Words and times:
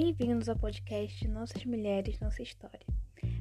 Bem-vindos 0.00 0.48
ao 0.48 0.56
podcast 0.56 1.26
Nossas 1.26 1.64
Mulheres, 1.64 2.20
Nossa 2.20 2.40
História, 2.40 2.86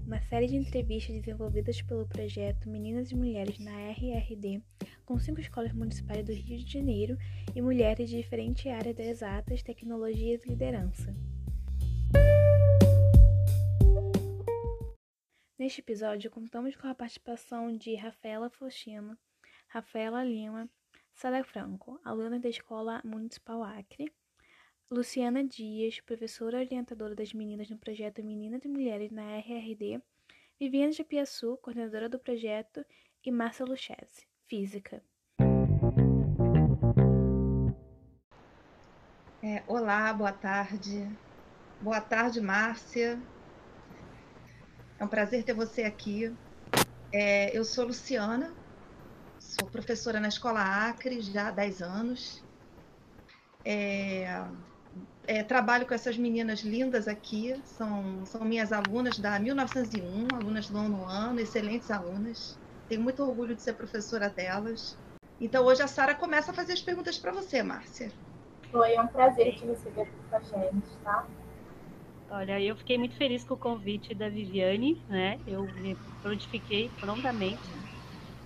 uma 0.03 0.19
série 0.23 0.47
de 0.47 0.55
entrevistas 0.55 1.15
desenvolvidas 1.15 1.83
pelo 1.83 2.07
projeto 2.07 2.67
Meninas 2.67 3.11
e 3.11 3.15
Mulheres 3.15 3.59
na 3.59 3.79
RRD, 3.91 4.63
com 5.05 5.19
cinco 5.19 5.39
escolas 5.39 5.71
municipais 5.71 6.25
do 6.25 6.33
Rio 6.33 6.57
de 6.57 6.73
Janeiro 6.73 7.15
e 7.55 7.61
mulheres 7.61 8.09
de 8.09 8.17
diferentes 8.17 8.65
áreas 8.65 8.95
das 8.95 9.05
exatas, 9.05 9.61
tecnologias 9.61 10.43
e 10.45 10.49
liderança. 10.49 11.15
Neste 15.59 15.81
episódio, 15.81 16.31
contamos 16.31 16.75
com 16.75 16.87
a 16.87 16.95
participação 16.95 17.71
de 17.71 17.93
Rafaela 17.93 18.49
Faustino, 18.49 19.15
Rafaela 19.67 20.23
Lima, 20.23 20.67
Sara 21.13 21.43
Franco, 21.43 22.01
aluna 22.03 22.39
da 22.39 22.49
Escola 22.49 22.99
Municipal 23.05 23.61
Acre, 23.61 24.11
Luciana 24.89 25.43
Dias, 25.43 25.99
professora 25.99 26.59
orientadora 26.59 27.13
das 27.13 27.33
meninas 27.33 27.69
no 27.69 27.77
projeto 27.77 28.23
Meninas 28.23 28.63
e 28.63 28.69
Mulheres 28.69 29.11
na 29.11 29.37
RRD, 29.37 30.01
Viviane 30.57 30.93
de 30.93 31.03
Piaçu, 31.03 31.57
coordenadora 31.57 32.07
do 32.07 32.17
projeto, 32.17 32.85
e 33.21 33.29
Márcia 33.29 33.65
Luchese, 33.65 34.25
física. 34.45 35.03
É, 39.43 39.61
olá, 39.67 40.13
boa 40.13 40.31
tarde. 40.31 41.05
Boa 41.81 41.99
tarde, 41.99 42.39
Márcia. 42.39 43.21
É 44.97 45.03
um 45.03 45.09
prazer 45.09 45.43
ter 45.43 45.53
você 45.53 45.83
aqui. 45.83 46.33
É, 47.11 47.55
eu 47.55 47.65
sou 47.65 47.87
Luciana, 47.87 48.53
sou 49.37 49.69
professora 49.69 50.21
na 50.21 50.29
Escola 50.29 50.61
Acre 50.61 51.19
já 51.19 51.49
há 51.49 51.51
10 51.51 51.81
anos. 51.81 52.41
É, 53.65 54.47
é, 55.27 55.43
trabalho 55.43 55.85
com 55.85 55.93
essas 55.93 56.17
meninas 56.17 56.61
lindas 56.61 57.05
aqui, 57.05 57.53
são, 57.65 58.25
são 58.25 58.45
minhas 58.45 58.71
alunas 58.71 59.19
da 59.19 59.37
1901, 59.37 60.27
alunas 60.33 60.67
do 60.69 60.73
nono 60.73 61.05
ano, 61.05 61.41
excelentes 61.41 61.91
alunas. 61.91 62.57
Tenho 62.87 63.01
muito 63.01 63.21
orgulho 63.21 63.53
de 63.53 63.61
ser 63.61 63.73
professora 63.73 64.29
delas. 64.29 64.97
Então 65.39 65.65
hoje 65.65 65.83
a 65.83 65.87
Sara 65.87 66.15
começa 66.15 66.51
a 66.51 66.53
fazer 66.53 66.73
as 66.73 66.81
perguntas 66.81 67.17
para 67.17 67.33
você, 67.33 67.61
Márcia. 67.61 68.09
Foi 68.71 68.93
é 68.93 69.01
um 69.01 69.07
prazer 69.07 69.53
te 69.55 69.65
receber 69.65 70.01
aqui 70.01 70.15
com 70.29 70.35
a 70.35 70.39
gente, 70.39 70.97
tá? 71.03 71.27
Olha, 72.29 72.61
eu 72.61 72.75
fiquei 72.75 72.97
muito 72.97 73.15
feliz 73.15 73.43
com 73.43 73.53
o 73.53 73.57
convite 73.57 74.15
da 74.15 74.29
Viviane, 74.29 75.03
né? 75.09 75.39
Eu 75.45 75.63
me 75.63 75.97
prontifiquei 76.21 76.89
prontamente. 76.99 77.69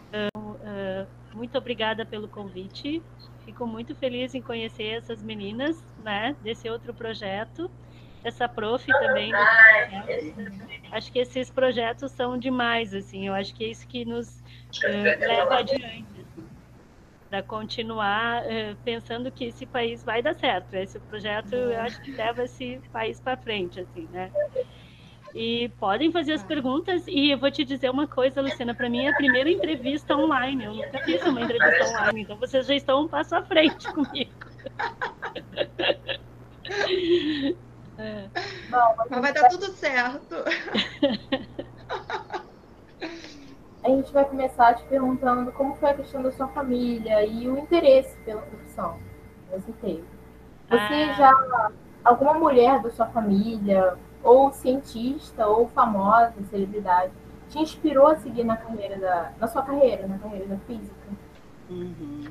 Então, 0.08 0.54
uh, 0.54 1.38
muito 1.38 1.58
obrigada 1.58 2.06
pelo 2.06 2.28
convite. 2.28 3.04
Fico 3.46 3.66
muito 3.66 3.96
feliz 3.96 4.34
em 4.36 4.42
conhecer 4.42 4.98
essas 4.98 5.22
meninas, 5.22 5.76
né? 5.98 6.36
Desse 6.42 6.70
outro 6.70 6.94
projeto, 6.94 7.70
essa 8.24 8.48
prof 8.48 8.86
também. 8.86 9.32
Acho 10.92 11.12
que 11.12 11.20
esses 11.20 11.50
projetos 11.50 12.12
são 12.12 12.38
demais, 12.38 12.94
assim. 12.94 13.28
Eu 13.28 13.34
acho 13.34 13.54
que 13.54 13.64
é 13.64 13.68
isso 13.68 13.88
que 13.88 14.06
nos 14.06 14.42
uh, 14.84 15.20
leva 15.20 15.58
adiante 15.58 16.26
para 17.30 17.42
continuar 17.42 18.44
uh, 18.44 18.76
pensando 18.84 19.32
que 19.32 19.46
esse 19.46 19.66
país 19.66 20.04
vai 20.04 20.22
dar 20.22 20.36
certo. 20.36 20.74
Esse 20.74 21.00
projeto, 21.00 21.56
eu 21.56 21.80
acho 21.80 22.02
que 22.02 22.12
leva 22.12 22.44
esse 22.44 22.82
país 22.92 23.20
para 23.20 23.38
frente, 23.38 23.80
assim, 23.80 24.08
né? 24.10 24.32
E 25.34 25.70
podem 25.80 26.12
fazer 26.12 26.34
as 26.34 26.44
perguntas. 26.44 27.04
E 27.08 27.32
eu 27.32 27.38
vou 27.38 27.50
te 27.50 27.64
dizer 27.64 27.90
uma 27.90 28.08
coisa, 28.08 28.42
Luciana, 28.42 28.76
para 28.76 28.90
mim 28.90 29.06
é 29.06 29.12
a 29.12 29.16
primeira 29.16 29.50
entrevista 29.50 30.16
online. 30.16 30.66
Eu 30.66 30.74
nunca 30.74 31.00
fiz 31.00 31.24
uma 31.26 31.42
entrevista 31.42 31.86
online, 31.86 32.22
então 32.22 32.38
vocês 32.38 32.66
já 32.66 32.76
estão 32.76 33.04
um 33.04 33.08
passo 33.08 33.36
à 33.36 33.42
frente 33.44 33.88
comigo. 33.94 34.32
É. 37.98 38.28
Bom, 38.70 38.96
mas 39.10 39.22
vai 39.22 39.34
dar 39.34 39.50
tudo 39.50 39.68
certo. 39.68 40.36
A 43.84 43.90
gente 43.90 44.14
vai 44.14 44.26
começar 44.26 44.76
te 44.76 44.84
perguntando 44.84 45.52
como 45.52 45.76
foi 45.76 45.90
a 45.90 45.94
questão 45.96 46.22
da 46.22 46.32
sua 46.32 46.48
família 46.50 47.26
e 47.26 47.48
o 47.50 47.58
interesse 47.58 48.16
pela 48.20 48.42
profissão 48.42 49.00
que 49.50 49.60
você 49.60 49.72
teve. 49.74 50.04
Você 50.70 50.78
ah. 50.78 51.14
já. 51.14 51.72
Alguma 52.04 52.34
mulher 52.34 52.82
da 52.82 52.90
sua 52.90 53.06
família, 53.08 53.96
ou 54.24 54.52
cientista, 54.52 55.48
ou 55.48 55.68
famosa, 55.70 56.34
celebridade, 56.50 57.12
te 57.50 57.60
inspirou 57.60 58.08
a 58.08 58.16
seguir 58.16 58.44
na 58.44 58.58
carreira 58.58 58.98
da. 58.98 59.34
na 59.40 59.48
sua 59.48 59.62
carreira, 59.62 60.08
na 60.08 60.18
carreira 60.18 60.46
da 60.46 60.58
física? 60.60 61.08
Uhum. 61.70 62.24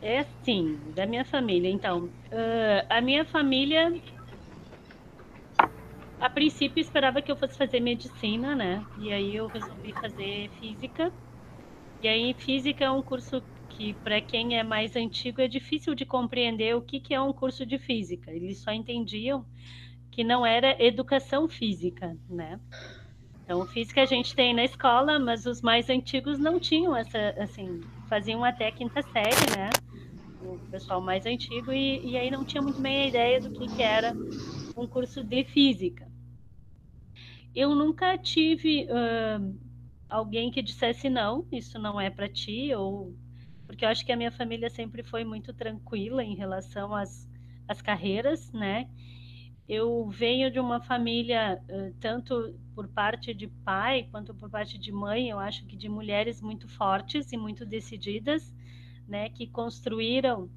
É 0.00 0.24
sim, 0.42 0.80
da 0.96 1.06
minha 1.06 1.24
família. 1.24 1.70
Então, 1.70 2.04
uh, 2.04 2.86
a 2.88 3.00
minha 3.00 3.24
família 3.24 3.92
a 6.22 6.30
princípio 6.30 6.80
esperava 6.80 7.20
que 7.20 7.32
eu 7.32 7.36
fosse 7.36 7.58
fazer 7.58 7.80
medicina, 7.80 8.54
né? 8.54 8.86
E 9.00 9.12
aí 9.12 9.34
eu 9.34 9.48
resolvi 9.48 9.92
fazer 9.92 10.48
física. 10.60 11.12
E 12.00 12.06
aí 12.06 12.32
física 12.34 12.84
é 12.84 12.90
um 12.90 13.02
curso 13.02 13.42
que 13.70 13.92
para 13.92 14.20
quem 14.20 14.56
é 14.56 14.62
mais 14.62 14.94
antigo 14.94 15.40
é 15.40 15.48
difícil 15.48 15.96
de 15.96 16.06
compreender 16.06 16.76
o 16.76 16.80
que, 16.80 17.00
que 17.00 17.12
é 17.12 17.20
um 17.20 17.32
curso 17.32 17.66
de 17.66 17.76
física. 17.76 18.30
Eles 18.30 18.58
só 18.58 18.70
entendiam 18.70 19.44
que 20.12 20.22
não 20.22 20.46
era 20.46 20.80
educação 20.80 21.48
física, 21.48 22.16
né? 22.28 22.60
Então, 23.42 23.66
física 23.66 24.02
a 24.02 24.06
gente 24.06 24.34
tem 24.36 24.54
na 24.54 24.64
escola, 24.64 25.18
mas 25.18 25.46
os 25.46 25.60
mais 25.60 25.90
antigos 25.90 26.38
não 26.38 26.60
tinham 26.60 26.96
essa, 26.96 27.30
assim, 27.38 27.80
faziam 28.08 28.44
até 28.44 28.70
quinta 28.70 29.02
série, 29.02 29.56
né? 29.56 29.70
O 30.40 30.60
pessoal 30.70 31.00
mais 31.00 31.26
antigo, 31.26 31.72
e, 31.72 32.12
e 32.12 32.16
aí 32.16 32.30
não 32.30 32.44
tinha 32.44 32.62
muito 32.62 32.80
bem 32.80 33.02
a 33.02 33.08
ideia 33.08 33.40
do 33.40 33.50
que, 33.50 33.66
que 33.68 33.82
era 33.82 34.12
um 34.76 34.86
curso 34.86 35.24
de 35.24 35.44
física 35.44 36.12
eu 37.54 37.74
nunca 37.74 38.16
tive 38.18 38.86
uh, 38.86 39.58
alguém 40.08 40.50
que 40.50 40.62
dissesse 40.62 41.08
não, 41.10 41.46
isso 41.52 41.78
não 41.78 42.00
é 42.00 42.10
para 42.10 42.28
ti, 42.28 42.72
ou 42.74 43.14
porque 43.66 43.84
eu 43.84 43.88
acho 43.88 44.04
que 44.04 44.12
a 44.12 44.16
minha 44.16 44.32
família 44.32 44.68
sempre 44.68 45.02
foi 45.02 45.24
muito 45.24 45.52
tranquila 45.52 46.22
em 46.22 46.34
relação 46.34 46.94
às, 46.94 47.28
às 47.68 47.80
carreiras, 47.80 48.50
né? 48.52 48.88
Eu 49.68 50.08
venho 50.08 50.50
de 50.50 50.58
uma 50.58 50.80
família, 50.80 51.62
tanto 52.00 52.58
por 52.74 52.88
parte 52.88 53.32
de 53.32 53.46
pai 53.46 54.08
quanto 54.10 54.34
por 54.34 54.50
parte 54.50 54.76
de 54.76 54.90
mãe, 54.90 55.30
eu 55.30 55.38
acho 55.38 55.64
que 55.66 55.76
de 55.76 55.88
mulheres 55.88 56.42
muito 56.42 56.68
fortes 56.68 57.32
e 57.32 57.36
muito 57.36 57.64
decididas, 57.64 58.54
né? 59.06 59.28
Que 59.28 59.46
construíram 59.46 60.50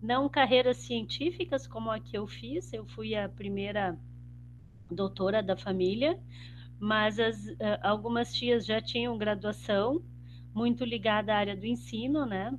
não 0.00 0.28
carreiras 0.28 0.76
científicas 0.78 1.66
como 1.66 1.90
a 1.90 1.98
que 1.98 2.16
eu 2.16 2.26
fiz, 2.26 2.72
eu 2.72 2.86
fui 2.86 3.14
a 3.14 3.28
primeira 3.28 3.98
doutora 4.90 5.42
da 5.42 5.56
família, 5.56 6.20
mas 6.78 7.18
as, 7.18 7.36
algumas 7.82 8.32
tias 8.32 8.66
já 8.66 8.80
tinham 8.80 9.16
graduação, 9.16 10.02
muito 10.54 10.84
ligada 10.84 11.32
à 11.34 11.38
área 11.38 11.56
do 11.56 11.66
ensino, 11.66 12.26
né? 12.26 12.56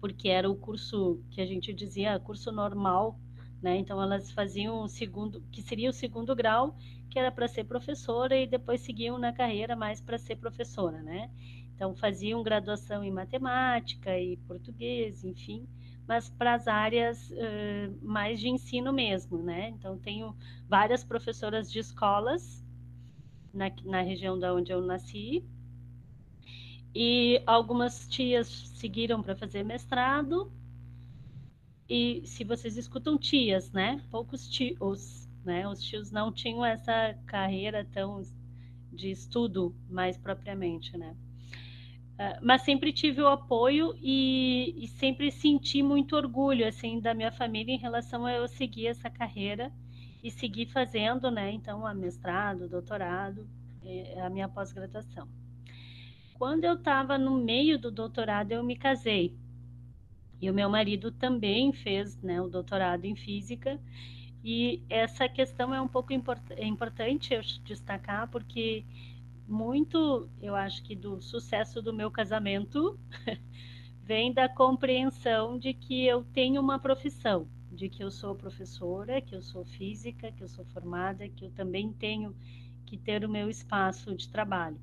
Porque 0.00 0.28
era 0.28 0.50
o 0.50 0.56
curso 0.56 1.22
que 1.30 1.40
a 1.40 1.46
gente 1.46 1.72
dizia, 1.72 2.18
curso 2.18 2.50
normal, 2.52 3.18
né? 3.62 3.76
Então 3.76 4.00
elas 4.02 4.30
faziam 4.30 4.82
o 4.82 4.88
segundo, 4.88 5.42
que 5.50 5.62
seria 5.62 5.90
o 5.90 5.92
segundo 5.92 6.34
grau, 6.34 6.76
que 7.08 7.18
era 7.18 7.30
para 7.30 7.48
ser 7.48 7.64
professora 7.64 8.36
e 8.36 8.46
depois 8.46 8.80
seguiam 8.80 9.18
na 9.18 9.32
carreira 9.32 9.74
mais 9.74 10.00
para 10.00 10.18
ser 10.18 10.36
professora, 10.36 11.02
né? 11.02 11.30
Então 11.74 11.94
faziam 11.94 12.42
graduação 12.42 13.02
em 13.02 13.10
matemática 13.10 14.18
e 14.18 14.36
português, 14.38 15.24
enfim 15.24 15.66
mas 16.10 16.28
para 16.28 16.54
as 16.54 16.66
áreas 16.66 17.30
uh, 17.30 17.96
mais 18.02 18.40
de 18.40 18.48
ensino 18.48 18.92
mesmo, 18.92 19.38
né? 19.44 19.68
Então, 19.68 19.96
tenho 19.96 20.34
várias 20.68 21.04
professoras 21.04 21.70
de 21.70 21.78
escolas 21.78 22.66
na, 23.54 23.70
na 23.84 24.00
região 24.00 24.36
da 24.36 24.52
onde 24.52 24.72
eu 24.72 24.80
nasci, 24.80 25.44
e 26.92 27.40
algumas 27.46 28.08
tias 28.08 28.48
seguiram 28.74 29.22
para 29.22 29.36
fazer 29.36 29.62
mestrado, 29.62 30.52
e 31.90 32.22
se 32.24 32.44
vocês 32.44 32.76
escutam 32.76 33.18
tias, 33.18 33.72
né? 33.72 34.00
Poucos 34.12 34.48
tios, 34.48 35.28
né? 35.44 35.66
Os 35.66 35.82
tios 35.82 36.12
não 36.12 36.30
tinham 36.30 36.64
essa 36.64 37.18
carreira 37.26 37.84
tão 37.92 38.22
de 38.92 39.10
estudo 39.10 39.74
mais 39.88 40.16
propriamente, 40.16 40.96
né? 40.96 41.16
Ah, 42.16 42.38
mas 42.40 42.62
sempre 42.62 42.92
tive 42.92 43.20
o 43.20 43.26
apoio 43.26 43.92
e, 44.00 44.74
e, 44.76 44.86
sempre 44.86 45.32
senti 45.32 45.82
muito 45.82 46.14
orgulho 46.14 46.68
assim 46.68 47.00
da 47.00 47.12
minha 47.12 47.32
família 47.32 47.74
em 47.74 47.78
relação 47.78 48.24
a 48.24 48.32
eu 48.32 48.46
seguir 48.46 48.86
essa 48.86 49.10
carreira 49.10 49.72
e 50.22 50.30
seguir 50.30 50.66
fazendo, 50.66 51.28
né? 51.28 51.50
Então, 51.50 51.84
a 51.84 51.92
mestrado, 51.92 52.68
doutorado, 52.68 53.48
a 54.22 54.30
minha 54.30 54.48
pós-graduação. 54.48 55.26
Quando 56.34 56.64
eu 56.64 56.74
estava 56.74 57.18
no 57.18 57.36
meio 57.36 57.78
do 57.78 57.90
doutorado, 57.90 58.52
eu 58.52 58.62
me 58.62 58.76
casei. 58.76 59.34
E 60.40 60.50
o 60.50 60.54
meu 60.54 60.70
marido 60.70 61.10
também 61.12 61.72
fez 61.72 62.20
né, 62.22 62.40
o 62.40 62.48
doutorado 62.48 63.04
em 63.04 63.14
física. 63.14 63.78
E 64.42 64.82
essa 64.88 65.28
questão 65.28 65.74
é 65.74 65.80
um 65.80 65.88
pouco 65.88 66.12
import 66.12 66.40
é 66.52 66.66
importante 66.66 67.34
eu 67.34 67.42
destacar, 67.64 68.28
porque 68.28 68.84
muito, 69.46 70.30
eu 70.40 70.54
acho 70.54 70.82
que 70.82 70.96
do 70.96 71.20
sucesso 71.20 71.82
do 71.82 71.92
meu 71.92 72.10
casamento 72.10 72.98
vem 74.02 74.32
da 74.32 74.48
compreensão 74.48 75.58
de 75.58 75.74
que 75.74 76.06
eu 76.06 76.24
tenho 76.32 76.60
uma 76.60 76.78
profissão, 76.78 77.46
de 77.70 77.88
que 77.88 78.02
eu 78.02 78.10
sou 78.10 78.34
professora, 78.34 79.20
que 79.20 79.34
eu 79.34 79.42
sou 79.42 79.64
física, 79.64 80.32
que 80.32 80.42
eu 80.42 80.48
sou 80.48 80.64
formada, 80.66 81.28
que 81.28 81.44
eu 81.44 81.50
também 81.50 81.92
tenho 81.92 82.34
que 82.86 82.96
ter 82.96 83.24
o 83.24 83.28
meu 83.28 83.50
espaço 83.50 84.14
de 84.14 84.28
trabalho. 84.28 84.80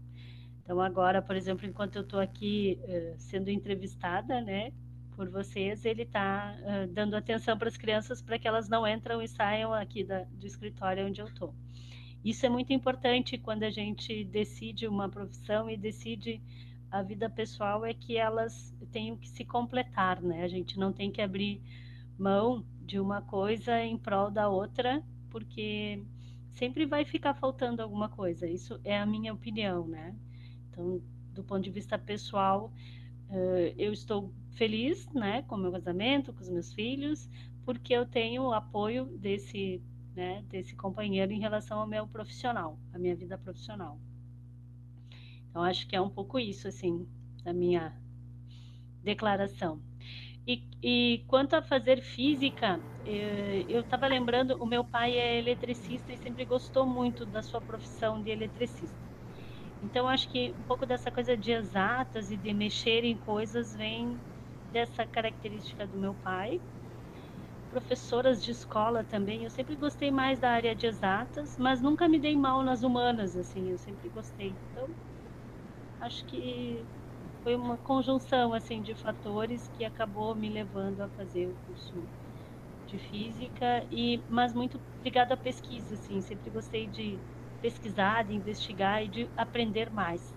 Então, 0.64 0.82
agora, 0.82 1.22
por 1.22 1.36
exemplo, 1.36 1.66
enquanto 1.66 1.96
eu 1.96 2.02
estou 2.02 2.20
aqui 2.20 2.78
uh, 2.84 3.16
sendo 3.18 3.50
entrevistada, 3.50 4.42
né, 4.42 4.72
por 5.18 5.30
vocês, 5.30 5.84
ele 5.84 6.04
está 6.04 6.56
uh, 6.62 6.94
dando 6.94 7.16
atenção 7.16 7.58
para 7.58 7.68
as 7.68 7.76
crianças 7.76 8.22
para 8.22 8.38
que 8.38 8.48
elas 8.48 8.70
não 8.70 8.88
entram 8.88 9.20
e 9.20 9.28
saiam 9.28 9.74
aqui 9.74 10.04
da, 10.04 10.24
do 10.26 10.46
escritório 10.46 11.08
onde 11.08 11.20
eu 11.20 11.26
estou. 11.26 11.56
Isso 12.24 12.46
é 12.46 12.50
muito 12.50 12.72
importante 12.72 13.36
quando 13.36 13.64
a 13.64 13.70
gente 13.72 14.24
decide 14.26 14.88
uma 14.88 15.10
profissão 15.10 15.68
e 15.68 15.76
decide 15.76 16.40
a 16.92 17.02
vida 17.02 17.28
pessoal 17.30 17.84
é 17.84 17.96
que 17.96 18.16
elas 18.16 18.76
tenham 18.92 19.18
que 19.18 19.28
se 19.28 19.44
completar, 19.44 20.22
né? 20.22 20.44
A 20.44 20.48
gente 20.48 20.78
não 20.78 20.94
tem 20.94 21.12
que 21.12 21.22
abrir 21.22 21.62
mão 22.18 22.64
de 22.82 23.00
uma 23.00 23.22
coisa 23.22 23.84
em 23.84 23.98
prol 23.98 24.30
da 24.30 24.48
outra, 24.48 25.04
porque 25.32 26.04
sempre 26.52 26.86
vai 26.86 27.04
ficar 27.06 27.34
faltando 27.34 27.82
alguma 27.82 28.08
coisa. 28.08 28.48
Isso 28.48 28.80
é 28.84 28.98
a 28.98 29.06
minha 29.06 29.34
opinião, 29.34 29.88
né? 29.88 30.16
Então, 30.70 31.02
do 31.34 31.44
ponto 31.44 31.64
de 31.64 31.72
vista 31.72 31.98
pessoal, 31.98 32.72
eu 33.78 33.92
estou 33.92 34.34
feliz, 34.58 35.08
né, 35.14 35.44
com 35.44 35.56
meu 35.58 35.72
casamento, 35.72 36.34
com 36.34 36.42
os 36.42 36.50
meus 36.50 36.74
filhos, 36.74 37.30
porque 37.66 37.94
eu 37.94 38.06
tenho 38.06 38.44
o 38.44 38.54
apoio 38.54 39.06
desse, 39.18 39.82
né, 40.16 40.44
desse 40.50 40.76
companheiro 40.76 41.32
em 41.32 41.40
relação 41.40 41.80
ao 41.80 41.88
meu 41.88 42.08
profissional, 42.08 42.80
a 42.94 43.00
minha 43.00 43.16
vida 43.16 43.38
profissional. 43.38 44.00
Então, 45.50 45.64
acho 45.64 45.88
que 45.88 45.96
é 45.96 46.02
um 46.02 46.10
pouco 46.10 46.40
isso, 46.40 46.68
assim, 46.68 47.08
da 47.44 47.54
minha 47.54 47.96
declaração. 49.04 49.82
E, 50.46 50.64
e 50.82 51.24
quanto 51.28 51.56
a 51.56 51.62
fazer 51.62 52.02
física, 52.02 52.82
eh, 53.06 53.66
eu 53.68 53.82
estava 53.82 54.08
lembrando, 54.08 54.62
o 54.62 54.66
meu 54.66 54.84
pai 54.84 55.18
é 55.18 55.38
eletricista 55.38 56.14
e 56.14 56.18
sempre 56.18 56.46
gostou 56.46 56.86
muito 56.86 57.26
da 57.26 57.42
sua 57.44 57.62
profissão 57.62 58.22
de 58.22 58.30
eletricista. 58.32 58.98
Então, 59.82 60.08
acho 60.08 60.30
que 60.32 60.54
um 60.58 60.64
pouco 60.64 60.86
dessa 60.86 61.12
coisa 61.12 61.38
de 61.38 61.52
exatas 61.52 62.32
e 62.32 62.38
de 62.38 62.54
mexer 62.54 63.04
em 63.04 63.18
coisas 63.18 63.74
vem 63.76 64.20
dessa 64.72 65.06
característica 65.06 65.88
do 65.88 65.98
meu 65.98 66.16
pai. 66.16 66.62
Professoras 67.70 68.42
de 68.42 68.52
escola 68.52 69.04
também, 69.04 69.44
eu 69.44 69.50
sempre 69.50 69.76
gostei 69.76 70.10
mais 70.10 70.40
da 70.40 70.52
área 70.52 70.76
de 70.76 70.88
exatas, 70.88 71.58
mas 71.58 71.82
nunca 71.82 72.08
me 72.08 72.20
dei 72.20 72.36
mal 72.36 72.64
nas 72.64 72.82
humanas, 72.82 73.36
assim, 73.36 73.70
eu 73.72 73.78
sempre 73.78 74.10
gostei. 74.10 74.58
Então, 74.72 74.88
acho 76.00 76.26
que 76.26 76.88
foi 77.44 77.56
uma 77.56 77.78
conjunção 77.78 78.54
assim 78.54 78.82
de 78.82 78.96
fatores 78.96 79.68
que 79.70 79.84
acabou 79.84 80.36
me 80.36 80.50
levando 80.50 81.02
a 81.02 81.10
fazer 81.10 81.48
o 81.48 81.58
curso 81.66 82.10
de 82.86 82.98
física 82.98 83.86
e 83.92 84.24
mas 84.28 84.54
muito 84.54 84.82
ligado 85.04 85.32
à 85.34 85.38
pesquisa 85.38 85.96
assim 85.96 86.22
sempre 86.22 86.50
gostei 86.50 86.88
de 86.88 87.22
pesquisar 87.62 88.24
de 88.24 88.34
investigar 88.34 89.04
e 89.04 89.10
de 89.10 89.32
aprender 89.36 89.92
mais 89.92 90.36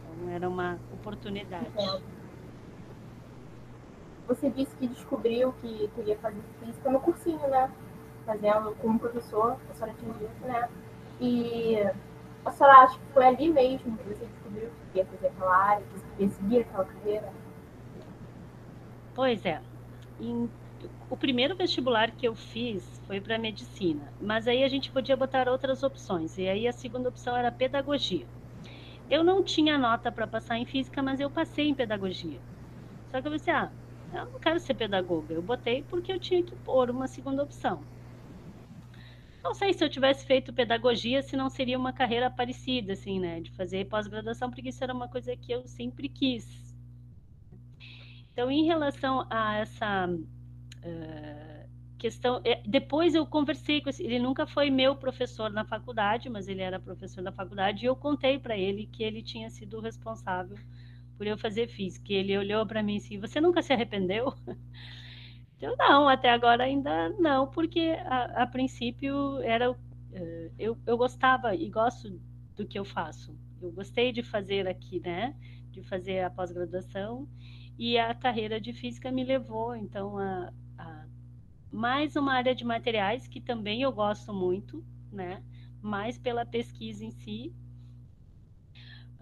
então 0.00 0.28
era 0.28 0.48
uma 0.48 0.82
oportunidade 0.90 1.72
você 4.34 4.50
disse 4.50 4.74
que 4.76 4.86
descobriu 4.86 5.52
que 5.60 5.88
queria 5.94 6.16
fazer 6.18 6.40
física 6.60 6.90
no 6.90 7.00
cursinho 7.00 7.46
né 7.48 7.70
fazendo 8.24 8.74
como 8.80 8.98
professor 8.98 9.56
a 9.70 9.74
senhora 9.74 9.94
tinha 9.98 10.12
dito 10.14 10.46
né 10.46 10.68
e 11.20 11.76
a 12.44 12.50
senhora 12.50 12.78
acha 12.78 12.98
que 12.98 13.12
foi 13.12 13.24
ali 13.24 13.48
mesmo 13.48 13.96
que 13.96 14.08
você 14.08 14.26
descobriu 14.26 14.68
que 14.68 14.86
queria 14.92 15.06
fazer 15.06 15.26
aquela 15.28 15.56
área, 15.56 15.84
que 15.86 16.16
queria 16.16 16.30
seguir 16.30 16.60
aquela 16.60 16.84
carreira? 16.84 17.32
Pois 19.14 19.44
é. 19.44 19.60
Em, 20.20 20.50
o 21.08 21.16
primeiro 21.16 21.54
vestibular 21.54 22.10
que 22.10 22.26
eu 22.26 22.34
fiz 22.34 23.00
foi 23.06 23.20
para 23.20 23.38
medicina, 23.38 24.12
mas 24.20 24.48
aí 24.48 24.64
a 24.64 24.68
gente 24.68 24.90
podia 24.90 25.16
botar 25.16 25.48
outras 25.48 25.82
opções. 25.82 26.36
E 26.38 26.48
aí 26.48 26.66
a 26.66 26.72
segunda 26.72 27.08
opção 27.08 27.36
era 27.36 27.52
pedagogia. 27.52 28.26
Eu 29.10 29.22
não 29.22 29.42
tinha 29.42 29.78
nota 29.78 30.10
para 30.10 30.26
passar 30.26 30.58
em 30.58 30.64
física, 30.64 31.02
mas 31.02 31.20
eu 31.20 31.30
passei 31.30 31.68
em 31.68 31.74
pedagogia. 31.74 32.40
Só 33.10 33.20
que 33.20 33.28
eu 33.28 33.32
pensei, 33.32 33.52
ah, 33.52 33.70
eu 34.12 34.26
não 34.26 34.40
quero 34.40 34.60
ser 34.60 34.74
pedagoga. 34.74 35.34
Eu 35.34 35.42
botei 35.42 35.82
porque 35.82 36.12
eu 36.12 36.20
tinha 36.20 36.42
que 36.42 36.54
pôr 36.56 36.90
uma 36.90 37.06
segunda 37.06 37.42
opção. 37.42 37.84
Não 39.42 39.54
sei 39.54 39.72
se 39.72 39.82
eu 39.84 39.88
tivesse 39.88 40.24
feito 40.24 40.52
pedagogia, 40.52 41.20
se 41.20 41.36
não 41.36 41.50
seria 41.50 41.76
uma 41.76 41.92
carreira 41.92 42.30
parecida, 42.30 42.92
assim, 42.92 43.18
né? 43.18 43.40
De 43.40 43.50
fazer 43.52 43.86
pós-graduação, 43.88 44.50
porque 44.50 44.68
isso 44.68 44.84
era 44.84 44.94
uma 44.94 45.08
coisa 45.08 45.36
que 45.36 45.52
eu 45.52 45.66
sempre 45.66 46.08
quis. 46.08 46.72
Então, 48.32 48.50
em 48.50 48.64
relação 48.64 49.26
a 49.28 49.56
essa 49.58 50.08
uh, 50.08 51.68
questão, 51.98 52.40
é, 52.44 52.62
depois 52.66 53.14
eu 53.14 53.26
conversei 53.26 53.80
com 53.80 53.90
ele, 53.90 54.04
ele 54.04 54.18
nunca 54.20 54.46
foi 54.46 54.70
meu 54.70 54.96
professor 54.96 55.50
na 55.50 55.64
faculdade, 55.64 56.30
mas 56.30 56.48
ele 56.48 56.62
era 56.62 56.78
professor 56.80 57.20
na 57.20 57.32
faculdade, 57.32 57.84
e 57.84 57.86
eu 57.86 57.96
contei 57.96 58.38
para 58.38 58.56
ele 58.56 58.86
que 58.86 59.02
ele 59.02 59.22
tinha 59.22 59.50
sido 59.50 59.80
responsável 59.80 60.56
por 61.16 61.26
eu 61.26 61.38
fazer 61.38 61.68
física. 61.68 62.12
E 62.12 62.16
ele 62.16 62.36
olhou 62.36 62.66
para 62.66 62.82
mim 62.82 62.96
assim: 62.98 63.18
Você 63.18 63.40
nunca 63.40 63.62
se 63.62 63.72
arrependeu? 63.72 64.34
Eu 65.60 65.76
não, 65.76 66.08
até 66.08 66.28
agora 66.28 66.64
ainda 66.64 67.10
não, 67.20 67.46
porque 67.46 67.94
a, 68.04 68.42
a 68.42 68.46
princípio 68.48 69.38
era 69.42 69.76
eh, 70.12 70.50
eu, 70.58 70.76
eu 70.84 70.96
gostava 70.96 71.54
e 71.54 71.70
gosto 71.70 72.20
do 72.56 72.66
que 72.66 72.78
eu 72.78 72.84
faço. 72.84 73.36
Eu 73.60 73.72
gostei 73.72 74.12
de 74.12 74.22
fazer 74.22 74.66
aqui, 74.66 75.00
né? 75.00 75.34
De 75.70 75.82
fazer 75.82 76.20
a 76.20 76.30
pós-graduação 76.30 77.28
e 77.78 77.96
a 77.98 78.14
carreira 78.14 78.60
de 78.60 78.72
física 78.72 79.10
me 79.10 79.24
levou 79.24 79.74
então 79.74 80.18
a, 80.18 80.52
a, 80.78 81.06
mais 81.70 82.16
uma 82.16 82.34
área 82.34 82.54
de 82.54 82.64
materiais 82.64 83.26
que 83.26 83.40
também 83.40 83.82
eu 83.82 83.92
gosto 83.92 84.32
muito, 84.32 84.84
né? 85.10 85.42
Mais 85.80 86.18
pela 86.18 86.44
pesquisa 86.44 87.04
em 87.04 87.10
si. 87.10 87.52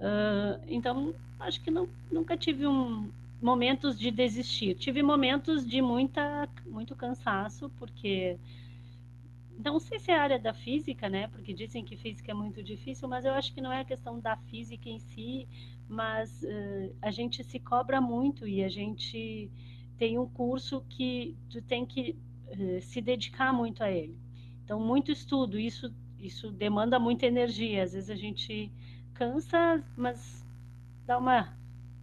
Uh, 0.01 0.65
então 0.67 1.15
acho 1.39 1.61
que 1.61 1.71
não, 1.71 1.87
nunca 2.11 2.37
tive 2.37 2.67
um, 2.67 3.11
momentos 3.41 3.99
de 3.99 4.11
desistir. 4.11 4.75
Tive 4.75 5.03
momentos 5.03 5.67
de 5.67 5.81
muita, 5.81 6.49
muito 6.67 6.97
cansaço, 6.97 7.71
porque 7.79 8.39
não 9.63 9.79
sei 9.79 9.99
se 9.99 10.11
é 10.11 10.17
a 10.17 10.23
área 10.23 10.39
da 10.39 10.53
física, 10.53 11.09
né? 11.09 11.29
Porque 11.29 11.53
dizem 11.53 11.85
que 11.85 11.97
física 11.97 12.31
é 12.31 12.35
muito 12.35 12.63
difícil, 12.63 13.09
mas 13.09 13.25
eu 13.25 13.33
acho 13.33 13.53
que 13.55 13.61
não 13.61 13.73
é 13.73 13.81
a 13.81 13.85
questão 13.85 14.19
da 14.19 14.37
física 14.37 14.89
em 14.89 14.99
si, 14.99 15.47
mas 15.89 16.43
uh, 16.43 16.95
a 17.03 17.11
gente 17.11 17.45
se 17.45 17.59
cobra 17.59 18.01
muito 18.01 18.47
e 18.47 18.63
a 18.63 18.69
gente 18.69 19.51
tem 19.99 20.19
um 20.19 20.27
curso 20.27 20.83
que 20.89 21.37
tu 21.51 21.61
tem 21.61 21.85
que 21.85 22.17
uh, 22.49 22.81
se 22.81 23.01
dedicar 23.01 23.53
muito 23.53 23.83
a 23.83 23.91
ele. 23.91 24.17
Então, 24.65 24.79
muito 24.81 25.11
estudo, 25.11 25.59
isso, 25.59 25.93
isso 26.19 26.51
demanda 26.51 26.99
muita 26.99 27.27
energia. 27.27 27.83
Às 27.83 27.93
vezes 27.93 28.09
a 28.09 28.15
gente 28.15 28.71
cansa, 29.21 29.85
mas 29.95 30.43
dá 31.05 31.19
uma 31.19 31.55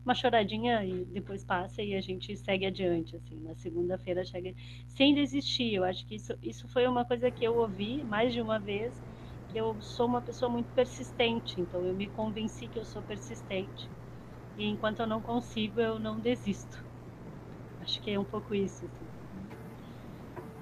uma 0.05 0.15
choradinha 0.15 0.85
e 0.85 1.03
depois 1.03 1.43
passa 1.43 1.81
e 1.81 1.93
a 1.93 1.99
gente 1.99 2.33
segue 2.37 2.65
adiante, 2.65 3.13
assim, 3.17 3.41
na 3.41 3.53
segunda-feira 3.55 4.23
chega 4.23 4.53
sem 4.87 5.13
desistir. 5.13 5.73
Eu 5.73 5.83
acho 5.83 6.05
que 6.05 6.15
isso, 6.15 6.33
isso 6.41 6.65
foi 6.69 6.87
uma 6.87 7.03
coisa 7.03 7.29
que 7.29 7.43
eu 7.43 7.57
ouvi 7.57 8.05
mais 8.05 8.31
de 8.31 8.39
uma 8.39 8.57
vez, 8.57 8.93
eu 9.53 9.75
sou 9.81 10.07
uma 10.07 10.21
pessoa 10.21 10.49
muito 10.49 10.73
persistente, 10.73 11.59
então 11.59 11.85
eu 11.85 11.93
me 11.93 12.07
convenci 12.07 12.67
que 12.67 12.79
eu 12.79 12.85
sou 12.85 13.01
persistente. 13.01 13.89
E 14.57 14.65
enquanto 14.65 15.01
eu 15.01 15.07
não 15.07 15.19
consigo, 15.21 15.81
eu 15.81 15.99
não 15.99 16.17
desisto. 16.17 16.81
Acho 17.81 18.01
que 18.01 18.11
é 18.11 18.17
um 18.17 18.23
pouco 18.23 18.55
isso. 18.55 18.85
Assim. 18.85 19.05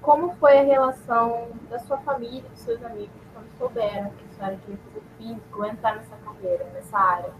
Como 0.02 0.34
foi 0.36 0.58
a 0.58 0.64
relação 0.64 1.50
da 1.70 1.78
sua 1.78 1.98
família, 1.98 2.42
dos 2.42 2.58
seus 2.58 2.82
amigos, 2.82 3.14
quando 3.32 3.46
souberam 3.58 4.10
que 4.10 4.24
a 4.24 4.28
senhora 4.34 4.56
queria 4.56 4.78
fazer 4.78 5.05
físico, 5.18 5.64
entrar 5.64 5.96
nessa 5.96 6.16
carreira, 6.16 6.64
nessa 6.72 6.98
área? 6.98 7.34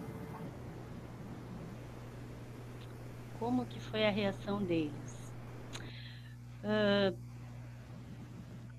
como 3.39 3.65
que 3.67 3.79
foi 3.79 4.07
a 4.07 4.11
reação 4.11 4.63
deles. 4.63 5.33
Uh, 6.63 7.17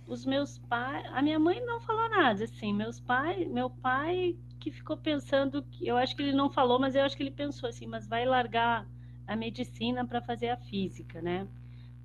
os 0.08 0.26
meus 0.26 0.58
pais, 0.60 1.06
a 1.14 1.22
minha 1.22 1.40
mãe 1.40 1.64
não 1.66 1.80
falou 1.82 2.10
nada, 2.10 2.44
assim, 2.44 2.74
meus 2.74 3.00
pais, 3.00 3.48
meu 3.48 3.70
pai 3.70 4.36
que 4.60 4.72
ficou 4.72 4.98
pensando 4.98 5.64
que, 5.64 5.88
eu 5.88 5.96
acho 5.96 6.16
que 6.16 6.22
ele 6.22 6.34
não 6.34 6.50
falou, 6.50 6.80
mas 6.80 6.96
eu 6.96 7.04
acho 7.04 7.16
que 7.16 7.24
ele 7.24 7.32
pensou 7.32 7.70
assim, 7.70 7.86
mas 7.86 8.08
vai 8.08 8.26
largar 8.26 8.86
a 9.26 9.36
medicina 9.36 10.06
para 10.06 10.22
fazer 10.22 10.50
a 10.50 10.58
física, 10.58 11.22
né? 11.22 11.48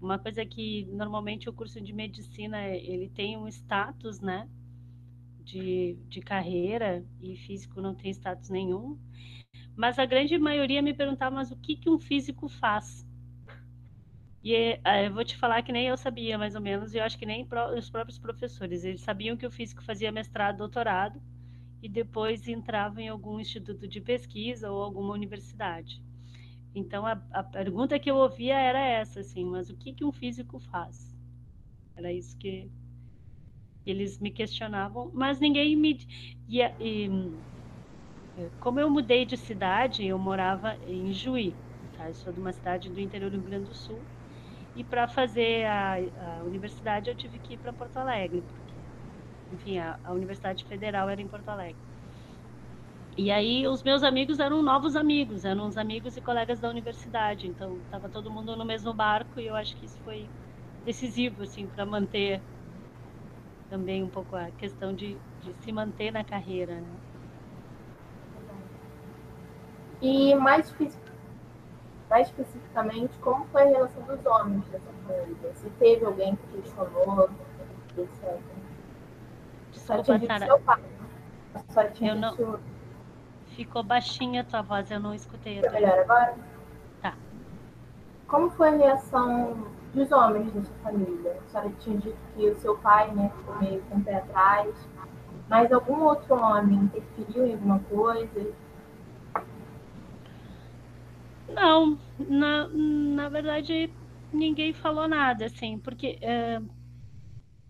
Uma 0.01 0.19
coisa 0.19 0.45
que 0.45 0.85
normalmente 0.91 1.49
o 1.49 1.53
curso 1.53 1.81
de 1.81 1.93
medicina 1.93 2.67
ele 2.69 3.09
tem 3.09 3.37
um 3.37 3.49
status, 3.49 4.21
né? 4.21 4.49
De, 5.45 5.97
de 6.09 6.21
carreira 6.21 7.05
e 7.21 7.37
físico 7.37 7.81
não 7.81 7.95
tem 7.95 8.11
status 8.11 8.49
nenhum. 8.49 8.99
Mas 9.77 9.99
a 9.99 10.07
grande 10.07 10.39
maioria 10.39 10.83
me 10.83 10.95
perguntava, 10.95 11.35
mas 11.35 11.51
o 11.51 11.57
que, 11.57 11.77
que 11.77 11.91
um 11.91 11.99
físico 11.99 12.49
faz? 12.49 13.07
E 14.43 14.55
é, 14.85 15.07
eu 15.07 15.15
vou 15.15 15.25
te 15.25 15.37
falar 15.37 15.63
que 15.63 15.73
nem 15.73 15.87
eu 15.87 15.97
sabia, 15.97 16.37
mais 16.37 16.55
ou 16.55 16.61
menos, 16.61 16.93
e 16.95 16.99
eu 16.99 17.05
acho 17.05 17.17
que 17.17 17.25
nem 17.25 17.47
os 17.77 17.91
próprios 17.91 18.19
professores. 18.19 18.85
Eles 18.85 19.01
sabiam 19.01 19.37
que 19.37 19.47
o 19.47 19.51
físico 19.51 19.83
fazia 19.83 20.11
mestrado, 20.11 20.59
doutorado, 20.59 21.23
e 21.81 21.89
depois 21.89 22.49
entrava 22.49 23.01
em 23.01 23.09
algum 23.09 23.39
instituto 23.39 23.87
de 23.87 24.01
pesquisa 24.01 24.71
ou 24.71 24.83
alguma 24.83 25.15
universidade. 25.15 26.03
Então, 26.75 27.07
a, 27.07 27.13
a 27.31 27.43
pergunta 27.43 27.99
que 27.99 28.11
eu 28.11 28.17
ouvia 28.17 28.59
era 28.59 28.81
essa, 28.81 29.21
assim, 29.21 29.45
mas 29.45 29.71
o 29.71 29.77
que, 29.77 29.93
que 29.93 30.05
um 30.05 30.13
físico 30.13 30.59
faz? 30.59 31.15
Era 31.95 32.13
isso 32.13 32.37
que 32.39 32.71
eles 33.87 34.19
me 34.19 34.31
questionavam, 34.31 35.11
mas 35.15 35.41
ninguém 35.41 35.77
me. 35.77 35.99
E, 36.49 36.61
e, 36.81 37.11
como 38.61 38.81
eu 38.81 38.91
mudei 38.91 39.25
de 39.25 39.37
cidade, 39.37 40.07
eu 40.07 40.19
morava 40.19 40.77
em 40.87 41.13
Juí, 41.13 41.57
tá? 41.97 42.09
Eu 42.09 42.15
sou 42.15 42.33
de 42.33 42.41
uma 42.41 42.53
cidade 42.53 42.91
do 42.91 43.01
interior 43.01 43.31
do 43.31 43.37
Rio 43.37 43.45
Grande 43.45 43.69
do 43.69 43.75
Sul. 43.75 44.07
E 44.75 44.83
para 44.83 45.07
fazer 45.07 45.67
a, 45.67 45.97
a, 46.41 46.45
universidade 46.45 47.11
eu 47.11 47.17
tive 47.17 47.39
que 47.39 47.55
ir 47.55 47.59
para 47.59 47.73
Porto 47.73 47.99
Alegre, 47.99 48.43
porque, 48.43 48.75
enfim, 49.51 49.79
a, 49.79 49.99
a 50.03 50.13
Universidade 50.13 50.65
Federal 50.65 51.09
era 51.11 51.21
em 51.21 51.29
Porto 51.29 51.49
Alegre. 51.49 51.83
E 53.17 53.31
aí 53.31 53.67
os 53.67 53.83
meus 53.83 54.03
amigos 54.03 54.39
eram 54.39 54.63
novos 54.63 54.97
amigos, 54.97 55.45
eram 55.45 55.67
os 55.67 55.77
amigos 55.77 56.17
e 56.17 56.23
colegas 56.23 56.61
da 56.61 56.71
universidade, 56.71 57.47
então 57.47 57.83
estava 57.83 58.09
todo 58.09 58.31
mundo 58.31 58.57
no 58.57 58.65
mesmo 58.65 58.95
barco 58.95 59.39
e 59.39 59.47
eu 59.47 59.55
acho 59.55 59.77
que 59.77 59.85
isso 59.85 60.01
foi 60.03 60.31
decisivo 60.83 61.43
assim 61.43 61.69
para 61.69 61.85
manter 61.85 62.43
também 63.73 64.03
um 64.03 64.09
pouco 64.09 64.37
a 64.37 64.51
questão 64.59 64.93
de, 64.93 65.17
de 65.41 65.55
se 65.63 65.73
manter 65.73 66.13
na 66.13 66.23
carreira, 66.23 66.75
né? 66.75 66.95
E 70.03 70.35
mais, 70.35 70.75
mais 72.11 72.27
especificamente, 72.27 73.17
como 73.21 73.47
foi 73.47 73.63
a 73.63 73.67
relação 73.67 74.03
dos 74.03 74.27
homens 74.27 74.63
dessa? 74.69 74.85
Se 75.55 75.71
teve 75.71 76.05
alguém 76.05 76.37
que 76.37 76.47
questionou, 76.59 77.31
etc. 77.97 78.39
Desculpa, 79.71 80.19
Sara. 80.27 80.45
Seu 80.45 80.61
pai. 80.61 80.83
Eu 82.03 82.15
não... 82.15 82.61
Ficou 83.57 83.83
baixinha 83.83 84.43
a 84.43 84.45
tua 84.45 84.61
voz, 84.61 84.91
eu 84.91 85.01
não 85.01 85.15
escutei. 85.15 85.63
Tá 85.63 85.71
melhor 85.71 85.99
agora? 85.99 86.35
Tá. 87.01 87.15
Como 88.29 88.51
foi 88.51 88.69
a 88.69 88.77
reação 88.77 89.67
dos 89.95 90.11
homens 90.11 90.53
da 90.53 90.63
sua 90.63 90.77
família? 90.83 91.39
A 91.39 91.51
senhora 91.51 91.73
tinha 91.81 91.97
dito 91.99 92.17
que 92.35 92.49
o 92.49 92.55
seu 92.57 92.79
pai, 92.79 93.13
né, 93.15 93.31
ficou 93.37 93.59
meio 93.59 93.83
com 93.83 93.99
o 93.99 94.05
pé 94.05 94.17
atrás. 94.17 94.89
Mas 95.49 95.73
algum 95.73 96.05
outro 96.05 96.35
homem 96.35 96.77
interferiu 96.77 97.47
em 97.47 97.53
alguma 97.53 97.79
coisa? 97.81 98.53
Não, 101.49 101.99
na, 102.19 102.69
na 102.69 103.29
verdade 103.29 103.93
ninguém 104.33 104.73
falou 104.73 105.07
nada, 105.07 105.47
assim, 105.47 105.79
porque 105.79 106.19
é, 106.23 106.61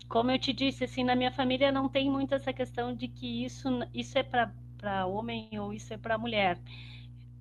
como 0.08 0.30
eu 0.30 0.38
te 0.38 0.52
disse, 0.52 0.84
assim, 0.84 1.02
na 1.02 1.16
minha 1.16 1.32
família 1.32 1.72
não 1.72 1.88
tem 1.88 2.10
muito 2.10 2.34
essa 2.34 2.52
questão 2.52 2.94
de 2.94 3.08
que 3.08 3.44
isso, 3.44 3.68
isso 3.92 4.16
é 4.18 4.22
para 4.22 5.06
homem 5.06 5.48
ou 5.58 5.72
isso 5.72 5.92
é 5.92 5.96
para 5.96 6.18
mulher. 6.18 6.60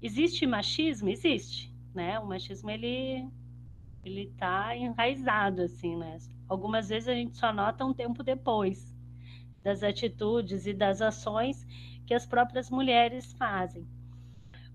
Existe 0.01 0.47
machismo? 0.47 1.09
Existe, 1.09 1.71
né? 1.93 2.19
O 2.19 2.25
machismo, 2.25 2.71
ele 2.71 3.27
ele 4.03 4.23
está 4.23 4.75
enraizado, 4.75 5.61
assim, 5.61 5.95
né? 5.95 6.17
Algumas 6.47 6.89
vezes 6.89 7.07
a 7.07 7.13
gente 7.13 7.37
só 7.37 7.53
nota 7.53 7.85
um 7.85 7.93
tempo 7.93 8.23
depois 8.23 8.95
das 9.63 9.83
atitudes 9.83 10.65
e 10.65 10.73
das 10.73 11.01
ações 11.01 11.65
que 12.05 12.13
as 12.13 12.25
próprias 12.25 12.69
mulheres 12.69 13.31
fazem. 13.33 13.87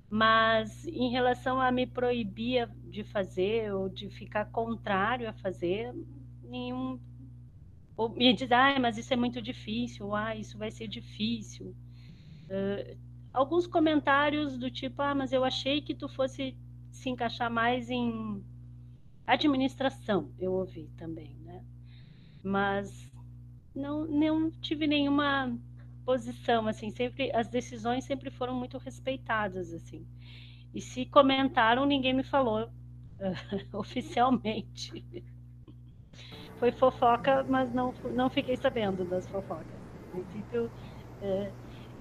Mas 0.09 0.87
em 0.87 1.11
relação 1.11 1.61
a 1.61 1.71
me 1.73 1.87
proibir 1.87 2.69
de 2.85 3.03
fazer 3.03 3.75
ou 3.75 3.89
de 3.89 4.09
ficar 4.09 4.47
contrário 4.47 5.29
a 5.29 5.33
fazer, 5.33 5.93
nenhum. 6.43 7.01
Ou 7.97 8.11
me 8.11 8.33
diz, 8.33 8.53
ah, 8.53 8.79
mas 8.79 8.97
isso 8.97 9.13
é 9.13 9.17
muito 9.17 9.43
difícil, 9.43 10.15
ah, 10.15 10.37
isso 10.37 10.57
vai 10.57 10.71
ser 10.71 10.87
difícil. 10.87 11.75
Uh, 12.45 12.97
alguns 13.33 13.67
comentários 13.67 14.57
do 14.57 14.71
tipo, 14.71 15.03
ah, 15.03 15.15
mas 15.15 15.33
eu 15.33 15.45
achei 15.45 15.83
que 15.83 15.95
tu 15.95 16.09
fosse 16.09 16.57
se 16.93 17.11
encaixar 17.11 17.51
mais 17.51 17.91
em 17.91 18.45
administração, 19.27 20.33
eu 20.39 20.53
ouvi 20.53 20.89
também, 20.97 21.37
né? 21.41 21.65
Mas 22.43 23.13
não, 23.75 24.07
não 24.07 24.51
tive 24.51 24.87
nenhuma 24.87 25.59
posição, 26.05 26.69
assim, 26.69 26.91
sempre 26.91 27.31
as 27.35 27.49
decisões 27.49 28.05
sempre 28.05 28.31
foram 28.31 28.55
muito 28.55 28.79
respeitadas, 28.79 29.73
assim. 29.73 30.07
E 30.73 30.81
se 30.81 31.05
comentaram, 31.07 31.85
ninguém 31.85 32.15
me 32.15 32.23
falou 32.23 32.65
uh, 32.65 32.71
oficialmente. 33.77 35.05
Foi 36.59 36.71
fofoca, 36.73 37.45
mas 37.49 37.73
não, 37.73 37.93
não 38.15 38.31
fiquei 38.31 38.57
sabendo 38.57 39.05
das 39.05 39.29
fofocas. 39.29 39.81
No 39.93 40.01
princípio, 40.11 40.67
uh, 40.67 41.55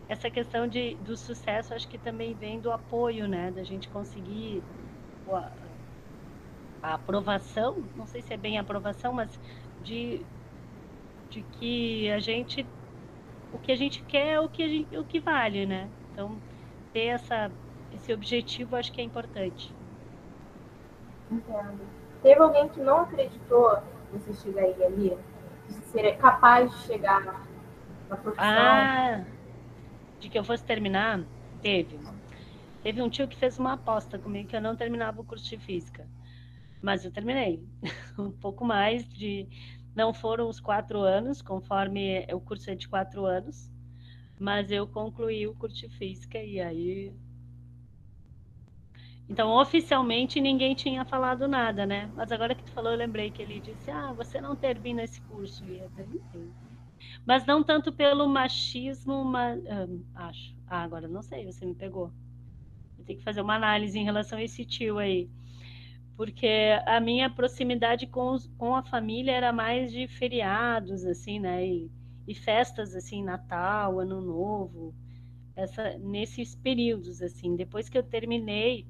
essa 0.08 0.30
questão 0.30 0.68
de, 0.68 0.96
do 0.98 1.18
sucesso, 1.18 1.74
acho 1.74 1.88
que 1.90 1.98
também 1.98 2.36
vem 2.36 2.62
do 2.62 2.72
apoio, 2.72 3.28
né? 3.28 3.52
Da 3.52 3.64
gente 3.64 3.90
conseguir 3.90 4.64
a 6.86 6.94
aprovação, 6.94 7.84
não 7.96 8.06
sei 8.06 8.22
se 8.22 8.34
é 8.34 8.38
bem 8.38 8.60
aprovação, 8.60 9.12
mas 9.12 9.40
de, 9.84 10.22
de 11.30 11.42
que 11.42 12.12
a 12.12 12.20
gente 12.20 12.66
o 13.52 13.58
que 13.58 13.72
a 13.72 13.76
gente 13.76 14.04
quer 14.04 14.34
é 14.34 14.40
o 14.40 14.50
que, 14.50 14.68
gente, 14.68 14.98
o 14.98 15.04
que 15.04 15.20
vale, 15.20 15.66
né? 15.66 15.90
Então, 16.12 16.38
ter 16.94 17.06
essa, 17.06 17.52
esse 17.94 18.14
objetivo 18.14 18.76
acho 18.76 18.92
que 18.92 19.02
é 19.02 19.04
importante. 19.04 19.74
Entendo. 21.32 21.80
Teve 22.22 22.42
alguém 22.42 22.68
que 22.70 22.82
não 22.82 23.02
acreditou 23.02 23.78
que 24.12 24.18
você 24.18 24.34
chegaria 24.34 24.86
ali? 24.86 25.18
Você 25.68 25.82
seria 25.92 26.16
capaz 26.18 26.70
de 26.70 26.78
chegar 26.86 27.46
na 28.10 28.18
profissão? 28.18 28.46
Ah, 28.46 29.24
de 30.20 30.30
que 30.30 30.38
eu 30.38 30.44
fosse 30.44 30.64
terminar? 30.64 31.22
Teve. 31.62 31.98
Teve 32.84 33.02
um 33.02 33.10
tio 33.10 33.28
que 33.28 33.38
fez 33.38 33.58
uma 33.58 33.74
aposta 33.74 34.20
comigo 34.20 34.50
que 34.50 34.56
eu 34.56 34.62
não 34.62 34.76
terminava 34.76 35.22
o 35.22 35.24
curso 35.24 35.50
de 35.50 35.58
física. 35.58 36.06
Mas 36.82 37.04
eu 37.06 37.12
terminei. 37.12 37.64
um 38.18 38.32
pouco 38.32 38.66
mais 38.66 39.08
de 39.08 39.48
não 39.96 40.14
foram 40.14 40.50
os 40.50 40.60
quatro 40.60 41.00
anos, 41.00 41.42
conforme 41.42 42.26
o 42.34 42.40
curso 42.40 42.70
é 42.70 42.76
de 42.76 42.88
quatro 42.88 43.26
anos, 43.26 43.72
mas 44.40 44.70
eu 44.70 44.86
concluí 44.88 45.48
o 45.48 45.56
curso 45.56 45.88
de 45.88 45.90
física 45.98 46.38
e 46.38 46.60
aí. 46.60 47.14
Então, 49.28 49.50
oficialmente, 49.52 50.40
ninguém 50.40 50.76
tinha 50.76 51.04
falado 51.06 51.48
nada, 51.48 51.86
né? 51.86 52.12
Mas 52.14 52.32
agora 52.32 52.54
que 52.54 52.64
tu 52.64 52.72
falou, 52.72 52.92
eu 52.92 52.98
lembrei 52.98 53.32
que 53.32 53.42
ele 53.42 53.60
disse: 53.60 53.90
Ah, 53.90 54.14
você 54.14 54.40
não 54.40 54.56
termina 54.56 55.04
esse 55.04 55.22
curso. 55.22 55.64
E 55.66 55.80
eu 55.80 55.90
terminei. 55.90 56.54
Mas 57.26 57.46
não 57.46 57.64
tanto 57.64 57.92
pelo 57.92 58.28
machismo, 58.28 59.24
mas. 59.24 59.62
acho. 60.14 60.56
Ah, 60.68 60.84
agora 60.84 61.08
não 61.08 61.22
sei, 61.24 61.46
você 61.46 61.66
me 61.66 61.74
pegou. 61.74 62.12
Eu 62.98 63.06
tenho 63.06 63.20
que 63.20 63.26
fazer 63.26 63.42
uma 63.42 63.56
análise 63.56 63.98
em 63.98 64.04
relação 64.04 64.38
a 64.38 64.44
esse 64.44 64.66
tio 64.66 64.98
aí 64.98 65.30
porque 66.16 66.48
a 66.86 67.00
minha 67.00 67.30
proximidade 67.30 68.08
com, 68.08 68.32
os, 68.32 68.48
com 68.58 68.76
a 68.76 68.84
família 68.84 69.32
era 69.32 69.52
mais 69.52 69.92
de 69.92 70.08
feriados, 70.08 71.06
assim, 71.06 71.40
né? 71.40 71.66
E, 71.68 71.92
e 72.28 72.34
festas, 72.34 72.96
assim, 72.96 73.24
Natal, 73.24 74.00
Ano 74.00 74.22
Novo, 74.22 74.96
essa, 75.56 75.98
nesses 75.98 76.56
períodos, 76.56 77.22
assim. 77.22 77.56
Depois 77.56 77.90
que 77.90 77.98
eu 77.98 78.04
terminei, 78.04 78.88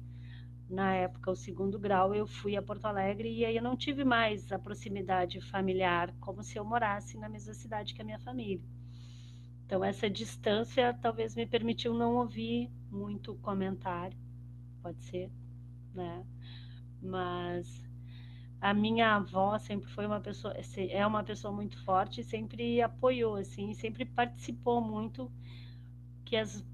na 0.68 0.94
época, 0.94 1.30
o 1.30 1.36
segundo 1.36 1.78
grau, 1.78 2.14
eu 2.14 2.26
fui 2.26 2.56
a 2.56 2.62
Porto 2.62 2.86
Alegre 2.86 3.32
e 3.32 3.44
aí 3.44 3.56
eu 3.56 3.62
não 3.62 3.76
tive 3.76 4.04
mais 4.04 4.50
a 4.52 4.58
proximidade 4.58 5.40
familiar, 5.40 6.14
como 6.20 6.42
se 6.42 6.58
eu 6.58 6.64
morasse 6.64 7.18
na 7.18 7.28
mesma 7.28 7.54
cidade 7.54 7.94
que 7.94 8.02
a 8.02 8.04
minha 8.04 8.18
família. 8.18 8.64
Então, 9.64 9.84
essa 9.84 10.08
distância 10.08 10.94
talvez 11.02 11.34
me 11.34 11.46
permitiu 11.46 11.92
não 11.92 12.16
ouvir 12.16 12.70
muito 12.90 13.34
comentário, 13.36 14.16
pode 14.80 15.02
ser, 15.04 15.30
né? 15.94 16.24
Mas 17.06 17.82
a 18.60 18.74
minha 18.74 19.16
avó 19.16 19.58
sempre 19.58 19.88
foi 19.90 20.06
uma 20.06 20.20
pessoa 20.20 20.54
é 20.90 21.06
uma 21.06 21.22
pessoa 21.22 21.52
muito 21.52 21.82
forte 21.84 22.22
sempre 22.24 22.82
apoiou 22.82 23.36
assim 23.36 23.74
sempre 23.74 24.04
participou 24.04 24.80
muito 24.80 25.30
que 26.24 26.36
as 26.36 26.64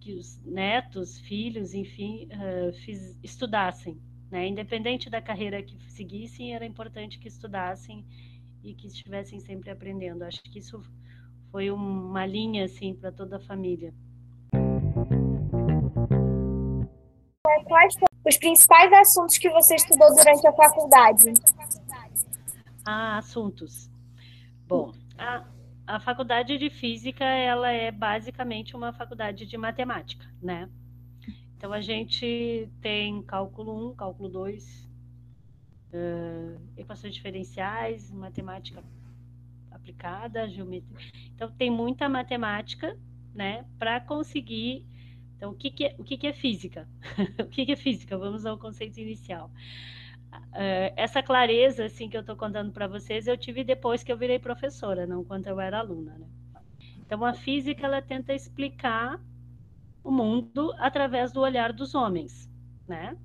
que 0.00 0.14
os 0.14 0.40
netos 0.44 1.18
filhos 1.20 1.74
enfim 1.74 2.28
uh, 2.32 2.72
fiz, 2.84 3.18
estudassem 3.22 4.00
né? 4.30 4.46
Independente 4.48 5.08
da 5.08 5.22
carreira 5.22 5.62
que 5.62 5.76
seguissem 5.90 6.54
era 6.54 6.66
importante 6.66 7.18
que 7.18 7.28
estudassem 7.28 8.04
e 8.62 8.74
que 8.74 8.86
estivessem 8.88 9.40
sempre 9.40 9.70
aprendendo. 9.70 10.22
Acho 10.22 10.42
que 10.42 10.58
isso 10.58 10.82
foi 11.50 11.70
uma 11.70 12.26
linha 12.26 12.64
assim 12.64 12.94
para 12.94 13.12
toda 13.12 13.36
a 13.36 13.40
família. 13.40 13.94
Quais 17.68 17.94
os 18.26 18.36
principais 18.36 18.92
assuntos 18.92 19.38
que 19.38 19.48
você 19.50 19.76
estudou 19.76 20.14
durante 20.14 20.46
a 20.46 20.52
faculdade? 20.52 21.32
Ah, 22.84 23.18
assuntos. 23.18 23.88
Bom, 24.66 24.92
a, 25.16 25.44
a 25.86 26.00
faculdade 26.00 26.58
de 26.58 26.68
física 26.68 27.24
ela 27.24 27.70
é 27.70 27.92
basicamente 27.92 28.74
uma 28.74 28.92
faculdade 28.92 29.46
de 29.46 29.56
matemática, 29.56 30.26
né? 30.42 30.68
Então 31.56 31.72
a 31.72 31.80
gente 31.80 32.68
tem 32.80 33.22
cálculo 33.22 33.92
1, 33.92 33.94
cálculo 33.94 34.28
2, 34.28 34.88
uh, 35.92 36.60
equações 36.76 37.14
diferenciais, 37.14 38.10
matemática 38.10 38.82
aplicada, 39.70 40.48
geometria. 40.48 40.98
Então 41.34 41.50
tem 41.50 41.70
muita 41.70 42.08
matemática, 42.08 42.98
né, 43.32 43.64
para 43.78 44.00
conseguir 44.00 44.84
então, 45.36 45.50
o 45.50 45.54
que, 45.54 45.70
que, 45.70 45.84
é, 45.84 45.94
o 45.98 46.04
que, 46.04 46.16
que 46.16 46.26
é 46.26 46.32
física? 46.32 46.88
o 47.38 47.46
que, 47.46 47.66
que 47.66 47.72
é 47.72 47.76
física? 47.76 48.16
Vamos 48.16 48.46
ao 48.46 48.58
conceito 48.58 48.98
inicial. 48.98 49.50
uh, 50.32 50.92
essa 50.96 51.22
clareza 51.22 51.84
assim 51.84 52.08
que 52.08 52.16
eu 52.16 52.22
estou 52.22 52.36
contando 52.36 52.72
para 52.72 52.88
vocês 52.88 53.26
eu 53.26 53.36
tive 53.36 53.62
depois 53.62 54.02
que 54.02 54.10
eu 54.10 54.16
virei 54.16 54.38
professora, 54.38 55.06
não 55.06 55.22
quando 55.24 55.46
eu 55.46 55.60
era 55.60 55.78
aluna. 55.78 56.16
Né? 56.18 56.26
Então 56.98 57.24
a 57.24 57.34
física 57.34 57.86
ela 57.86 58.00
tenta 58.00 58.32
explicar 58.32 59.20
o 60.02 60.10
mundo 60.10 60.72
através 60.78 61.32
do 61.32 61.40
olhar 61.40 61.72
dos 61.72 61.94
homens, 61.94 62.50
né? 62.88 63.16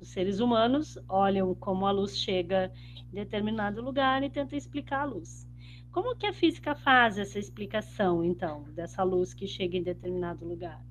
Os 0.00 0.08
seres 0.08 0.40
humanos 0.40 0.98
olham 1.08 1.54
como 1.54 1.86
a 1.86 1.90
luz 1.90 2.16
chega 2.16 2.72
em 3.12 3.14
determinado 3.14 3.82
lugar 3.82 4.22
e 4.22 4.30
tenta 4.30 4.56
explicar 4.56 5.02
a 5.02 5.04
luz. 5.04 5.46
Como 5.92 6.16
que 6.16 6.26
a 6.26 6.32
física 6.32 6.74
faz 6.74 7.18
essa 7.18 7.38
explicação, 7.38 8.24
então, 8.24 8.64
dessa 8.72 9.02
luz 9.02 9.34
que 9.34 9.46
chega 9.46 9.76
em 9.76 9.82
determinado 9.82 10.46
lugar? 10.46 10.82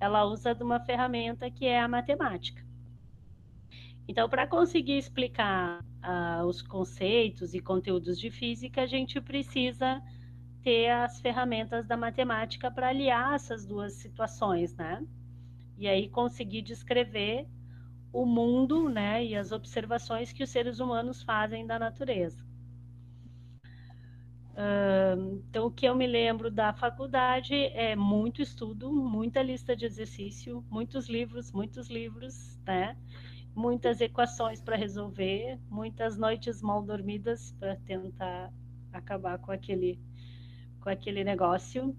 Ela 0.00 0.24
usa 0.24 0.54
de 0.54 0.64
uma 0.64 0.80
ferramenta 0.80 1.50
que 1.50 1.66
é 1.66 1.78
a 1.78 1.86
matemática. 1.86 2.64
Então, 4.08 4.28
para 4.28 4.46
conseguir 4.46 4.98
explicar 4.98 5.80
uh, 5.80 6.44
os 6.44 6.62
conceitos 6.62 7.54
e 7.54 7.60
conteúdos 7.60 8.18
de 8.18 8.30
física, 8.30 8.82
a 8.82 8.86
gente 8.86 9.20
precisa 9.20 10.02
ter 10.62 10.90
as 10.90 11.20
ferramentas 11.20 11.86
da 11.86 11.96
matemática 11.96 12.70
para 12.70 12.88
aliar 12.88 13.34
essas 13.34 13.64
duas 13.64 13.92
situações, 13.94 14.74
né? 14.74 15.04
E 15.78 15.86
aí 15.86 16.08
conseguir 16.08 16.62
descrever 16.62 17.46
o 18.12 18.26
mundo, 18.26 18.88
né, 18.88 19.24
e 19.24 19.36
as 19.36 19.52
observações 19.52 20.32
que 20.32 20.42
os 20.42 20.50
seres 20.50 20.80
humanos 20.80 21.22
fazem 21.22 21.64
da 21.64 21.78
natureza. 21.78 22.44
Então, 25.48 25.66
o 25.66 25.70
que 25.70 25.86
eu 25.86 25.94
me 25.94 26.06
lembro 26.06 26.50
da 26.50 26.72
faculdade 26.72 27.54
é 27.54 27.96
muito 27.96 28.42
estudo, 28.42 28.92
muita 28.92 29.42
lista 29.42 29.74
de 29.74 29.86
exercício, 29.86 30.64
muitos 30.70 31.08
livros, 31.08 31.52
muitos 31.52 31.88
livros, 31.88 32.58
né? 32.66 32.96
Muitas 33.54 34.00
equações 34.00 34.60
para 34.62 34.76
resolver, 34.76 35.58
muitas 35.68 36.16
noites 36.16 36.62
mal 36.62 36.82
dormidas 36.82 37.52
para 37.58 37.76
tentar 37.76 38.52
acabar 38.92 39.38
com 39.38 39.50
aquele, 39.50 39.98
com 40.80 40.88
aquele 40.88 41.24
negócio. 41.24 41.96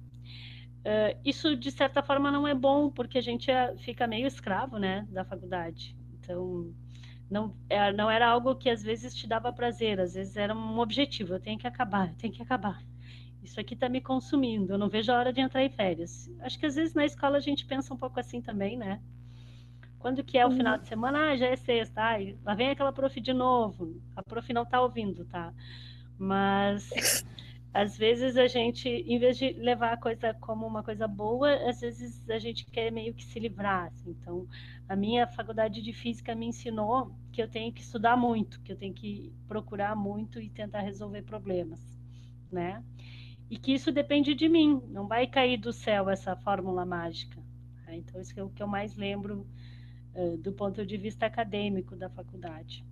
Isso, 1.24 1.56
de 1.56 1.72
certa 1.72 2.02
forma, 2.02 2.32
não 2.32 2.48
é 2.48 2.56
bom, 2.56 2.90
porque 2.90 3.18
a 3.18 3.22
gente 3.22 3.52
é, 3.52 3.76
fica 3.78 4.08
meio 4.08 4.26
escravo 4.26 4.78
né, 4.78 5.08
da 5.10 5.24
faculdade. 5.24 5.96
Então, 6.14 6.74
não, 7.32 7.56
é, 7.70 7.94
não 7.94 8.12
era 8.12 8.28
algo 8.28 8.56
que 8.56 8.70
às 8.70 8.84
vezes 8.84 9.16
te 9.16 9.26
dava 9.26 9.54
prazer, 9.54 10.02
às 10.02 10.16
vezes 10.16 10.36
era 10.36 10.54
um 10.54 10.80
objetivo, 10.80 11.34
eu 11.34 11.40
tenho 11.40 11.58
que 11.58 11.66
acabar, 11.66 12.10
eu 12.10 12.16
tenho 12.16 12.34
que 12.34 12.42
acabar. 12.42 12.84
Isso 13.42 13.58
aqui 13.58 13.74
está 13.74 13.88
me 13.88 14.02
consumindo, 14.02 14.74
eu 14.74 14.78
não 14.78 14.90
vejo 14.90 15.12
a 15.12 15.18
hora 15.18 15.32
de 15.32 15.40
entrar 15.40 15.64
em 15.64 15.70
férias. 15.70 16.30
Acho 16.42 16.60
que 16.60 16.66
às 16.66 16.76
vezes 16.76 16.94
na 16.94 17.06
escola 17.06 17.38
a 17.38 17.40
gente 17.40 17.66
pensa 17.66 17.94
um 17.94 17.98
pouco 17.98 18.20
assim 18.20 18.42
também, 18.42 18.78
né? 18.78 19.02
Quando 19.98 20.24
que 20.24 20.38
é 20.38 20.46
o 20.46 20.50
uhum. 20.50 20.58
final 20.58 20.78
de 20.78 20.88
semana? 20.88 21.30
Ah, 21.30 21.38
já 21.38 21.48
é 21.48 21.56
sexta. 21.56 22.02
Ai, 22.02 22.36
lá 22.44 22.54
vem 22.54 22.70
aquela 22.70 22.92
prof 22.92 23.20
de 23.20 23.34
novo. 23.34 24.02
A 24.16 24.22
prof 24.22 24.52
não 24.52 24.64
está 24.64 24.82
ouvindo, 24.82 25.24
tá? 25.26 25.54
Mas 26.18 26.92
às 27.74 27.98
vezes 27.98 28.36
a 28.36 28.48
gente, 28.48 28.90
em 28.90 29.18
vez 29.18 29.38
de 29.38 29.54
levar 29.54 29.94
a 29.94 29.98
coisa 29.98 30.34
como 30.34 30.68
uma 30.68 30.84
coisa 30.84 31.08
boa, 31.08 31.54
às 31.70 31.80
vezes 31.80 32.30
a 32.30 32.40
gente 32.40 32.66
quer 32.66 32.92
meio 32.92 33.14
que 33.14 33.24
se 33.24 33.40
livrar. 33.40 33.86
Assim. 33.88 34.10
Então, 34.10 34.48
a 34.92 34.96
minha 34.96 35.26
faculdade 35.26 35.82
de 35.82 35.94
física 35.94 36.36
me 36.36 36.48
ensinou 36.48 37.16
que 37.32 37.42
eu 37.42 37.48
tenho 37.48 37.72
que 37.72 37.82
estudar 37.82 38.18
muito, 38.18 38.60
que 38.60 38.74
eu 38.74 38.76
tenho 38.76 38.94
que 38.94 39.34
procurar 39.48 39.96
muito 39.96 40.42
e 40.42 40.50
tentar 40.50 40.82
resolver 40.82 41.22
problemas, 41.22 41.80
né? 42.52 42.84
E 43.50 43.58
que 43.58 43.74
isso 43.74 43.90
depende 43.90 44.36
de 44.36 44.50
mim, 44.50 44.82
não 44.90 45.08
vai 45.08 45.28
cair 45.28 45.56
do 45.56 45.72
céu 45.72 46.10
essa 46.10 46.36
fórmula 46.36 46.86
mágica. 46.86 47.42
Né? 47.86 48.00
Então, 48.00 48.20
isso 48.20 48.38
é 48.38 48.44
o 48.44 48.50
que 48.50 48.62
eu 48.62 48.68
mais 48.68 48.98
lembro 48.98 49.48
uh, 50.14 50.36
do 50.36 50.52
ponto 50.52 50.86
de 50.86 50.98
vista 50.98 51.26
acadêmico 51.26 51.96
da 51.96 52.10
faculdade 52.10 52.86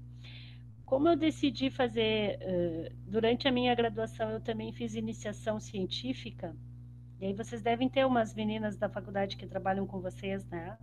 como 0.86 1.08
eu 1.08 1.16
decidi 1.16 1.70
fazer, 1.70 2.40
uh, 2.42 2.96
durante 3.06 3.48
a 3.48 3.52
minha 3.52 3.76
graduação, 3.76 4.32
eu 4.32 4.42
também 4.42 4.74
fiz 4.74 4.96
iniciação 4.96 5.60
científica, 5.60 6.56
e 7.20 7.28
aí 7.28 7.34
vocês 7.34 7.62
devem 7.62 7.88
ter 7.88 8.08
umas 8.08 8.34
meninas 8.34 8.76
da 8.76 8.90
faculdade 8.90 9.38
que 9.38 9.46
trabalham 9.46 9.86
com 9.86 10.02
vocês, 10.02 10.44
né? 10.48 10.76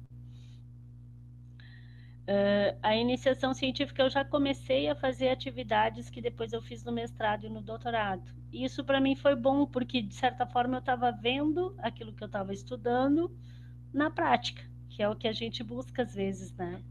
Uh, 2.27 2.77
a 2.83 2.97
iniciação 2.97 3.55
científica 3.55 4.03
eu 4.03 4.11
já 4.11 4.25
comecei 4.25 4.89
a 4.89 4.97
fazer 4.97 5.29
atividades 5.29 6.11
que 6.11 6.21
depois 6.21 6.53
eu 6.53 6.61
fiz 6.61 6.83
no 6.83 6.91
mestrado 6.91 7.47
e 7.47 7.49
no 7.49 7.63
doutorado. 7.63 8.35
Isso 8.53 8.85
para 8.85 9.01
mim 9.01 9.15
foi 9.15 9.37
bom, 9.37 9.65
porque 9.65 10.03
de 10.03 10.15
certa 10.15 10.45
forma 10.45 10.77
eu 10.77 10.81
estava 10.81 11.13
vendo 11.13 11.77
aquilo 11.79 12.13
que 12.13 12.25
eu 12.25 12.27
estava 12.27 12.53
estudando 12.53 13.31
na 13.93 14.11
prática, 14.11 14.61
que 14.89 15.03
é 15.03 15.09
o 15.09 15.15
que 15.15 15.29
a 15.29 15.33
gente 15.33 15.63
busca 15.63 16.03
às 16.03 16.15
vezes, 16.15 16.53
né? 16.55 16.83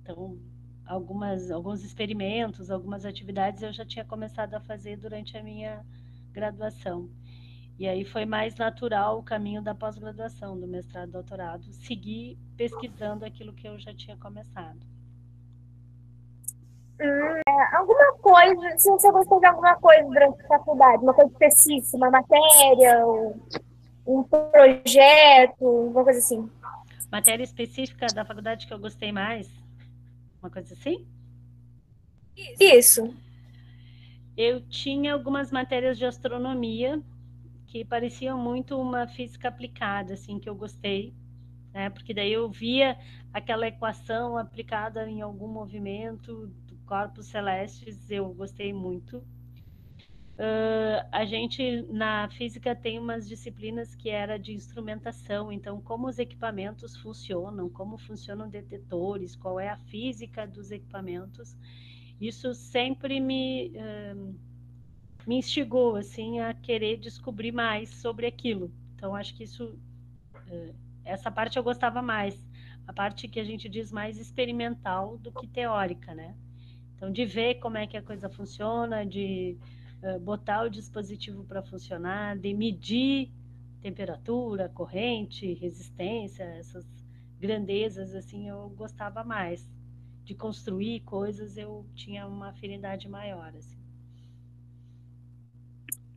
Então, 0.00 0.38
algumas, 0.86 1.50
alguns 1.50 1.84
experimentos, 1.84 2.70
algumas 2.70 3.04
atividades 3.04 3.62
eu 3.62 3.72
já 3.74 3.84
tinha 3.84 4.06
começado 4.06 4.54
a 4.54 4.60
fazer 4.60 4.96
durante 4.96 5.36
a 5.36 5.42
minha 5.42 5.84
graduação. 6.32 7.10
E 7.82 7.88
aí 7.88 8.04
foi 8.04 8.24
mais 8.24 8.54
natural 8.54 9.18
o 9.18 9.24
caminho 9.24 9.60
da 9.60 9.74
pós-graduação, 9.74 10.56
do 10.56 10.68
mestrado 10.68 11.08
e 11.08 11.12
doutorado, 11.14 11.64
seguir 11.72 12.38
pesquisando 12.56 13.24
aquilo 13.24 13.52
que 13.52 13.66
eu 13.66 13.76
já 13.76 13.92
tinha 13.92 14.16
começado. 14.18 14.78
Hum, 17.00 17.40
alguma 17.72 18.12
coisa, 18.18 18.78
se 18.78 18.88
você 18.88 19.10
gostou 19.10 19.40
de 19.40 19.46
alguma 19.46 19.74
coisa 19.74 20.04
durante 20.04 20.44
a 20.44 20.46
faculdade, 20.46 21.02
uma 21.02 21.12
coisa 21.12 21.32
específica, 21.32 21.96
uma 21.96 22.08
matéria, 22.08 23.04
um 24.06 24.22
projeto, 24.22 25.66
uma 25.66 26.04
coisa 26.04 26.20
assim. 26.20 26.48
Matéria 27.10 27.42
específica 27.42 28.06
da 28.14 28.24
faculdade 28.24 28.68
que 28.68 28.72
eu 28.72 28.78
gostei 28.78 29.10
mais? 29.10 29.50
Uma 30.40 30.50
coisa 30.50 30.72
assim? 30.72 31.04
Isso. 32.60 33.12
Eu 34.36 34.60
tinha 34.68 35.14
algumas 35.14 35.50
matérias 35.50 35.98
de 35.98 36.06
astronomia 36.06 37.02
que 37.72 37.86
pareciam 37.86 38.38
muito 38.38 38.78
uma 38.78 39.08
física 39.08 39.48
aplicada, 39.48 40.12
assim, 40.12 40.38
que 40.38 40.46
eu 40.46 40.54
gostei, 40.54 41.14
né? 41.72 41.88
Porque 41.88 42.12
daí 42.12 42.30
eu 42.30 42.50
via 42.50 42.98
aquela 43.32 43.66
equação 43.66 44.36
aplicada 44.36 45.08
em 45.08 45.22
algum 45.22 45.48
movimento 45.48 46.48
do 46.48 46.76
corpos 46.84 47.28
celestes, 47.28 48.10
eu 48.10 48.28
gostei 48.34 48.74
muito. 48.74 49.24
Uh, 50.36 51.00
a 51.10 51.24
gente 51.24 51.80
na 51.88 52.28
física 52.28 52.76
tem 52.76 52.98
umas 52.98 53.26
disciplinas 53.26 53.94
que 53.94 54.10
era 54.10 54.38
de 54.38 54.52
instrumentação, 54.52 55.50
então 55.50 55.80
como 55.80 56.08
os 56.08 56.18
equipamentos 56.18 56.94
funcionam, 56.98 57.70
como 57.70 57.96
funcionam 57.96 58.50
detetores, 58.50 59.34
qual 59.34 59.58
é 59.58 59.70
a 59.70 59.78
física 59.78 60.46
dos 60.46 60.70
equipamentos, 60.70 61.56
isso 62.20 62.52
sempre 62.52 63.18
me 63.18 63.72
uh, 63.74 64.51
me 65.26 65.36
instigou 65.36 65.96
assim 65.96 66.40
a 66.40 66.54
querer 66.54 66.96
descobrir 66.98 67.52
mais 67.52 67.90
sobre 67.90 68.26
aquilo. 68.26 68.72
Então 68.94 69.14
acho 69.14 69.34
que 69.34 69.44
isso 69.44 69.78
uh, 70.48 70.74
essa 71.04 71.30
parte 71.30 71.56
eu 71.56 71.62
gostava 71.62 72.00
mais, 72.00 72.46
a 72.86 72.92
parte 72.92 73.28
que 73.28 73.40
a 73.40 73.44
gente 73.44 73.68
diz 73.68 73.90
mais 73.90 74.18
experimental 74.18 75.18
do 75.18 75.32
que 75.32 75.46
teórica, 75.46 76.14
né? 76.14 76.34
Então 76.96 77.10
de 77.10 77.24
ver 77.24 77.56
como 77.56 77.76
é 77.76 77.86
que 77.86 77.96
a 77.96 78.02
coisa 78.02 78.28
funciona, 78.28 79.04
de 79.04 79.56
eh, 80.02 80.18
botar 80.18 80.64
o 80.64 80.70
dispositivo 80.70 81.44
para 81.44 81.62
funcionar, 81.62 82.36
de 82.36 82.52
medir 82.54 83.30
temperatura, 83.80 84.68
corrente, 84.68 85.52
resistência, 85.54 86.44
essas 86.44 86.86
grandezas, 87.38 88.14
assim, 88.14 88.48
eu 88.48 88.68
gostava 88.70 89.24
mais. 89.24 89.68
De 90.24 90.34
construir 90.34 91.00
coisas, 91.00 91.56
eu 91.56 91.84
tinha 91.94 92.26
uma 92.26 92.50
afinidade 92.50 93.08
maior, 93.08 93.52
assim. 93.56 93.81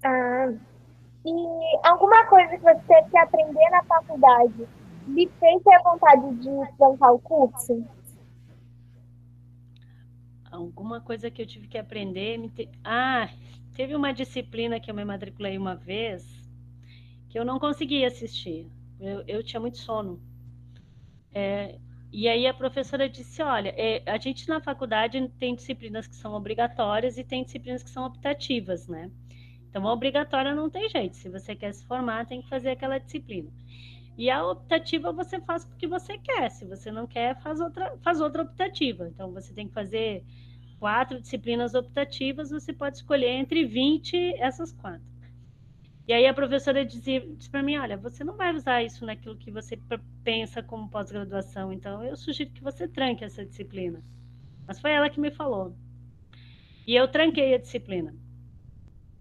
Ah, 0.06 0.54
e 1.26 1.80
alguma 1.84 2.26
coisa 2.28 2.56
que 2.58 2.64
você 2.64 2.76
teve 2.88 3.10
que 3.10 3.18
aprender 3.18 3.70
na 3.72 3.84
faculdade 3.84 4.68
lhe 5.08 5.32
fez 5.40 5.64
ter 5.64 5.82
vontade 5.84 6.36
de 6.36 6.50
bancar 6.78 7.14
o 7.14 7.20
curso? 7.20 7.84
Alguma 10.52 11.02
coisa 11.02 11.30
que 11.30 11.42
eu 11.42 11.48
tive 11.48 11.68
que 11.68 11.78
aprender. 11.78 12.50
Te... 12.52 12.70
Ah, 12.84 13.28
Teve 13.76 13.94
uma 13.94 14.14
disciplina 14.14 14.80
que 14.80 14.90
eu 14.90 14.96
me 14.96 15.04
matriculei 15.04 15.58
uma 15.58 15.76
vez 15.76 16.26
que 17.30 17.38
eu 17.38 17.44
não 17.44 17.60
conseguia 17.60 18.08
assistir. 18.08 18.72
Eu, 18.98 19.22
eu 19.28 19.44
tinha 19.44 19.60
muito 19.60 19.78
sono. 19.78 20.22
É, 21.34 21.78
e 22.10 22.30
aí 22.30 22.48
a 22.48 22.54
professora 22.54 23.10
disse: 23.10 23.44
olha, 23.44 23.74
é, 23.76 24.02
a 24.06 24.18
gente 24.18 24.48
na 24.48 24.62
faculdade 24.62 25.28
tem 25.38 25.54
disciplinas 25.54 26.08
que 26.08 26.16
são 26.16 26.34
obrigatórias 26.34 27.18
e 27.18 27.24
tem 27.26 27.44
disciplinas 27.44 27.84
que 27.84 27.90
são 27.90 28.06
optativas, 28.06 28.88
né? 28.88 29.12
Então, 29.76 29.90
a 29.90 29.92
obrigatória 29.92 30.56
não 30.56 30.70
tem 30.70 30.88
jeito. 30.88 31.18
Se 31.18 31.28
você 31.28 31.54
quer 31.54 31.74
se 31.74 31.86
formar, 31.86 32.26
tem 32.26 32.42
que 32.42 32.48
fazer 32.48 32.70
aquela 32.70 32.98
disciplina. 32.98 33.52
E 34.18 34.30
a 34.30 34.42
optativa 34.48 35.12
você 35.12 35.38
faz 35.42 35.66
porque 35.66 35.86
você 35.86 36.18
quer. 36.18 36.50
Se 36.50 36.64
você 36.64 36.90
não 36.90 37.06
quer, 37.06 37.38
faz 37.42 37.60
outra, 37.60 37.98
faz 37.98 38.22
outra 38.22 38.44
optativa. 38.44 39.06
Então, 39.10 39.34
você 39.34 39.54
tem 39.54 39.68
que 39.68 39.74
fazer 39.74 40.24
quatro 40.80 41.20
disciplinas 41.20 41.74
optativas, 41.74 42.52
você 42.52 42.72
pode 42.72 42.96
escolher 42.96 43.32
entre 43.32 43.66
20 43.66 44.36
essas 44.38 44.72
quatro. 44.72 45.06
E 46.08 46.14
aí 46.14 46.26
a 46.26 46.34
professora 46.34 46.86
dizia, 46.86 47.20
disse 47.36 47.50
para 47.50 47.62
mim, 47.62 47.76
olha, 47.76 47.98
você 47.98 48.24
não 48.24 48.38
vai 48.38 48.56
usar 48.56 48.82
isso 48.82 49.06
naquilo 49.06 49.36
que 49.36 49.52
você 49.52 49.78
pensa 50.24 50.64
como 50.64 50.88
pós-graduação, 50.88 51.74
então 51.74 52.02
eu 52.02 52.16
sugiro 52.16 52.50
que 52.52 52.64
você 52.64 52.88
tranque 52.88 53.26
essa 53.26 53.46
disciplina. 53.46 54.02
Mas 54.66 54.80
foi 54.80 54.92
ela 54.92 55.10
que 55.10 55.20
me 55.20 55.32
falou. 55.32 55.76
E 56.88 56.96
eu 56.96 57.10
tranquei 57.10 57.54
a 57.54 57.58
disciplina. 57.58 58.16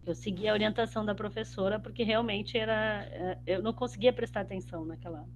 Eu 0.07 0.15
segui 0.15 0.49
a 0.49 0.53
orientação 0.53 1.05
da 1.05 1.15
professora 1.15 1.81
porque 1.81 2.03
realmente 2.03 2.59
era 2.59 3.05
é, 3.11 3.39
eu 3.47 3.63
não 3.63 3.73
conseguia 3.73 4.13
prestar 4.13 4.43
atenção 4.43 4.85
naquela 4.85 5.27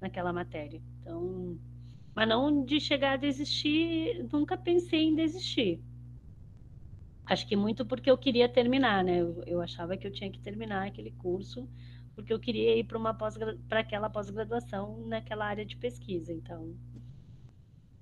naquela 0.00 0.32
matéria. 0.32 0.82
Então, 1.00 1.58
mas 2.14 2.28
não 2.28 2.64
de 2.64 2.80
chegar 2.80 3.12
a 3.14 3.16
desistir, 3.16 4.26
nunca 4.32 4.56
pensei 4.56 5.04
em 5.04 5.14
desistir. 5.14 5.80
Acho 7.26 7.46
que 7.46 7.56
muito 7.56 7.86
porque 7.86 8.10
eu 8.10 8.18
queria 8.18 8.48
terminar, 8.48 9.02
né? 9.02 9.20
Eu, 9.20 9.42
eu 9.46 9.60
achava 9.60 9.96
que 9.96 10.06
eu 10.06 10.12
tinha 10.12 10.30
que 10.30 10.40
terminar 10.40 10.86
aquele 10.86 11.10
curso 11.12 11.68
porque 12.14 12.32
eu 12.32 12.38
queria 12.38 12.76
ir 12.76 12.84
para 12.84 12.98
uma 12.98 13.12
pós 13.14 13.36
para 13.68 13.80
aquela 13.80 14.08
pós-graduação 14.08 15.06
naquela 15.06 15.46
área 15.46 15.64
de 15.64 15.76
pesquisa. 15.76 16.32
Então, 16.32 16.76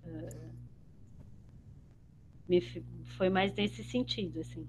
uh, 0.05 0.53
me, 2.49 2.61
foi 3.17 3.31
mais 3.31 3.55
nesse 3.55 3.83
sentido, 3.83 4.41
assim. 4.41 4.69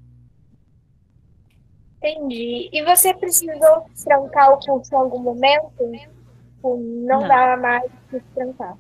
Entendi. 2.04 2.70
E 2.74 2.84
você 2.84 3.14
precisou 3.14 3.86
trancar 4.04 4.52
o 4.52 4.60
curso 4.60 4.94
em 4.94 4.98
algum 4.98 5.20
momento? 5.20 5.90
Tipo, 6.54 6.78
não, 6.78 7.22
não. 7.22 7.28
dava 7.28 7.62
mais 7.62 7.90
para 8.10 8.20
trancar? 8.36 8.78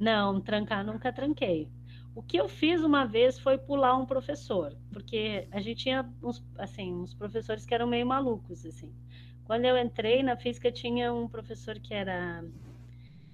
Não, 0.00 0.40
trancar 0.40 0.86
nunca 0.86 1.12
tranquei. 1.12 1.68
O 2.14 2.22
que 2.22 2.38
eu 2.38 2.48
fiz 2.48 2.82
uma 2.82 3.04
vez 3.04 3.38
foi 3.38 3.58
pular 3.58 3.94
um 3.94 4.06
professor, 4.06 4.74
porque 4.90 5.46
a 5.52 5.60
gente 5.60 5.82
tinha 5.82 6.10
uns, 6.22 6.42
assim, 6.56 6.94
uns 6.94 7.12
professores 7.12 7.66
que 7.66 7.74
eram 7.74 7.86
meio 7.86 8.06
malucos, 8.06 8.64
assim. 8.64 8.90
Quando 9.44 9.66
eu 9.66 9.76
entrei 9.76 10.22
na 10.22 10.34
física, 10.34 10.72
tinha 10.72 11.12
um 11.12 11.28
professor 11.28 11.78
que 11.78 11.92
era 11.92 12.42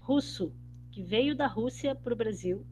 russo, 0.00 0.52
que 0.90 1.00
veio 1.00 1.36
da 1.36 1.46
Rússia 1.46 1.94
para 1.94 2.12
o 2.12 2.16
Brasil. 2.16 2.66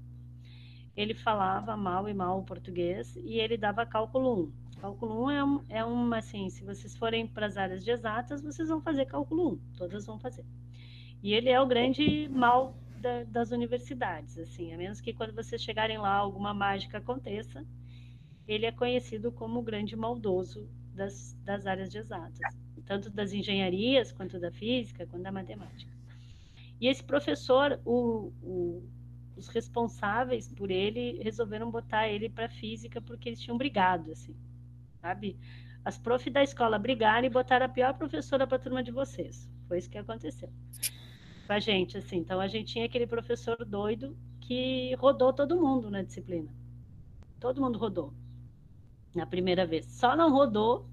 Ele 0.96 1.14
falava 1.14 1.76
mal 1.76 2.08
e 2.08 2.14
mal 2.14 2.40
o 2.40 2.44
português 2.44 3.14
e 3.16 3.38
ele 3.38 3.56
dava 3.56 3.86
cálculo 3.86 4.48
1. 4.48 4.61
Cálculo 4.82 5.26
1 5.26 5.30
é, 5.30 5.44
um, 5.44 5.64
é 5.68 5.84
uma, 5.84 6.18
assim, 6.18 6.50
se 6.50 6.64
vocês 6.64 6.96
forem 6.96 7.24
para 7.24 7.46
as 7.46 7.56
áreas 7.56 7.84
de 7.84 7.92
exatas, 7.92 8.42
vocês 8.42 8.68
vão 8.68 8.82
fazer 8.82 9.06
cálculo 9.06 9.52
1, 9.52 9.58
todas 9.76 10.04
vão 10.04 10.18
fazer. 10.18 10.44
E 11.22 11.32
ele 11.32 11.48
é 11.48 11.60
o 11.60 11.66
grande 11.68 12.28
mal 12.28 12.76
da, 13.00 13.22
das 13.22 13.52
universidades, 13.52 14.36
assim, 14.36 14.74
a 14.74 14.76
menos 14.76 15.00
que 15.00 15.12
quando 15.12 15.32
vocês 15.36 15.62
chegarem 15.62 15.98
lá 15.98 16.12
alguma 16.12 16.52
mágica 16.52 16.98
aconteça, 16.98 17.64
ele 18.44 18.66
é 18.66 18.72
conhecido 18.72 19.30
como 19.30 19.60
o 19.60 19.62
grande 19.62 19.94
maldoso 19.94 20.68
das, 20.92 21.32
das 21.44 21.64
áreas 21.64 21.88
de 21.88 21.98
exatas, 21.98 22.40
tanto 22.84 23.08
das 23.08 23.32
engenharias, 23.32 24.10
quanto 24.10 24.40
da 24.40 24.50
física, 24.50 25.06
quanto 25.06 25.22
da 25.22 25.30
matemática. 25.30 25.92
E 26.80 26.88
esse 26.88 27.04
professor, 27.04 27.80
o, 27.84 28.32
o, 28.42 28.82
os 29.36 29.46
responsáveis 29.46 30.48
por 30.48 30.72
ele 30.72 31.22
resolveram 31.22 31.70
botar 31.70 32.08
ele 32.08 32.28
para 32.28 32.48
física 32.48 33.00
porque 33.00 33.28
eles 33.28 33.40
tinham 33.40 33.56
brigado, 33.56 34.10
assim, 34.10 34.34
sabe? 35.02 35.36
As 35.84 35.98
prof 35.98 36.30
da 36.30 36.44
escola 36.44 36.78
brigaram 36.78 37.26
e 37.26 37.30
botaram 37.30 37.66
a 37.66 37.68
pior 37.68 37.92
professora 37.94 38.46
para 38.46 38.56
a 38.56 38.60
turma 38.60 38.82
de 38.82 38.92
vocês. 38.92 39.50
Foi 39.66 39.78
isso 39.78 39.90
que 39.90 39.98
aconteceu 39.98 40.48
com 41.46 41.52
a 41.52 41.58
gente, 41.58 41.98
assim. 41.98 42.18
Então 42.18 42.40
a 42.40 42.46
gente 42.46 42.72
tinha 42.72 42.86
aquele 42.86 43.06
professor 43.06 43.64
doido 43.64 44.16
que 44.40 44.94
rodou 44.94 45.32
todo 45.32 45.60
mundo 45.60 45.90
na 45.90 46.02
disciplina. 46.02 46.50
Todo 47.40 47.60
mundo 47.60 47.78
rodou 47.78 48.14
na 49.14 49.26
primeira 49.26 49.66
vez. 49.66 49.86
Só 49.86 50.16
não 50.16 50.32
rodou 50.32 50.88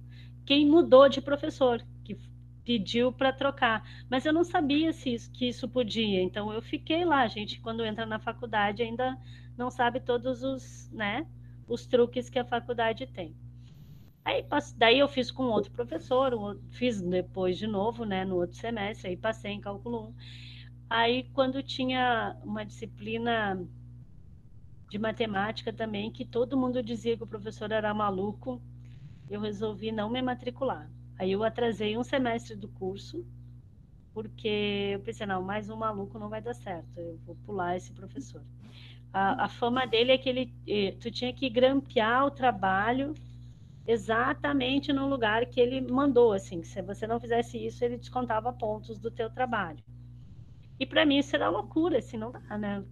quem 0.45 0.65
mudou 0.65 1.08
de 1.08 1.22
professor, 1.22 1.86
que 2.04 2.17
pediu 2.65 3.13
para 3.13 3.32
trocar. 3.32 3.84
Mas 4.10 4.26
eu 4.26 4.34
não 4.34 4.43
sabia 4.43 4.91
se 4.91 5.13
isso, 5.13 5.32
que 5.32 5.48
isso 5.48 5.69
podia. 5.69 6.22
Então 6.22 6.52
eu 6.52 6.62
fiquei 6.63 7.06
lá. 7.06 7.22
A 7.22 7.28
gente, 7.28 7.62
quando 7.62 7.86
entra 7.86 8.08
na 8.08 8.17
faculdade, 8.17 8.82
ainda 8.82 9.15
não 9.56 9.69
sabe 9.69 10.00
todos 10.00 10.41
os, 10.41 10.89
né, 10.91 11.28
os 11.67 11.86
truques 11.86 12.28
que 12.30 12.39
a 12.39 12.45
faculdade 12.45 13.06
tem. 13.06 13.36
Aí, 14.23 14.45
daí 14.77 14.99
eu 14.99 15.08
fiz 15.08 15.32
com 15.32 15.43
outro 15.45 15.71
professor, 15.71 16.60
fiz 16.71 17.01
depois 17.01 17.58
de 17.58 17.67
novo, 17.67 18.05
né, 18.05 18.25
no 18.25 18.36
outro 18.36 18.58
semestre, 18.58 19.10
aí 19.10 19.17
passei 19.17 19.51
em 19.51 19.62
cálculo 19.62 20.10
1. 20.10 20.15
Aí, 20.89 21.29
quando 21.34 21.63
tinha 21.63 22.36
uma 22.43 22.65
disciplina 22.65 23.60
de 24.89 24.97
matemática 24.97 25.71
também, 25.71 26.12
que 26.12 26.25
todo 26.25 26.58
mundo 26.58 26.82
dizia 26.82 27.15
que 27.15 27.23
o 27.23 27.27
professor 27.27 27.71
era 27.71 27.93
maluco, 27.93 28.62
eu 29.29 29.39
resolvi 29.39 29.91
não 29.91 30.10
me 30.10 30.21
matricular. 30.21 30.89
Aí 31.17 31.32
eu 31.32 31.43
atrasei 31.43 31.97
um 31.97 32.03
semestre 32.03 32.55
do 32.55 32.67
curso, 32.67 33.25
porque 34.13 34.91
eu 34.93 34.99
pensei, 35.01 35.27
não, 35.27 35.41
mais 35.41 35.69
um 35.69 35.75
maluco 35.75 36.17
não 36.17 36.29
vai 36.29 36.41
dar 36.41 36.55
certo, 36.55 36.97
eu 36.97 37.17
vou 37.25 37.36
pular 37.45 37.77
esse 37.77 37.93
professor. 37.93 38.43
A, 39.13 39.45
a 39.45 39.49
fama 39.49 39.86
dele 39.86 40.12
é 40.12 40.17
que 40.17 40.29
ele, 40.29 40.53
eh, 40.67 40.95
tu 40.99 41.12
tinha 41.12 41.34
que 41.34 41.49
grampear 41.49 42.25
o 42.25 42.32
trabalho 42.32 43.13
exatamente 43.87 44.93
no 44.93 45.07
lugar 45.07 45.45
que 45.45 45.59
ele 45.59 45.81
mandou, 45.81 46.33
assim, 46.33 46.63
se 46.63 46.81
você 46.81 47.07
não 47.07 47.19
fizesse 47.19 47.57
isso, 47.57 47.83
ele 47.83 47.97
descontava 47.97 48.53
pontos 48.53 48.99
do 48.99 49.09
teu 49.09 49.29
trabalho. 49.29 49.83
E 50.79 50.85
para 50.85 51.05
mim 51.05 51.17
isso 51.17 51.35
era 51.35 51.49
loucura, 51.49 51.97
assim, 51.97 52.17
não 52.17 52.31
dá, 52.31 52.57
né? 52.57 52.83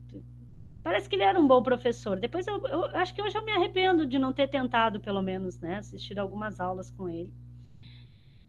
Parece 0.84 1.08
que 1.10 1.16
ele 1.16 1.24
era 1.24 1.40
um 1.40 1.48
bom 1.48 1.62
professor. 1.62 2.20
Depois 2.20 2.48
eu, 2.48 2.66
eu 2.68 2.86
acho 2.98 3.14
que 3.14 3.22
hoje 3.22 3.38
eu 3.38 3.44
me 3.44 3.52
arrependo 3.52 4.06
de 4.06 4.18
não 4.18 4.34
ter 4.34 4.48
tentado, 4.48 5.00
pelo 5.00 5.22
menos, 5.22 5.60
né, 5.60 5.78
assistir 5.78 6.18
algumas 6.18 6.60
aulas 6.60 6.90
com 6.92 7.10
ele. 7.10 7.34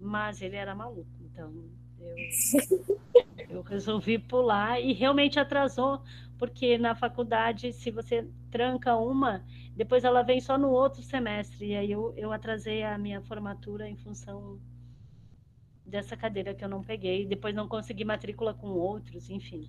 Mas 0.01 0.41
ele 0.41 0.57
era 0.57 0.75
maluco, 0.75 1.11
então 1.21 1.53
eu, 1.99 2.15
eu 3.51 3.63
resolvi 3.63 4.19
pular 4.19 4.81
e 4.81 4.93
realmente 4.93 5.41
atrasou, 5.41 6.01
porque 6.39 6.79
na 6.79 6.95
faculdade, 6.95 7.73
se 7.73 7.91
você 7.91 8.27
tranca 8.51 8.97
uma, 8.97 9.45
depois 9.75 10.05
ela 10.05 10.23
vem 10.23 10.41
só 10.41 10.57
no 10.57 10.71
outro 10.71 11.03
semestre. 11.03 11.67
E 11.67 11.77
aí 11.77 11.91
eu, 11.91 12.15
eu 12.17 12.33
atrasei 12.33 12.83
a 12.83 12.97
minha 12.97 13.21
formatura 13.23 13.89
em 13.89 13.97
função 13.97 14.61
dessa 15.85 16.17
cadeira 16.17 16.55
que 16.55 16.65
eu 16.65 16.69
não 16.69 16.83
peguei. 16.83 17.27
Depois 17.27 17.55
não 17.55 17.69
consegui 17.69 18.05
matrícula 18.05 18.55
com 18.55 18.69
outros, 18.69 19.29
enfim. 19.29 19.69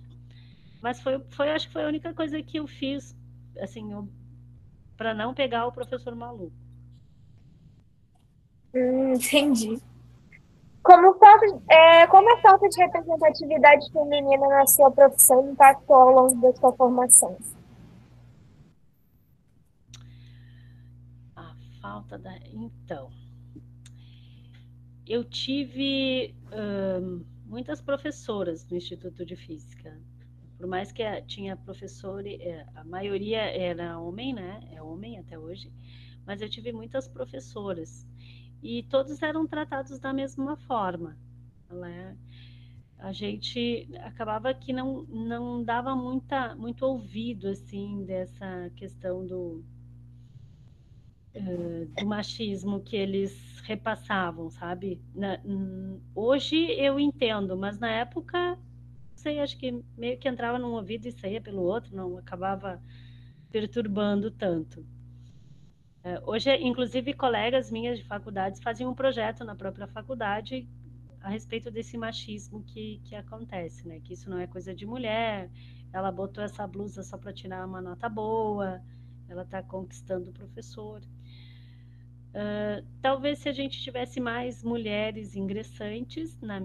Mas 0.80 1.00
foi, 1.00 1.20
foi 1.30 1.50
acho 1.50 1.66
que 1.66 1.72
foi 1.72 1.84
a 1.84 1.88
única 1.88 2.14
coisa 2.14 2.42
que 2.42 2.58
eu 2.58 2.66
fiz, 2.66 3.16
assim, 3.58 3.90
para 4.96 5.12
não 5.12 5.34
pegar 5.34 5.66
o 5.66 5.72
professor 5.72 6.14
maluco. 6.14 6.56
Hum, 8.72 9.14
entendi. 9.14 9.80
Como, 10.82 11.14
falta, 11.14 11.46
é, 11.70 12.06
como 12.06 12.32
a 12.32 12.40
falta 12.40 12.68
de 12.68 12.80
representatividade 12.80 13.92
feminina 13.92 14.48
na 14.48 14.66
sua 14.66 14.90
profissão 14.90 15.50
impactou 15.50 15.96
ao 15.96 16.10
longo 16.10 16.40
da 16.40 16.52
sua 16.56 16.72
formação? 16.72 17.36
falta 21.80 22.18
da. 22.18 22.36
Então. 22.52 23.10
Eu 25.06 25.24
tive 25.24 26.34
muitas 27.44 27.80
professoras 27.82 28.64
no 28.68 28.76
Instituto 28.76 29.24
de 29.24 29.34
Física. 29.34 30.00
Por 30.56 30.68
mais 30.68 30.92
que 30.92 31.02
tinha 31.22 31.56
professor, 31.56 32.24
é, 32.24 32.64
a 32.76 32.84
maioria 32.84 33.40
era 33.40 33.98
homem, 33.98 34.32
né? 34.32 34.60
É 34.70 34.80
homem 34.80 35.18
até 35.18 35.36
hoje. 35.36 35.72
Mas 36.24 36.40
eu 36.40 36.48
tive 36.48 36.70
muitas 36.70 37.08
professoras. 37.08 38.06
E 38.62 38.82
todos 38.84 39.22
eram 39.22 39.46
tratados 39.46 39.98
da 39.98 40.12
mesma 40.12 40.56
forma. 40.56 41.16
Né? 41.70 42.16
a 43.00 43.12
gente 43.12 43.88
acabava 44.00 44.52
que 44.52 44.72
não, 44.72 45.02
não 45.04 45.64
dava 45.64 45.96
muita, 45.96 46.54
muito 46.54 46.84
ouvido 46.84 47.48
assim 47.48 48.04
dessa 48.04 48.70
questão 48.76 49.26
do, 49.26 49.64
do 51.96 52.06
machismo 52.06 52.80
que 52.80 52.96
eles 52.96 53.60
repassavam, 53.62 54.50
sabe? 54.50 55.00
Na, 55.14 55.40
hoje 56.14 56.56
eu 56.56 57.00
entendo, 57.00 57.56
mas 57.56 57.78
na 57.78 57.90
época, 57.90 58.58
sei, 59.14 59.40
acho 59.40 59.56
que 59.56 59.82
meio 59.96 60.18
que 60.18 60.28
entrava 60.28 60.58
num 60.58 60.72
ouvido 60.72 61.06
e 61.06 61.12
saía 61.12 61.40
pelo 61.40 61.62
outro, 61.62 61.96
não 61.96 62.18
acabava 62.18 62.82
perturbando 63.50 64.30
tanto. 64.30 64.84
Hoje, 66.24 66.54
inclusive, 66.56 67.12
colegas 67.12 67.70
minhas 67.70 67.98
de 67.98 68.04
faculdades 68.04 68.62
faziam 68.62 68.90
um 68.90 68.94
projeto 68.94 69.44
na 69.44 69.54
própria 69.54 69.86
faculdade 69.86 70.66
a 71.20 71.28
respeito 71.28 71.70
desse 71.70 71.98
machismo 71.98 72.62
que, 72.62 73.00
que 73.04 73.14
acontece, 73.14 73.86
né? 73.86 74.00
Que 74.00 74.14
isso 74.14 74.30
não 74.30 74.38
é 74.38 74.46
coisa 74.46 74.74
de 74.74 74.86
mulher, 74.86 75.50
ela 75.92 76.10
botou 76.10 76.42
essa 76.42 76.66
blusa 76.66 77.02
só 77.02 77.18
para 77.18 77.32
tirar 77.32 77.66
uma 77.66 77.80
nota 77.80 78.08
boa, 78.08 78.82
ela 79.28 79.42
está 79.42 79.62
conquistando 79.62 80.30
o 80.30 80.32
professor. 80.32 81.02
Uh, 82.30 82.86
talvez 83.02 83.40
se 83.40 83.48
a 83.48 83.52
gente 83.52 83.80
tivesse 83.80 84.20
mais 84.20 84.62
mulheres 84.62 85.34
ingressantes, 85.34 86.40
na, 86.40 86.60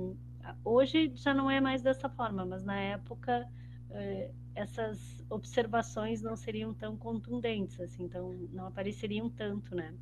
hoje 0.63 1.11
já 1.15 1.33
não 1.33 1.49
é 1.49 1.59
mais 1.59 1.81
dessa 1.81 2.07
forma, 2.07 2.45
mas 2.45 2.63
na 2.63 2.79
época 2.79 3.49
uh, 3.89 4.35
essas 4.55 5.23
observações 5.29 6.21
não 6.21 6.35
seriam 6.35 6.73
tão 6.73 6.95
contundentes, 6.95 7.79
assim, 7.79 8.03
então 8.03 8.31
não 8.51 8.67
apareceriam 8.67 9.29
tanto, 9.29 9.75
né? 9.75 9.93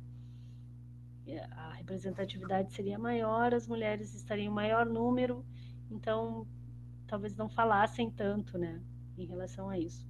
A 1.50 1.72
representatividade 1.72 2.72
seria 2.72 2.98
maior, 2.98 3.52
as 3.52 3.66
mulheres 3.66 4.14
estariam 4.14 4.52
em 4.52 4.54
maior 4.54 4.86
número, 4.86 5.44
então 5.90 6.46
talvez 7.06 7.36
não 7.36 7.48
falassem 7.48 8.10
tanto, 8.10 8.58
né, 8.58 8.80
em 9.16 9.24
relação 9.24 9.68
a 9.68 9.78
isso. 9.78 10.06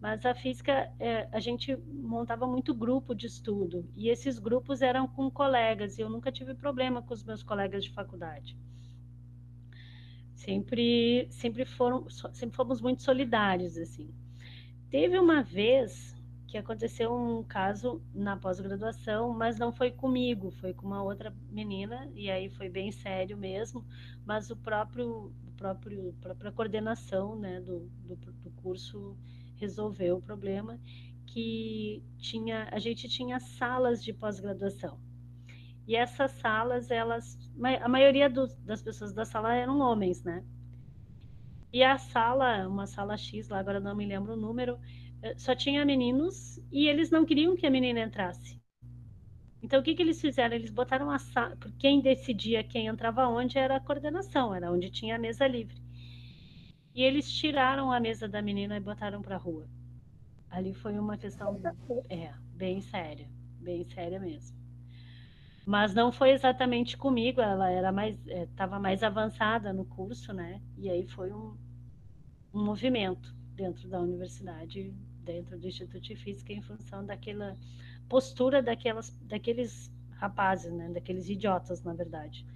Mas 0.00 0.24
a 0.24 0.34
física, 0.34 0.92
é, 0.98 1.28
a 1.32 1.40
gente 1.40 1.76
montava 1.76 2.46
muito 2.46 2.74
grupo 2.74 3.14
de 3.14 3.26
estudo, 3.26 3.88
e 3.96 4.08
esses 4.08 4.38
grupos 4.38 4.80
eram 4.82 5.08
com 5.08 5.30
colegas, 5.30 5.98
e 5.98 6.02
eu 6.02 6.10
nunca 6.10 6.30
tive 6.30 6.54
problema 6.54 7.02
com 7.02 7.14
os 7.14 7.24
meus 7.24 7.42
colegas 7.42 7.84
de 7.84 7.92
faculdade. 7.92 8.56
Sempre, 10.44 11.26
sempre 11.30 11.64
foram, 11.64 12.06
sempre 12.10 12.54
fomos 12.54 12.80
muito 12.80 13.02
solidários, 13.02 13.78
assim. 13.78 14.10
Teve 14.90 15.18
uma 15.18 15.42
vez 15.42 16.14
que 16.46 16.58
aconteceu 16.58 17.12
um 17.12 17.42
caso 17.42 18.02
na 18.14 18.36
pós-graduação, 18.36 19.32
mas 19.32 19.58
não 19.58 19.72
foi 19.72 19.90
comigo, 19.90 20.50
foi 20.50 20.74
com 20.74 20.86
uma 20.86 21.02
outra 21.02 21.34
menina, 21.50 22.08
e 22.14 22.30
aí 22.30 22.50
foi 22.50 22.68
bem 22.68 22.92
sério 22.92 23.38
mesmo, 23.38 23.84
mas 24.26 24.50
o 24.50 24.56
próprio, 24.56 25.32
próprio 25.56 26.14
própria 26.20 26.52
coordenação 26.52 27.36
né, 27.36 27.60
do, 27.60 27.88
do, 28.04 28.14
do 28.14 28.50
curso 28.62 29.16
resolveu 29.56 30.18
o 30.18 30.22
problema, 30.22 30.78
que 31.26 32.02
tinha, 32.18 32.68
a 32.70 32.78
gente 32.78 33.08
tinha 33.08 33.40
salas 33.40 34.04
de 34.04 34.12
pós-graduação. 34.12 34.98
E 35.86 35.96
essas 35.96 36.32
salas, 36.32 36.90
elas, 36.90 37.38
a 37.82 37.88
maioria 37.88 38.28
das 38.30 38.82
pessoas 38.82 39.12
da 39.14 39.24
sala 39.24 39.54
eram 39.54 39.80
homens, 39.80 40.22
né? 40.24 40.44
E 41.72 41.82
a 41.82 41.98
sala, 41.98 42.66
uma 42.68 42.86
sala 42.86 43.16
X, 43.18 43.48
lá 43.50 43.58
agora 43.58 43.78
não 43.80 43.94
me 43.94 44.06
lembro 44.06 44.32
o 44.32 44.36
número, 44.36 44.78
eh, 45.22 45.34
só 45.36 45.54
tinha 45.54 45.84
meninos 45.84 46.58
e 46.72 46.86
eles 46.88 47.10
não 47.10 47.24
queriam 47.26 47.54
que 47.56 47.66
a 47.66 47.70
menina 47.70 48.00
entrasse. 48.00 48.58
Então, 49.60 49.80
o 49.80 49.82
que, 49.82 49.94
que 49.96 50.02
eles 50.02 50.20
fizeram? 50.20 50.54
Eles 50.54 50.70
botaram 50.70 51.10
a 51.10 51.18
sala. 51.18 51.56
Quem 51.80 52.00
decidia 52.00 52.62
quem 52.62 52.86
entrava 52.86 53.26
onde 53.26 53.58
era 53.58 53.76
a 53.76 53.80
coordenação, 53.80 54.54
era 54.54 54.70
onde 54.70 54.90
tinha 54.90 55.16
a 55.16 55.18
mesa 55.18 55.46
livre. 55.48 55.74
E 56.94 57.02
eles 57.02 57.30
tiraram 57.30 57.92
a 57.92 58.00
mesa 58.00 58.26
da 58.26 58.40
menina 58.40 58.76
e 58.76 58.80
botaram 58.80 59.20
para 59.20 59.34
a 59.34 59.38
rua. 59.38 59.68
Ali 60.50 60.74
foi 60.74 60.98
uma 60.98 61.18
questão 61.18 61.60
é, 62.08 62.32
bem 62.54 62.80
séria, 62.80 63.28
bem 63.60 63.84
séria 63.84 64.20
mesmo. 64.20 64.56
Mas 65.66 65.94
não 65.94 66.12
foi 66.12 66.30
exatamente 66.30 66.96
comigo, 66.96 67.40
ela 67.40 67.70
era 67.70 67.90
mais 67.90 68.18
estava 68.26 68.76
é, 68.76 68.78
mais 68.78 69.02
avançada 69.02 69.72
no 69.72 69.84
curso, 69.86 70.32
né? 70.32 70.60
E 70.76 70.90
aí 70.90 71.06
foi 71.06 71.32
um, 71.32 71.56
um 72.52 72.62
movimento 72.64 73.34
dentro 73.54 73.88
da 73.88 73.98
universidade, 74.00 74.94
dentro 75.24 75.58
do 75.58 75.66
Instituto 75.66 76.00
de 76.00 76.16
Física, 76.16 76.52
em 76.52 76.60
função 76.60 77.04
daquela 77.04 77.56
postura 78.08 78.62
daquelas, 78.62 79.10
daqueles 79.22 79.90
rapazes, 80.16 80.70
né? 80.70 80.90
Daqueles 80.90 81.30
idiotas, 81.30 81.82
na 81.82 81.94
verdade. 81.94 82.46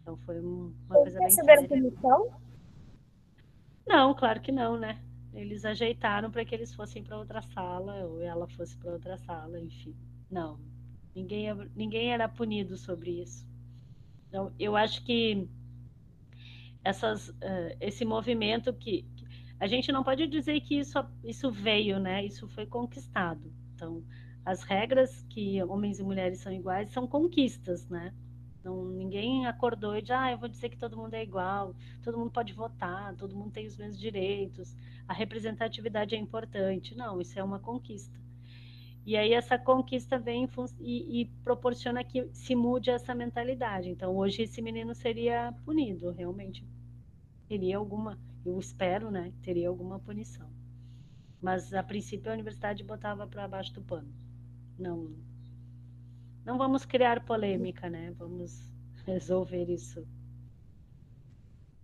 Então 0.00 0.16
foi 0.18 0.40
uma 0.40 0.72
coisa 0.88 1.18
bem 1.18 1.30
séria. 1.30 1.68
Punição? 1.68 2.32
Não, 3.86 4.14
claro 4.14 4.40
que 4.40 4.50
não, 4.50 4.78
né? 4.78 4.98
Eles 5.34 5.64
ajeitaram 5.64 6.30
para 6.30 6.44
que 6.44 6.54
eles 6.54 6.74
fossem 6.74 7.02
para 7.02 7.18
outra 7.18 7.42
sala, 7.42 8.04
ou 8.06 8.20
ela 8.20 8.46
fosse 8.48 8.76
para 8.78 8.92
outra 8.92 9.18
sala, 9.18 9.60
enfim. 9.60 9.94
Não, 10.30 10.58
ninguém, 11.14 11.48
ninguém 11.74 12.12
era 12.12 12.28
punido 12.28 12.76
sobre 12.76 13.22
isso. 13.22 13.46
Então, 14.28 14.52
eu 14.58 14.76
acho 14.76 15.04
que 15.04 15.48
essas, 16.82 17.28
uh, 17.28 17.76
esse 17.80 18.04
movimento 18.04 18.72
que, 18.72 19.02
que, 19.16 19.24
a 19.58 19.66
gente 19.66 19.90
não 19.92 20.02
pode 20.02 20.26
dizer 20.26 20.60
que 20.60 20.78
isso, 20.78 20.98
isso 21.22 21.50
veio, 21.50 21.98
né? 21.98 22.24
Isso 22.24 22.48
foi 22.48 22.66
conquistado. 22.66 23.52
Então, 23.74 24.04
as 24.44 24.62
regras 24.62 25.22
que 25.30 25.62
homens 25.62 25.98
e 25.98 26.02
mulheres 26.02 26.40
são 26.40 26.52
iguais 26.52 26.90
são 26.90 27.06
conquistas, 27.06 27.88
né? 27.88 28.12
Não, 28.62 28.84
ninguém 28.86 29.46
acordou 29.46 29.96
e 29.96 30.00
disse, 30.00 30.12
ah, 30.12 30.32
eu 30.32 30.38
vou 30.38 30.48
dizer 30.48 30.70
que 30.70 30.76
todo 30.76 30.96
mundo 30.96 31.12
é 31.14 31.22
igual, 31.22 31.74
todo 32.02 32.18
mundo 32.18 32.30
pode 32.30 32.52
votar, 32.54 33.14
todo 33.14 33.36
mundo 33.36 33.52
tem 33.52 33.66
os 33.66 33.76
mesmos 33.76 34.00
direitos, 34.00 34.74
a 35.06 35.12
representatividade 35.12 36.14
é 36.14 36.18
importante. 36.18 36.94
Não, 36.94 37.20
isso 37.20 37.38
é 37.38 37.44
uma 37.44 37.58
conquista. 37.58 38.23
E 39.06 39.16
aí 39.16 39.34
essa 39.34 39.58
conquista 39.58 40.18
vem 40.18 40.48
e, 40.80 41.20
e, 41.20 41.24
proporciona 41.44 42.02
que 42.02 42.26
se 42.32 42.54
mude 42.54 42.90
essa 42.90 43.14
mentalidade. 43.14 43.90
Então 43.90 44.16
hoje 44.16 44.42
esse 44.42 44.62
menino 44.62 44.94
seria 44.94 45.54
punido, 45.64 46.10
realmente. 46.10 46.66
Teria 47.46 47.76
alguma, 47.76 48.18
eu 48.44 48.58
espero, 48.58 49.10
né? 49.10 49.30
Teria 49.42 49.68
alguma 49.68 49.98
punição. 49.98 50.48
Mas 51.40 51.74
a 51.74 51.82
princípio 51.82 52.30
a 52.30 52.34
universidade 52.34 52.82
botava 52.82 53.26
para 53.26 53.46
baixo 53.46 53.74
do 53.74 53.82
pano. 53.82 54.10
Não, 54.78 55.14
não 56.42 56.56
vamos 56.56 56.86
criar 56.86 57.24
polêmica, 57.26 57.90
né? 57.90 58.10
Vamos 58.18 58.72
resolver 59.04 59.68
isso. 59.68 60.06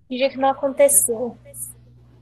De 0.08 0.28
que 0.30 0.38
não 0.38 0.48
aconteceu. 0.48 1.36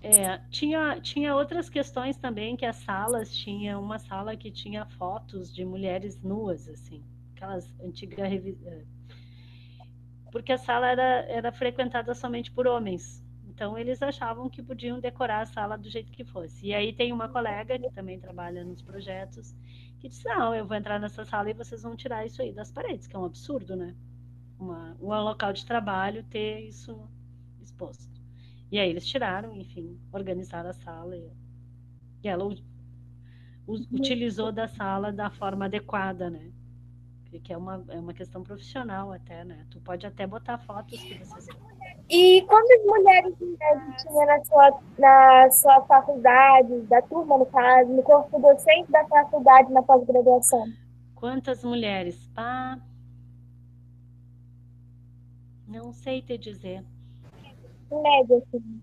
É, 0.01 0.39
tinha, 0.51 1.01
tinha 1.01 1.35
outras 1.35 1.69
questões 1.69 2.17
também, 2.17 2.57
que 2.57 2.65
as 2.65 2.77
salas, 2.77 3.35
tinha 3.35 3.79
uma 3.79 3.99
sala 3.99 4.37
que 4.37 4.51
tinha 4.51 4.87
fotos 4.87 5.53
de 5.53 5.65
mulheres 5.65 6.21
nuas, 6.23 6.69
assim, 6.69 7.03
aquelas 7.35 7.75
antigas 7.81 8.29
revistas. 8.29 8.87
Porque 10.31 10.53
a 10.53 10.59
sala 10.59 10.89
era, 10.89 11.25
era 11.29 11.53
frequentada 11.53 12.15
somente 12.15 12.51
por 12.53 12.67
homens. 12.67 13.25
Então, 13.49 13.77
eles 13.77 14.01
achavam 14.01 14.49
que 14.49 14.63
podiam 14.63 15.01
decorar 15.01 15.41
a 15.41 15.47
sala 15.47 15.77
do 15.77 15.91
jeito 15.91 16.13
que 16.13 16.25
fosse. 16.25 16.67
E 16.67 16.75
aí 16.75 16.93
tem 16.93 17.13
uma 17.13 17.29
colega 17.29 17.77
que 17.77 17.91
também 17.91 18.21
trabalha 18.21 18.65
nos 18.65 18.81
projetos, 18.83 19.53
que 19.99 20.09
disse: 20.09 20.25
Não, 20.27 20.55
eu 20.55 20.65
vou 20.65 20.77
entrar 20.77 21.01
nessa 21.01 21.25
sala 21.25 21.51
e 21.51 21.55
vocês 21.55 21.83
vão 21.83 21.97
tirar 21.97 22.25
isso 22.25 22.41
aí 22.41 22.53
das 22.53 22.71
paredes, 22.71 23.09
que 23.09 23.17
é 23.17 23.19
um 23.19 23.25
absurdo, 23.25 23.75
né? 23.75 23.97
Uma, 24.61 24.97
um 25.01 25.09
local 25.09 25.53
de 25.53 25.67
trabalho 25.67 26.23
ter 26.25 26.61
isso 26.61 27.09
exposto. 27.61 28.18
E 28.71 28.79
aí 28.79 28.91
eles 28.91 29.07
tiraram, 29.07 29.55
enfim, 29.55 29.99
organizaram 30.13 30.71
a 30.71 30.75
sala 30.75 31.17
e, 31.17 31.31
e 32.23 32.29
ela 32.29 32.45
u, 32.45 32.55
utilizou 33.93 34.53
da 34.53 34.69
sala 34.69 35.13
da 35.13 35.31
forma 35.31 35.65
adequada, 35.65 36.29
né? 36.29 36.53
Que 37.31 37.53
é 37.53 37.57
uma, 37.57 37.85
é 37.89 38.01
uma 38.01 38.15
questão 38.15 38.43
profissional 38.43 39.13
até, 39.13 39.45
né? 39.45 39.67
Tu 39.71 39.81
pode 39.81 40.07
até 40.07 40.27
botar 40.27 40.59
fotos 40.59 40.99
que 40.99 41.19
vocês 41.19 41.47
e 42.11 42.43
quantas 42.47 42.85
mulheres 42.87 43.35
tinha 43.37 44.27
na 44.27 44.45
sua, 44.45 44.81
na 44.99 45.51
sua 45.51 45.85
faculdade, 45.85 46.81
da 46.83 47.03
turma, 47.03 47.37
no 47.37 47.45
caso, 47.47 47.93
no 47.93 48.03
corpo 48.03 48.39
docente 48.39 48.91
da 48.91 49.07
faculdade 49.07 49.71
na 49.71 49.83
pós-graduação? 49.83 50.73
Quantas 51.15 51.63
mulheres? 51.63 52.27
Pá. 52.35 52.79
Não 55.67 55.93
sei 55.93 56.23
te 56.23 56.39
dizer. 56.39 56.83
Média, 57.91 58.39
assim. 58.39 58.83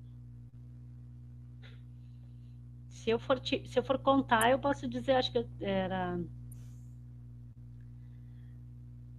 Se 2.89 3.09
eu 3.09 3.19
for, 3.19 3.39
te, 3.39 3.67
se 3.67 3.77
eu 3.77 3.83
for 3.83 3.99
contar, 3.99 4.49
eu 4.49 4.59
posso 4.59 4.87
dizer, 4.87 5.13
acho 5.13 5.31
que 5.31 5.45
era. 5.61 6.19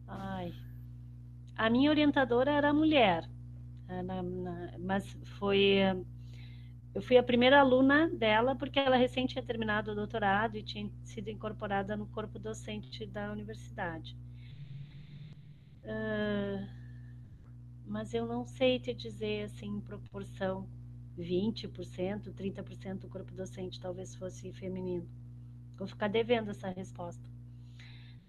Ai. 0.09 0.53
A 1.57 1.71
minha 1.71 1.91
orientadora 1.91 2.51
era 2.53 2.73
mulher 2.73 3.29
na, 3.89 4.23
mas 4.79 5.17
foi 5.39 5.79
eu 6.95 7.03
fui 7.03 7.19
a 7.19 7.23
primeira 7.23 7.61
aluna 7.61 8.09
dela 8.09 8.57
porque 8.57 8.79
ela 8.79 8.97
recém 8.97 9.27
tinha 9.27 9.45
terminado 9.45 9.93
o 9.93 9.95
doutorado 9.95 10.57
e 10.57 10.63
tinha 10.63 10.91
sido 11.05 11.29
incorporada 11.29 11.97
no 11.97 12.07
corpo 12.07 12.39
docente 12.39 13.07
da 13.07 13.31
universidade. 13.31 14.17
Uh, 15.85 16.67
mas 17.87 18.13
eu 18.13 18.27
não 18.27 18.47
sei 18.47 18.79
te 18.79 18.93
dizer 18.93 19.45
assim 19.45 19.69
em 19.77 19.81
proporção 19.81 20.69
20%, 21.17 22.33
30% 22.33 22.99
do 23.01 23.09
corpo 23.09 23.33
docente 23.35 23.81
talvez 23.81 24.15
fosse 24.15 24.53
feminino. 24.53 25.09
Vou 25.77 25.87
ficar 25.87 26.09
devendo 26.09 26.51
essa 26.51 26.69
resposta. 26.69 27.29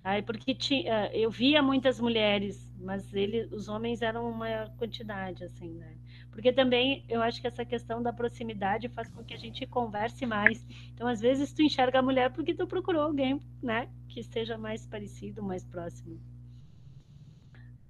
Aí, 0.04 0.22
porque 0.22 0.56
tinha, 0.56 1.08
eu 1.14 1.30
via 1.30 1.62
muitas 1.62 2.00
mulheres, 2.00 2.72
mas 2.80 3.14
ele, 3.14 3.46
os 3.54 3.68
homens 3.68 4.02
eram 4.02 4.30
uma 4.30 4.70
quantidade, 4.78 5.44
assim, 5.44 5.74
né? 5.74 5.98
Porque 6.32 6.54
também 6.54 7.04
eu 7.10 7.22
acho 7.22 7.42
que 7.42 7.48
essa 7.48 7.66
questão 7.66 8.02
da 8.02 8.14
proximidade 8.14 8.88
faz 8.90 9.10
com 9.10 9.24
que 9.24 9.34
a 9.34 9.38
gente 9.38 9.66
converse 9.66 10.26
mais. 10.26 10.66
Então, 10.94 11.08
às 11.08 11.20
vezes, 11.20 11.52
tu 11.52 11.62
enxerga 11.62 12.00
a 12.00 12.02
mulher 12.02 12.32
porque 12.32 12.54
tu 12.54 12.66
procurou 12.66 13.02
alguém, 13.02 13.42
né? 13.62 13.90
Que 14.08 14.20
esteja 14.20 14.58
mais 14.58 14.86
parecido, 14.86 15.44
mais 15.44 15.66
próximo. 15.66 16.22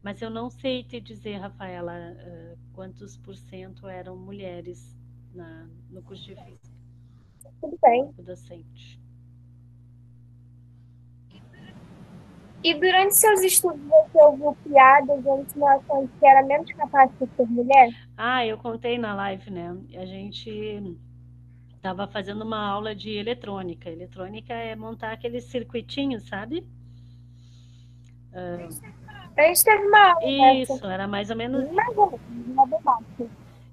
Mas 0.08 0.22
eu 0.22 0.30
não 0.30 0.50
sei 0.50 0.86
te 0.86 1.02
dizer, 1.02 1.36
Rafaela, 1.36 1.94
quantos 2.72 3.18
por 3.18 3.36
cento 3.36 3.90
eram 3.90 4.16
mulheres 4.16 4.98
na, 5.34 5.68
no 5.90 6.02
curso 6.02 6.24
de 6.24 6.34
física. 6.34 6.78
Tudo 7.60 7.78
bem. 7.82 8.10
Docente. 8.14 9.02
E 12.64 12.74
durante 12.74 13.18
seus 13.18 13.42
estudos 13.42 13.82
você 13.82 14.24
ouviu 14.24 14.56
piadas 14.64 15.26
ou 15.26 15.42
insinuações 15.42 16.10
que 16.18 16.26
era 16.26 16.42
menos 16.42 16.72
capaz 16.72 17.12
de 17.20 17.28
ser 17.36 17.46
mulher? 17.50 17.90
Ah, 18.16 18.46
eu 18.46 18.58
contei 18.58 18.98
na 18.98 19.14
live, 19.14 19.52
né? 19.52 19.78
A 19.94 20.06
gente 20.06 20.98
estava 21.76 22.08
fazendo 22.08 22.46
uma 22.46 22.66
aula 22.66 22.96
de 22.96 23.12
eletrônica. 23.12 23.90
Eletrônica 23.90 24.54
é 24.54 24.74
montar 24.74 25.12
aqueles 25.12 25.44
circuitinhos, 25.44 26.30
sabe? 26.30 26.66
Uh... 28.32 28.97
A 29.38 29.42
gente 29.44 29.64
teve 29.64 29.84
uma. 29.86 30.18
Isso, 30.56 30.86
era 30.86 31.08
mais 31.08 31.30
ou 31.30 31.36
menos. 31.36 31.68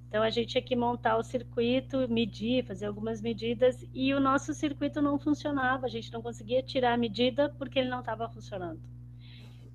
Então 0.09 0.23
a 0.23 0.31
gente 0.31 0.51
tinha 0.51 0.63
que 0.63 0.77
montar 0.77 1.17
o 1.17 1.25
circuito, 1.25 2.09
medir, 2.09 2.65
fazer 2.65 2.87
algumas 2.87 3.21
medidas 3.21 3.85
e 3.93 4.15
o 4.15 4.21
nosso 4.21 4.55
circuito 4.55 5.03
não 5.03 5.19
funcionava, 5.19 5.87
a 5.87 5.89
gente 5.89 6.13
não 6.13 6.23
conseguia 6.23 6.63
tirar 6.63 6.93
a 6.93 6.97
medida 6.97 7.53
porque 7.59 7.81
ele 7.81 7.89
não 7.89 7.99
estava 7.99 8.29
funcionando. 8.29 8.81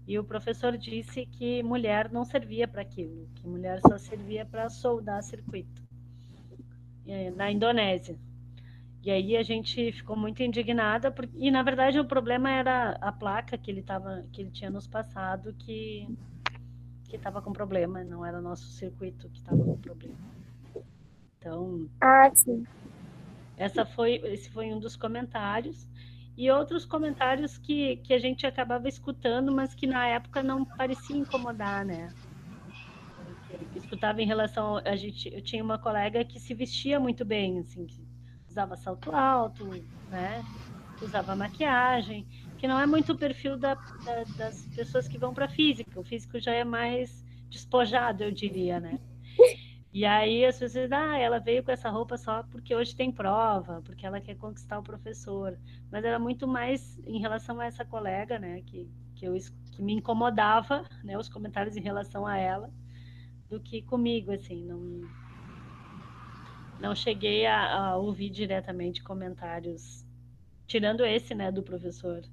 E 0.08 0.17
o 0.17 0.23
professor 0.23 0.78
disse 0.78 1.25
que 1.25 1.62
mulher 1.62 2.10
não 2.10 2.23
servia 2.23 2.67
para 2.67 2.82
aquilo, 2.82 3.28
que 3.36 3.45
mulher 3.45 3.82
só 3.82 3.97
servia 3.97 4.45
para 4.45 4.69
soldar 4.69 5.21
circuito. 5.21 5.84
É, 7.06 7.32
na 7.32 7.52
Indonésia. 7.52 8.17
E 9.02 9.10
aí 9.10 9.38
a 9.38 9.44
gente 9.44 9.92
ficou 9.94 10.16
muito 10.16 10.44
indignada, 10.44 11.10
porque, 11.10 11.38
e 11.38 11.50
na 11.50 11.64
verdade 11.64 12.00
o 12.00 12.06
problema 12.06 12.50
era 12.50 12.98
a 13.00 13.12
placa 13.12 13.58
que 13.58 13.72
ele, 13.72 13.82
tava, 13.82 14.26
que 14.34 14.42
ele 14.42 14.52
tinha 14.52 14.70
nos 14.70 14.88
passado 14.88 15.54
que 15.54 16.08
que 17.10 17.16
estava 17.16 17.42
com 17.42 17.52
problema, 17.52 18.04
não 18.04 18.24
era 18.24 18.40
nosso 18.40 18.68
circuito 18.68 19.28
que 19.30 19.40
estava 19.40 19.64
com 19.64 19.76
problema. 19.78 20.16
Então, 21.40 21.90
ah, 22.00 22.30
sim. 22.34 22.64
Essa 23.58 23.84
foi, 23.84 24.22
esse 24.26 24.50
foi 24.52 24.72
um 24.72 24.80
dos 24.80 24.96
comentários. 24.96 25.88
E 26.38 26.50
outros 26.52 26.86
comentários 26.86 27.58
que, 27.58 27.98
que 27.98 28.14
a 28.14 28.20
gente 28.20 28.46
acabava 28.46 28.88
escutando, 28.88 29.52
mas 29.52 29.74
que 29.74 29.88
na 29.88 30.08
época 30.08 30.44
não 30.44 30.64
parecia 30.64 31.18
incomodar, 31.18 31.84
né? 31.84 32.14
escutava 33.76 34.22
em 34.22 34.26
relação 34.26 34.78
a 34.86 34.96
gente, 34.96 35.34
eu 35.34 35.42
tinha 35.42 35.64
uma 35.64 35.78
colega 35.78 36.24
que 36.24 36.40
se 36.40 36.54
vestia 36.54 37.00
muito 37.00 37.26
bem, 37.26 37.60
assim, 37.60 37.88
usava 38.50 38.76
salto 38.76 39.12
alto, 39.12 39.66
né? 40.10 40.44
Usava 41.02 41.36
maquiagem, 41.36 42.28
que 42.58 42.68
não 42.68 42.80
é 42.80 42.86
muito 42.86 43.14
o 43.14 43.18
perfil 43.18 43.58
da, 43.58 43.76
da, 43.76 44.24
das 44.36 44.62
pessoas 44.76 45.08
que 45.08 45.18
vão 45.18 45.34
para 45.34 45.48
física. 45.48 46.00
O 46.00 46.04
físico 46.04 46.40
já 46.40 46.54
é 46.54 46.64
mais 46.64 47.24
despojado, 47.50 48.24
eu 48.24 48.32
diria, 48.32 48.80
né? 48.80 49.00
E 49.92 50.06
aí 50.06 50.46
as 50.46 50.60
pessoas 50.60 50.92
ah, 50.92 51.18
ela 51.18 51.40
veio 51.40 51.64
com 51.64 51.72
essa 51.72 51.90
roupa 51.90 52.18
só 52.18 52.44
porque 52.44 52.76
hoje 52.76 52.96
tem 52.96 53.12
prova, 53.12 53.82
porque 53.84 54.06
ela 54.06 54.22
quer 54.22 54.36
conquistar 54.36 54.78
o 54.78 54.84
professor. 54.84 55.58
Mas 55.92 56.04
era 56.04 56.20
muito 56.20 56.48
mais 56.48 57.00
em 57.08 57.20
relação 57.20 57.60
a 57.60 57.66
essa 57.66 57.86
colega, 57.86 58.38
né, 58.38 58.62
que, 58.62 58.88
que, 59.16 59.26
eu, 59.26 59.36
que 59.72 59.82
me 59.82 59.94
incomodava, 59.94 60.86
né, 61.04 61.18
os 61.18 61.30
comentários 61.30 61.76
em 61.76 61.82
relação 61.82 62.28
a 62.28 62.38
ela, 62.38 62.72
do 63.50 63.60
que 63.60 63.82
comigo, 63.82 64.32
assim, 64.32 64.64
não 64.64 65.02
não 66.80 66.96
cheguei 66.96 67.46
a, 67.46 67.76
a 67.76 67.98
ouvir 67.98 68.30
diretamente 68.30 69.04
comentários, 69.04 70.06
tirando 70.68 71.06
esse, 71.06 71.36
né, 71.36 71.52
do 71.52 71.62
professor 71.62 72.24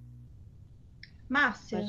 Márcia, 1.28 1.84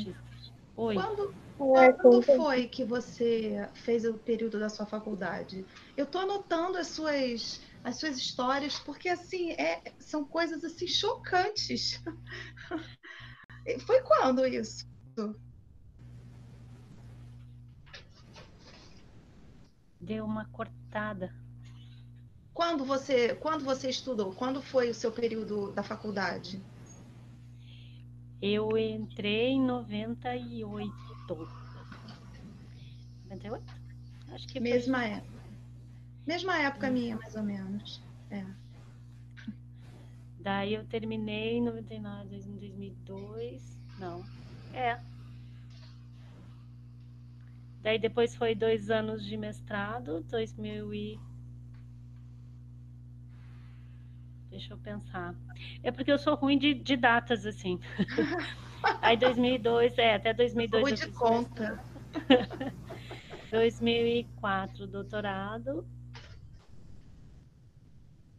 Oi. 0.75 0.95
Quando, 0.95 1.33
quando 1.57 2.21
foi 2.21 2.67
que 2.67 2.83
você 2.83 3.69
fez 3.73 4.05
o 4.05 4.15
período 4.15 4.59
da 4.59 4.69
sua 4.69 4.85
faculdade? 4.85 5.65
Eu 5.95 6.05
estou 6.05 6.21
anotando 6.21 6.77
as 6.77 6.87
suas, 6.87 7.61
as 7.83 7.99
suas 7.99 8.17
histórias, 8.17 8.79
porque 8.79 9.09
assim, 9.09 9.51
é, 9.53 9.81
são 9.99 10.25
coisas 10.25 10.63
assim 10.63 10.87
chocantes. 10.87 12.01
foi 13.85 14.01
quando 14.01 14.45
isso? 14.45 14.87
Deu 19.99 20.25
uma 20.25 20.45
cortada. 20.49 21.33
Quando 22.57 22.83
você, 22.83 23.35
quando 23.35 23.63
você 23.63 23.87
estudou? 23.87 24.33
Quando 24.33 24.63
foi 24.63 24.89
o 24.89 24.93
seu 24.93 25.11
período 25.11 25.71
da 25.73 25.83
faculdade? 25.83 26.59
Eu 28.41 28.75
entrei 28.75 29.49
em 29.49 29.61
98. 29.61 30.91
98? 33.29 33.63
Acho 34.31 34.47
que 34.47 34.59
Mesma 34.59 34.97
foi... 34.97 35.07
época. 35.07 35.43
Mesma 36.25 36.57
época 36.57 36.89
hum. 36.89 36.93
minha, 36.93 37.15
mais 37.15 37.35
ou 37.35 37.43
menos. 37.43 38.01
É. 38.31 38.43
Daí 40.39 40.73
eu 40.73 40.83
terminei 40.87 41.57
em 41.57 41.61
99, 41.63 42.27
2002. 42.27 43.79
Não. 43.99 44.25
É. 44.73 44.99
Daí 47.83 47.99
depois 47.99 48.35
foi 48.35 48.55
dois 48.55 48.89
anos 48.89 49.23
de 49.23 49.37
mestrado, 49.37 50.23
2000 50.23 50.91
e 50.95 51.26
Deixa 54.49 54.73
eu 54.73 54.77
pensar. 54.77 55.35
É 55.83 55.91
porque 55.91 56.11
eu 56.11 56.17
sou 56.17 56.35
ruim 56.35 56.57
de, 56.57 56.73
de 56.73 56.95
datas, 56.95 57.45
assim. 57.45 57.79
Aí 59.01 59.17
2002, 59.17 59.97
é, 59.97 60.15
até 60.15 60.33
2002. 60.33 60.83
Ruim 60.83 60.93
de 60.93 61.07
conta. 61.11 61.83
2004, 63.51 64.87
doutorado. 64.87 65.85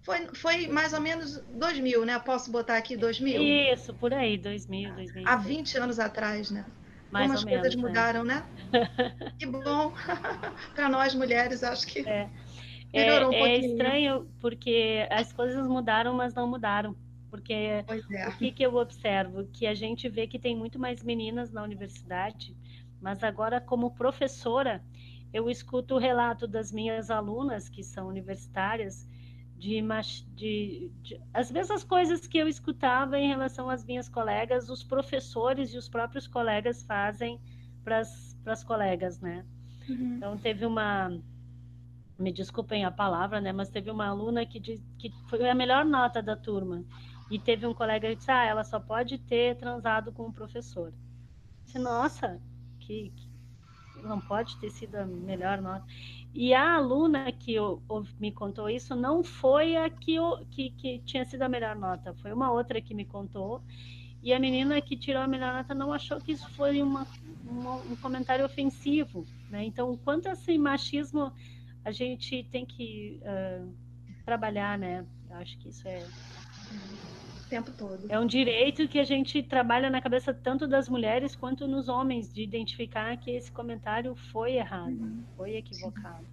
Foi, 0.03 0.27
foi 0.35 0.67
mais 0.69 0.95
ou 0.95 1.01
menos 1.01 1.39
2000, 1.51 2.07
né? 2.07 2.19
Posso 2.19 2.51
botar 2.51 2.79
aqui 2.79 2.97
2000? 2.97 3.43
Isso, 3.43 3.93
por 3.93 4.15
aí, 4.15 4.39
2000, 4.39 4.95
2000. 4.95 5.29
Há 5.29 5.37
20 5.37 5.77
anos 5.77 5.99
atrás, 5.99 6.51
né? 6.51 6.65
Mais 7.11 7.27
Como 7.27 7.39
as 7.39 7.45
coisas 7.45 7.75
menos, 7.75 7.91
mudaram, 7.91 8.25
né? 8.25 8.43
né? 8.73 8.91
que 9.39 9.45
bom. 9.45 9.93
Para 10.75 10.89
nós 10.89 11.15
mulheres, 11.15 11.63
acho 11.63 11.87
que. 11.87 12.09
É. 12.09 12.31
É, 12.93 13.27
um 13.27 13.33
é 13.33 13.59
estranho 13.59 14.29
porque 14.41 15.07
as 15.11 15.33
coisas 15.33 15.67
mudaram, 15.67 16.15
mas 16.15 16.35
não 16.35 16.49
mudaram. 16.49 16.97
Porque 17.31 17.53
é. 17.53 17.85
o 18.29 18.37
que, 18.39 18.51
que 18.53 18.63
eu 18.63 18.75
observo? 18.77 19.47
Que 19.53 19.67
a 19.67 19.75
gente 19.75 20.09
vê 20.09 20.27
que 20.27 20.39
tem 20.39 20.57
muito 20.57 20.79
mais 20.79 21.03
meninas 21.03 21.53
na 21.53 21.63
universidade, 21.63 22.57
mas 23.01 23.23
agora, 23.23 23.61
como 23.61 23.91
professora, 23.91 24.83
eu 25.33 25.51
escuto 25.51 25.95
o 25.95 25.99
relato 25.99 26.47
das 26.47 26.73
minhas 26.73 27.11
alunas, 27.11 27.69
que 27.69 27.83
são 27.83 28.09
universitárias, 28.09 29.07
de, 29.59 29.83
de, 30.35 30.91
de, 31.03 31.21
as 31.35 31.51
mesmas 31.51 31.83
coisas 31.83 32.27
que 32.27 32.39
eu 32.39 32.47
escutava 32.47 33.19
em 33.19 33.29
relação 33.29 33.69
às 33.69 33.85
minhas 33.85 34.09
colegas, 34.09 34.71
os 34.71 34.85
professores 34.85 35.75
e 35.75 35.77
os 35.77 35.89
próprios 35.89 36.27
colegas 36.27 36.83
fazem 36.85 37.41
para 37.85 37.99
as 37.99 38.65
colegas, 38.65 39.21
né? 39.21 39.45
Uhum. 39.89 40.17
Então, 40.17 40.39
teve 40.39 40.65
uma 40.65 41.21
me 42.19 42.33
desculpem 42.33 42.85
a 42.85 42.91
palavra, 42.91 43.41
né? 43.41 43.53
Mas 43.53 43.71
teve 43.71 43.91
uma 43.91 44.07
aluna 44.07 44.45
que, 44.45 44.59
diz, 44.59 44.83
que 44.99 45.11
foi 45.29 45.49
a 45.49 45.55
melhor 45.55 45.85
nota 45.85 46.21
da 46.21 46.37
turma. 46.37 46.85
E 47.31 47.39
teve 47.39 47.67
um 47.67 47.75
colega 47.75 48.09
que 48.09 48.17
disse, 48.17 48.31
ah, 48.31 48.45
ela 48.45 48.65
só 48.65 48.81
pode 48.81 49.19
ter 49.19 49.57
transado 49.57 50.11
com 50.13 50.25
o 50.25 50.33
professor. 50.33 50.89
Eu 50.89 51.65
disse, 51.65 51.79
nossa, 51.79 52.41
que, 52.81 53.13
que, 53.15 53.29
não 54.03 54.21
pode 54.21 54.57
ter 54.59 54.71
sido 54.71 54.97
a 54.97 55.07
melhor 55.07 55.61
nota. 55.61 55.85
E 56.35 56.53
a 56.53 56.75
aluna 56.75 57.31
que 57.31 57.55
eu, 57.55 57.83
me 58.19 58.33
contou 58.33 58.69
isso 58.69 58.97
não 58.97 59.23
foi 59.23 59.77
a 59.77 59.89
que, 59.89 60.15
eu, 60.15 60.45
que, 60.51 60.71
que 60.71 60.99
tinha 61.01 61.25
sido 61.25 61.43
a 61.43 61.49
melhor 61.49 61.77
nota, 61.77 62.15
foi 62.15 62.33
uma 62.33 62.51
outra 62.51 62.81
que 62.81 62.95
me 62.95 63.05
contou. 63.05 63.63
E 64.23 64.33
a 64.33 64.39
menina 64.41 64.81
que 64.81 64.97
tirou 64.97 65.23
a 65.23 65.29
melhor 65.29 65.53
nota 65.53 65.75
não 65.75 65.93
achou 65.93 66.21
que 66.21 66.33
isso 66.33 66.49
foi 66.51 66.83
uma, 66.83 67.07
uma 67.45 67.77
um 67.77 67.97
comentário 67.97 68.45
ofensivo. 68.45 69.25
Né? 69.49 69.65
Então, 69.65 69.97
quanto 69.97 70.29
a 70.29 70.33
esse 70.33 70.59
machismo 70.59 71.33
a 71.89 71.93
gente 71.93 72.45
tem 72.53 72.67
que 72.67 73.19
uh, 73.23 73.73
trabalhar, 74.27 74.79
né? 74.79 75.07
Eu 75.31 75.37
acho 75.39 75.59
que 75.59 75.71
isso 75.71 75.89
é 75.89 76.05
o 77.47 77.49
tempo 77.49 77.71
todo. 77.73 78.07
É 78.11 78.21
um 78.21 78.27
direito 78.27 78.87
que 78.87 78.99
a 78.99 79.05
gente 79.05 79.43
trabalha 79.43 79.89
na 79.89 80.03
cabeça 80.03 80.35
tanto 80.35 80.69
das 80.69 80.87
mulheres 80.87 81.35
quanto 81.35 81.67
nos 81.67 81.89
homens 81.89 82.31
de 82.31 82.43
identificar 82.43 83.17
que 83.17 83.31
esse 83.31 83.51
comentário 83.51 84.15
foi 84.31 84.57
errado, 84.57 84.91
uhum. 84.91 85.25
foi 85.35 85.57
equivocado. 85.57 86.27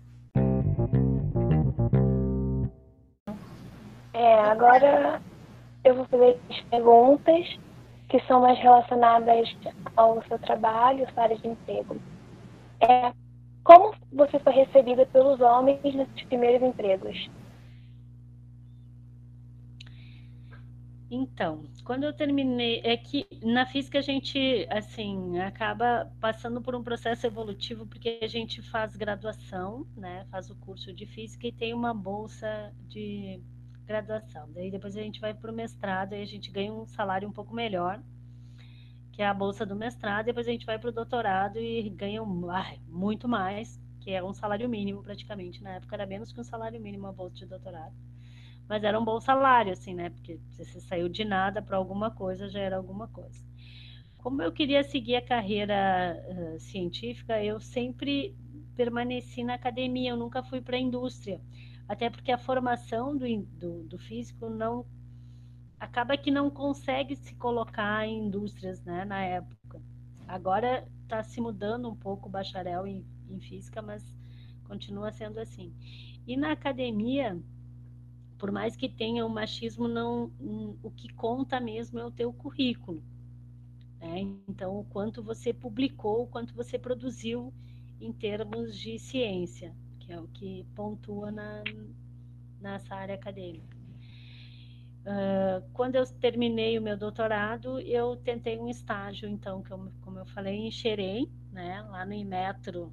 É, 4.13 4.41
agora 4.41 5.21
eu 5.85 5.95
vou 5.95 6.05
fazer 6.05 6.37
as 6.49 6.61
perguntas 6.63 7.59
que 8.09 8.19
são 8.27 8.41
mais 8.41 8.59
relacionadas 8.59 9.55
ao 9.95 10.21
seu 10.27 10.37
trabalho, 10.39 11.09
sua 11.13 11.23
área 11.23 11.37
de 11.37 11.47
emprego. 11.47 11.97
É, 12.81 13.13
como 13.65 13.95
você 14.13 14.37
foi 14.37 14.53
recebida 14.53 15.07
pelos 15.07 15.41
homens 15.41 15.81
nesses 15.83 16.23
primeiros 16.25 16.61
empregos? 16.61 17.29
Então, 21.09 21.63
quando 21.83 22.03
eu 22.03 22.13
terminei, 22.13 22.81
é 22.83 22.95
que 22.95 23.25
na 23.41 23.65
física 23.65 23.97
a 23.99 24.01
gente, 24.01 24.67
assim, 24.69 25.39
acaba 25.39 26.11
passando 26.21 26.61
por 26.61 26.75
um 26.75 26.83
processo 26.83 27.25
evolutivo, 27.25 27.87
porque 27.87 28.19
a 28.21 28.27
gente 28.27 28.61
faz 28.61 28.95
graduação, 28.95 29.87
né, 29.97 30.25
faz 30.29 30.49
o 30.51 30.55
curso 30.57 30.93
de 30.93 31.07
física 31.07 31.47
e 31.47 31.51
tem 31.51 31.73
uma 31.73 31.93
bolsa 31.93 32.71
de 32.87 33.41
graduação. 33.83 34.47
Daí 34.53 34.69
depois 34.69 34.95
a 34.95 35.01
gente 35.01 35.19
vai 35.19 35.33
para 35.33 35.51
o 35.51 35.55
mestrado 35.55 36.13
e 36.13 36.21
a 36.21 36.25
gente 36.25 36.51
ganha 36.51 36.71
um 36.71 36.85
salário 36.85 37.27
um 37.27 37.33
pouco 37.33 37.53
melhor, 37.53 37.99
que 39.15 39.21
é 39.21 39.27
a 39.27 39.33
bolsa 39.33 39.65
do 39.65 39.77
mestrado, 39.77 40.25
depois 40.25 40.45
a 40.45 40.51
gente 40.51 40.65
vai 40.65 40.77
para 40.77 40.89
o 40.89 40.93
doutorado 40.93 41.57
e 41.57 41.89
ganha 41.89 42.21
ah, 42.21 42.75
muito 42.85 43.29
mais, 43.29 43.81
que 44.01 44.11
é 44.11 44.21
um 44.21 44.33
salário 44.33 44.67
mínimo 44.67 45.01
praticamente. 45.01 45.63
Na 45.63 45.75
época 45.75 45.95
era 45.95 46.05
menos 46.05 46.33
que 46.33 46.41
um 46.41 46.43
salário 46.43 46.81
mínimo 46.81 47.07
a 47.07 47.13
bolsa 47.13 47.37
de 47.37 47.45
doutorado. 47.45 47.95
Mas 48.67 48.83
era 48.83 48.99
um 48.99 49.05
bom 49.05 49.21
salário, 49.21 49.71
assim, 49.71 49.93
né? 49.93 50.09
Porque 50.09 50.37
se 50.49 50.65
você 50.65 50.81
saiu 50.81 51.07
de 51.07 51.23
nada 51.23 51.61
para 51.61 51.77
alguma 51.77 52.11
coisa, 52.11 52.49
já 52.49 52.59
era 52.59 52.75
alguma 52.75 53.07
coisa. 53.07 53.41
Como 54.17 54.41
eu 54.41 54.51
queria 54.51 54.83
seguir 54.83 55.15
a 55.15 55.25
carreira 55.25 56.21
uh, 56.27 56.59
científica, 56.59 57.41
eu 57.41 57.61
sempre 57.61 58.35
permaneci 58.75 59.45
na 59.45 59.53
academia, 59.53 60.09
eu 60.09 60.17
nunca 60.17 60.43
fui 60.43 60.59
para 60.59 60.75
a 60.75 60.79
indústria. 60.79 61.39
Até 61.87 62.09
porque 62.09 62.33
a 62.33 62.37
formação 62.37 63.15
do, 63.15 63.25
do, 63.43 63.83
do, 63.83 63.97
físico 63.97 64.49
não 64.49 64.85
acaba 65.85 66.17
que 66.17 66.31
não 66.31 66.49
consegue 66.49 67.15
se 67.15 67.35
colocar 67.35 68.07
em 68.07 68.25
indústrias, 68.25 68.83
né, 68.83 69.05
na 69.05 69.23
época. 69.23 69.81
Agora 70.27 70.87
está 71.03 71.23
se 71.23 71.39
mudando 71.39 71.87
um 71.87 71.95
pouco 71.95 72.27
o 72.27 72.31
bacharel 72.31 72.87
em, 72.87 73.05
em 73.29 73.39
física, 73.39 73.81
mas 73.81 74.03
continua 74.63 75.11
sendo 75.11 75.39
assim. 75.39 75.71
E 76.25 76.35
na 76.35 76.51
academia, 76.51 77.39
por 78.37 78.51
mais 78.51 78.75
que 78.75 78.89
tenha 78.89 79.23
o 79.25 79.29
machismo, 79.29 79.87
não, 79.87 80.31
o 80.81 80.89
que 80.89 81.13
conta 81.13 81.59
mesmo 81.59 81.99
é 81.99 82.05
o 82.05 82.11
teu 82.11 82.33
currículo. 82.33 83.03
Né? 83.99 84.21
Então, 84.49 84.79
o 84.79 84.83
quanto 84.85 85.21
você 85.21 85.53
publicou, 85.53 86.23
o 86.23 86.27
quanto 86.27 86.55
você 86.55 86.79
produziu 86.79 87.53
em 88.01 88.11
termos 88.11 88.75
de 88.75 88.97
ciência, 88.97 89.73
que 89.99 90.11
é 90.11 90.19
o 90.19 90.27
que 90.27 90.65
pontua 90.75 91.31
na, 91.31 91.63
nessa 92.59 92.95
área 92.95 93.13
acadêmica. 93.13 93.74
Uh, 95.05 95.61
quando 95.71 95.95
eu 95.95 96.05
terminei 96.19 96.79
o 96.79 96.81
meu 96.81 96.97
doutorado, 96.97 97.79
eu 97.79 98.15
tentei 98.15 98.57
um 98.57 98.67
estágio, 98.67 99.29
então, 99.29 99.61
que 99.61 99.71
eu, 99.71 99.91
como 100.01 100.17
eu 100.17 100.25
falei, 100.25 100.55
em 100.55 100.71
Xerém, 100.71 101.31
né, 101.51 101.79
lá 101.83 102.03
no 102.03 102.13
Imetro, 102.13 102.91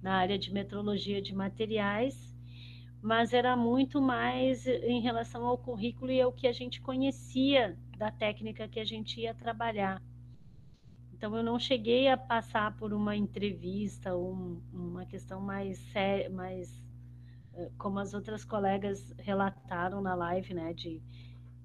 na 0.00 0.14
área 0.14 0.38
de 0.38 0.52
metrologia 0.52 1.20
de 1.20 1.34
materiais, 1.34 2.32
mas 3.02 3.32
era 3.32 3.56
muito 3.56 4.00
mais 4.00 4.68
em 4.68 5.00
relação 5.00 5.44
ao 5.44 5.58
currículo 5.58 6.12
e 6.12 6.20
ao 6.20 6.32
que 6.32 6.46
a 6.46 6.52
gente 6.52 6.80
conhecia 6.80 7.76
da 7.98 8.12
técnica 8.12 8.68
que 8.68 8.78
a 8.78 8.84
gente 8.84 9.20
ia 9.20 9.34
trabalhar. 9.34 10.00
Então, 11.12 11.36
eu 11.36 11.42
não 11.42 11.58
cheguei 11.58 12.06
a 12.06 12.16
passar 12.16 12.76
por 12.76 12.92
uma 12.92 13.16
entrevista 13.16 14.14
ou 14.14 14.32
um, 14.32 14.62
uma 14.72 15.04
questão 15.06 15.40
mais 15.40 15.78
séria, 15.90 16.30
mais 16.30 16.80
eh, 17.54 17.70
como 17.78 17.98
as 17.98 18.14
outras 18.14 18.44
colegas 18.44 19.12
relataram 19.18 20.00
na 20.00 20.14
live, 20.14 20.54
né, 20.54 20.72
de 20.72 21.02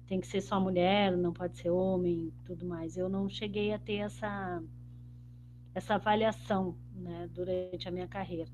tem 0.08 0.20
que 0.20 0.26
ser 0.26 0.40
só 0.40 0.58
mulher, 0.58 1.14
não 1.16 1.32
pode 1.32 1.58
ser 1.58 1.70
homem, 1.70 2.32
tudo 2.44 2.66
mais. 2.66 2.96
Eu 2.96 3.08
não 3.08 3.28
cheguei 3.28 3.72
a 3.72 3.78
ter 3.78 3.96
essa 3.96 4.62
essa 5.74 5.94
avaliação, 5.94 6.74
né, 6.92 7.28
durante 7.32 7.86
a 7.86 7.90
minha 7.90 8.08
carreira. 8.08 8.50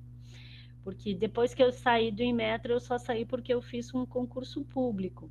Porque 0.82 1.14
depois 1.14 1.55
que 1.55 1.62
eu 1.62 1.72
saí 1.72 2.11
do 2.11 2.22
Inmetro, 2.22 2.72
eu 2.72 2.80
só 2.80 2.98
saí 2.98 3.24
porque 3.24 3.55
eu 3.55 3.62
fiz 3.62 3.94
um 3.94 4.05
concurso 4.05 4.62
público. 4.64 5.30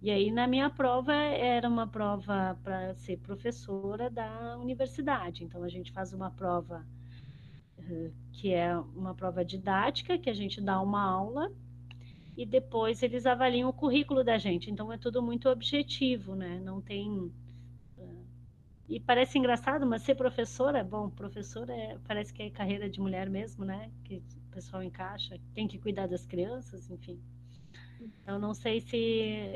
E 0.00 0.10
aí 0.10 0.30
na 0.30 0.46
minha 0.46 0.70
prova 0.70 1.12
era 1.12 1.68
uma 1.68 1.86
prova 1.86 2.56
para 2.62 2.94
ser 2.94 3.18
professora 3.18 4.08
da 4.08 4.56
universidade. 4.56 5.44
Então 5.44 5.62
a 5.64 5.68
gente 5.68 5.92
faz 5.92 6.12
uma 6.14 6.30
prova 6.30 6.86
uh, 7.78 8.12
que 8.32 8.54
é 8.54 8.74
uma 8.78 9.14
prova 9.14 9.44
didática, 9.44 10.16
que 10.16 10.30
a 10.30 10.34
gente 10.34 10.60
dá 10.60 10.80
uma 10.80 11.02
aula 11.02 11.52
e 12.38 12.46
depois 12.46 13.02
eles 13.02 13.26
avaliam 13.26 13.68
o 13.68 13.72
currículo 13.72 14.22
da 14.22 14.38
gente. 14.38 14.70
Então 14.70 14.92
é 14.92 14.96
tudo 14.96 15.20
muito 15.20 15.48
objetivo, 15.48 16.36
né? 16.36 16.60
Não 16.60 16.80
tem 16.80 17.32
eh, 17.98 18.24
e 18.88 19.00
parece 19.00 19.36
engraçado, 19.36 19.84
mas 19.84 20.02
ser 20.02 20.14
professora, 20.14 20.84
bom, 20.84 21.10
professora 21.10 21.74
é, 21.74 21.98
parece 22.06 22.32
que 22.32 22.40
é 22.44 22.48
carreira 22.48 22.88
de 22.88 23.00
mulher 23.00 23.28
mesmo, 23.28 23.64
né? 23.64 23.90
Que 24.04 24.18
o 24.18 24.50
pessoal 24.52 24.84
encaixa, 24.84 25.36
tem 25.52 25.66
que 25.66 25.78
cuidar 25.80 26.06
das 26.06 26.24
crianças, 26.24 26.88
enfim. 26.88 27.20
Eu 28.24 28.38
não 28.38 28.54
sei 28.54 28.80
se 28.82 28.96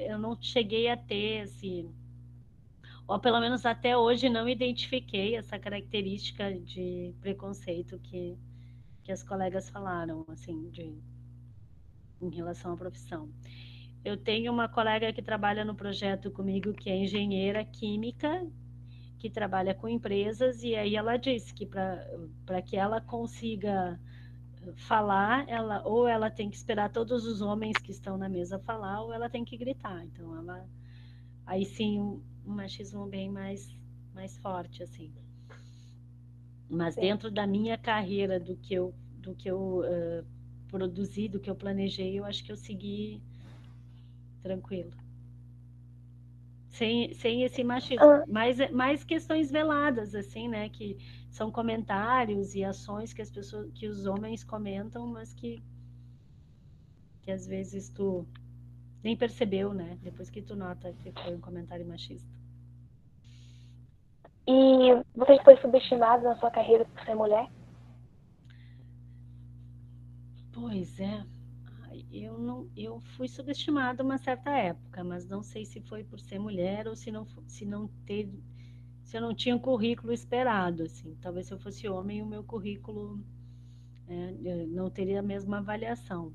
eu 0.09 0.19
não 0.19 0.37
cheguei 0.43 0.89
a 0.89 0.97
ter 0.97 1.45
esse, 1.45 1.89
ou 3.07 3.21
pelo 3.21 3.39
menos 3.39 3.65
até 3.65 3.97
hoje 3.97 4.29
não 4.29 4.49
identifiquei 4.49 5.37
essa 5.37 5.57
característica 5.57 6.53
de 6.53 7.15
preconceito 7.21 7.97
que, 8.01 8.37
que 9.05 9.13
as 9.13 9.23
colegas 9.23 9.71
falaram, 9.71 10.25
assim, 10.29 10.69
de 10.71 11.01
em 12.23 12.31
relação 12.31 12.73
à 12.73 12.77
profissão. 12.77 13.29
Eu 14.05 14.17
tenho 14.17 14.53
uma 14.53 14.69
colega 14.69 15.13
que 15.13 15.23
trabalha 15.23 15.65
no 15.65 15.75
projeto 15.75 16.31
comigo, 16.31 16.73
que 16.73 16.91
é 16.91 16.97
engenheira 16.97 17.65
química, 17.65 18.47
que 19.19 19.31
trabalha 19.31 19.75
com 19.75 19.89
empresas, 19.89 20.63
e 20.63 20.75
aí 20.75 20.97
ela 20.97 21.17
disse 21.17 21.55
que 21.55 21.67
para 21.67 22.63
que 22.63 22.77
ela 22.77 23.01
consiga 23.01 24.01
falar, 24.77 25.49
ela 25.49 25.83
ou 25.87 26.07
ela 26.07 26.31
tem 26.31 26.49
que 26.49 26.57
esperar 26.57 26.91
todos 26.91 27.25
os 27.25 27.41
homens 27.41 27.77
que 27.79 27.91
estão 27.91 28.17
na 28.17 28.29
mesa 28.29 28.59
falar, 28.59 29.03
ou 29.03 29.13
ela 29.13 29.29
tem 29.29 29.45
que 29.45 29.57
gritar. 29.57 30.05
Então, 30.05 30.37
ela 30.37 30.67
aí 31.47 31.65
sim 31.65 32.01
um, 32.01 32.23
um 32.47 32.55
machismo 32.55 33.07
bem 33.07 33.31
mais 33.31 33.69
mais 34.15 34.37
forte 34.39 34.83
assim. 34.83 35.13
Mas 36.69 36.95
sim. 36.95 37.03
dentro 37.03 37.31
da 37.31 37.47
minha 37.47 37.79
carreira, 37.79 38.41
do 38.41 38.57
que 38.57 38.75
eu 38.75 38.95
do 39.19 39.35
que 39.35 39.49
eu 39.49 39.81
uh, 39.81 40.27
produzi, 40.73 41.29
do 41.29 41.39
que 41.39 41.51
eu 41.51 41.55
planejei, 41.55 42.19
eu 42.19 42.25
acho 42.25 42.43
que 42.43 42.51
eu 42.51 42.57
segui 42.57 43.23
tranquilo. 44.43 44.91
Sem, 46.71 47.13
sem 47.13 47.43
esse 47.43 47.63
machismo. 47.63 48.03
Ah. 48.05 48.25
Mais, 48.27 48.57
mais 48.73 49.05
questões 49.05 49.51
veladas, 49.51 50.15
assim, 50.15 50.49
né? 50.49 50.71
Que 50.71 50.97
são 51.31 51.51
comentários 51.51 52.55
e 52.55 52.65
ações 52.65 53.13
que 53.13 53.21
as 53.21 53.31
pessoas, 53.31 53.71
que 53.75 53.87
os 53.87 54.07
homens 54.07 54.43
comentam, 54.43 55.07
mas 55.07 55.35
que, 55.35 55.63
que 57.21 57.31
às 57.31 57.47
vezes 57.47 57.91
tu 57.91 58.27
nem 59.05 59.15
percebeu, 59.15 59.75
né? 59.75 59.99
Depois 60.03 60.31
que 60.31 60.41
tu 60.41 60.57
nota 60.57 60.95
que 61.03 61.13
foi 61.13 61.35
um 61.35 61.41
comentário 61.41 61.87
machista. 61.87 62.29
E 64.49 64.95
você 65.15 65.39
foi 65.45 65.57
subestimado 65.59 66.25
na 66.25 66.37
sua 66.37 66.51
carreira 66.51 66.87
por 66.87 67.05
ser 67.05 67.15
mulher? 67.15 67.47
Pois 70.53 71.01
é. 71.01 71.25
Eu 72.11 72.39
não, 72.39 72.71
eu 72.77 73.01
fui 73.01 73.29
subestimada 73.29 74.03
uma 74.03 74.19
certa 74.19 74.51
época, 74.51 75.05
mas 75.05 75.27
não 75.27 75.43
sei 75.43 75.65
se 75.67 75.81
foi 75.83 76.05
por 76.05 76.21
ser 76.21 76.39
mulher 76.39 76.89
ou 76.89 76.97
se 76.97 77.11
não, 77.11 77.27
se 77.49 77.67
não 77.67 77.89
teve, 78.07 78.43
se 79.05 79.17
eu 79.17 79.23
não 79.23 79.35
tinha 79.35 79.57
um 79.57 79.59
currículo 79.59 80.13
esperado, 80.13 80.85
assim. 80.85 81.17
Talvez 81.21 81.47
se 81.47 81.55
eu 81.55 81.59
fosse 81.59 81.89
homem, 81.89 82.23
o 82.23 82.27
meu 82.27 82.45
currículo 82.45 83.21
é, 84.09 84.67
não 84.67 84.91
teria 84.91 85.21
a 85.21 85.23
mesma 85.23 85.59
avaliação. 85.59 86.33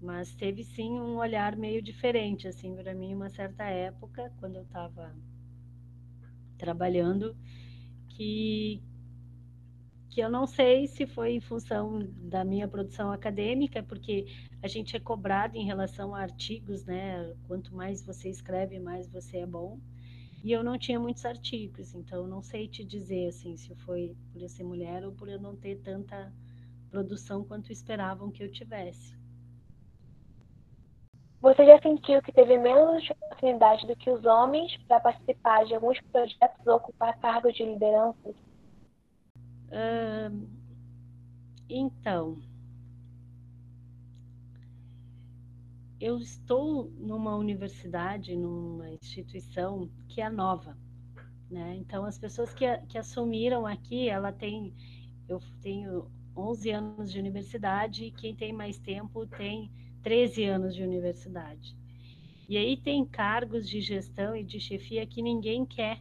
Mas 0.00 0.34
teve 0.34 0.64
sim 0.64 0.92
um 1.00 1.16
olhar 1.18 1.56
meio 1.56 1.82
diferente, 1.82 2.48
assim, 2.48 2.74
para 2.76 2.94
mim, 2.94 3.14
uma 3.14 3.30
certa 3.30 3.64
época, 3.64 4.32
quando 4.40 4.56
eu 4.56 4.62
estava 4.62 5.14
trabalhando, 6.58 7.36
que 8.08 8.82
que 10.16 10.22
eu 10.22 10.30
não 10.30 10.46
sei 10.46 10.86
se 10.86 11.06
foi 11.06 11.32
em 11.32 11.40
função 11.42 11.98
da 12.22 12.42
minha 12.42 12.66
produção 12.66 13.12
acadêmica, 13.12 13.82
porque 13.82 14.24
a 14.62 14.66
gente 14.66 14.96
é 14.96 14.98
cobrado 14.98 15.58
em 15.58 15.66
relação 15.66 16.14
a 16.14 16.22
artigos, 16.22 16.86
né? 16.86 17.36
Quanto 17.46 17.74
mais 17.74 18.02
você 18.02 18.30
escreve, 18.30 18.78
mais 18.78 19.06
você 19.12 19.40
é 19.40 19.46
bom. 19.46 19.78
E 20.42 20.50
eu 20.52 20.64
não 20.64 20.78
tinha 20.78 20.98
muitos 20.98 21.26
artigos, 21.26 21.94
então 21.94 22.26
não 22.26 22.40
sei 22.40 22.66
te 22.66 22.82
dizer 22.82 23.28
assim 23.28 23.58
se 23.58 23.74
foi 23.74 24.16
por 24.32 24.40
eu 24.40 24.48
ser 24.48 24.64
mulher 24.64 25.04
ou 25.04 25.12
por 25.12 25.28
eu 25.28 25.38
não 25.38 25.54
ter 25.54 25.82
tanta 25.82 26.32
produção 26.88 27.44
quanto 27.44 27.70
esperavam 27.70 28.30
que 28.30 28.42
eu 28.42 28.50
tivesse. 28.50 29.14
Você 31.42 31.66
já 31.66 31.78
sentiu 31.82 32.22
que 32.22 32.32
teve 32.32 32.56
menos 32.56 33.06
oportunidade 33.10 33.86
do 33.86 33.94
que 33.94 34.10
os 34.10 34.24
homens 34.24 34.74
para 34.88 34.98
participar 34.98 35.66
de 35.66 35.74
alguns 35.74 36.00
projetos 36.10 36.66
ou 36.66 36.76
ocupar 36.76 37.18
cargos 37.18 37.54
de 37.54 37.66
liderança? 37.66 38.45
Então, 41.68 42.38
eu 46.00 46.18
estou 46.18 46.90
numa 46.98 47.34
universidade, 47.36 48.36
numa 48.36 48.90
instituição 48.90 49.90
que 50.08 50.20
é 50.20 50.28
nova, 50.28 50.76
né? 51.50 51.76
Então, 51.76 52.04
as 52.04 52.18
pessoas 52.18 52.52
que, 52.52 52.64
que 52.88 52.98
assumiram 52.98 53.66
aqui, 53.66 54.08
ela 54.08 54.32
tem, 54.32 54.74
eu 55.28 55.40
tenho 55.62 56.10
11 56.36 56.70
anos 56.70 57.10
de 57.10 57.18
universidade, 57.18 58.04
e 58.04 58.10
quem 58.10 58.34
tem 58.34 58.52
mais 58.52 58.78
tempo 58.78 59.26
tem 59.26 59.70
13 60.02 60.44
anos 60.44 60.74
de 60.74 60.82
universidade. 60.82 61.76
E 62.48 62.56
aí 62.56 62.76
tem 62.76 63.04
cargos 63.04 63.68
de 63.68 63.80
gestão 63.80 64.36
e 64.36 64.44
de 64.44 64.60
chefia 64.60 65.06
que 65.06 65.22
ninguém 65.22 65.64
quer, 65.64 66.00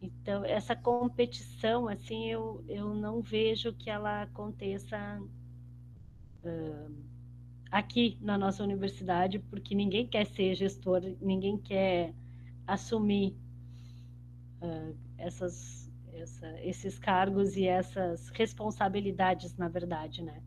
então, 0.00 0.44
essa 0.44 0.76
competição, 0.76 1.88
assim, 1.88 2.26
eu, 2.30 2.64
eu 2.68 2.94
não 2.94 3.20
vejo 3.20 3.72
que 3.72 3.90
ela 3.90 4.22
aconteça 4.22 5.20
uh, 6.44 6.94
aqui 7.70 8.16
na 8.20 8.38
nossa 8.38 8.62
universidade, 8.62 9.40
porque 9.40 9.74
ninguém 9.74 10.06
quer 10.06 10.24
ser 10.24 10.54
gestor, 10.54 11.02
ninguém 11.20 11.58
quer 11.58 12.14
assumir 12.64 13.36
uh, 14.62 14.96
essas, 15.16 15.90
essa, 16.12 16.60
esses 16.62 16.96
cargos 16.98 17.56
e 17.56 17.66
essas 17.66 18.28
responsabilidades, 18.28 19.56
na 19.56 19.68
verdade, 19.68 20.22
né? 20.22 20.40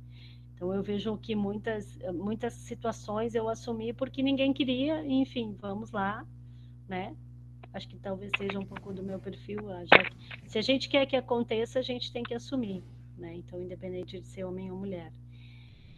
Então, 0.56 0.74
eu 0.74 0.82
vejo 0.82 1.18
que 1.18 1.36
muitas, 1.36 1.97
muitas 2.14 2.54
situações 2.54 3.36
eu 3.36 3.49
assumi 3.49 3.91
porque 3.91 4.24
ninguém 4.24 4.54
queria, 4.54 5.06
enfim, 5.06 5.58
vamos 5.60 5.91
lá, 5.91 6.26
né? 6.88 7.14
Acho 7.74 7.88
que 7.88 7.97
talvez 7.99 8.32
seja 8.38 8.59
um 8.59 8.65
pouco 8.65 8.93
do 8.93 9.03
meu 9.03 9.19
perfil. 9.19 9.59
Já 9.86 10.03
que, 10.03 10.49
se 10.49 10.57
a 10.57 10.61
gente 10.61 10.89
quer 10.89 11.05
que 11.05 11.15
aconteça, 11.15 11.80
a 11.80 11.82
gente 11.82 12.11
tem 12.11 12.24
que 12.24 12.34
assumir. 12.34 12.84
né? 13.17 13.36
Então, 13.36 13.61
independente 13.61 14.19
de 14.19 14.28
ser 14.28 14.43
homem 14.43 14.72
ou 14.72 14.78
mulher. 14.78 15.11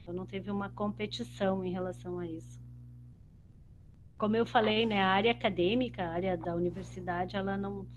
Então, 0.01 0.13
não 0.13 0.25
teve 0.25 0.51
uma 0.51 0.69
competição 0.69 1.63
em 1.65 1.71
relação 1.71 2.19
a 2.19 2.27
isso. 2.27 2.59
Como 4.17 4.35
eu 4.35 4.45
falei, 4.45 4.85
né, 4.85 5.01
a 5.01 5.09
área 5.09 5.31
acadêmica, 5.31 6.03
a 6.03 6.11
área 6.13 6.37
da 6.37 6.55
universidade, 6.55 7.35
ela 7.35 7.57
não 7.57 7.87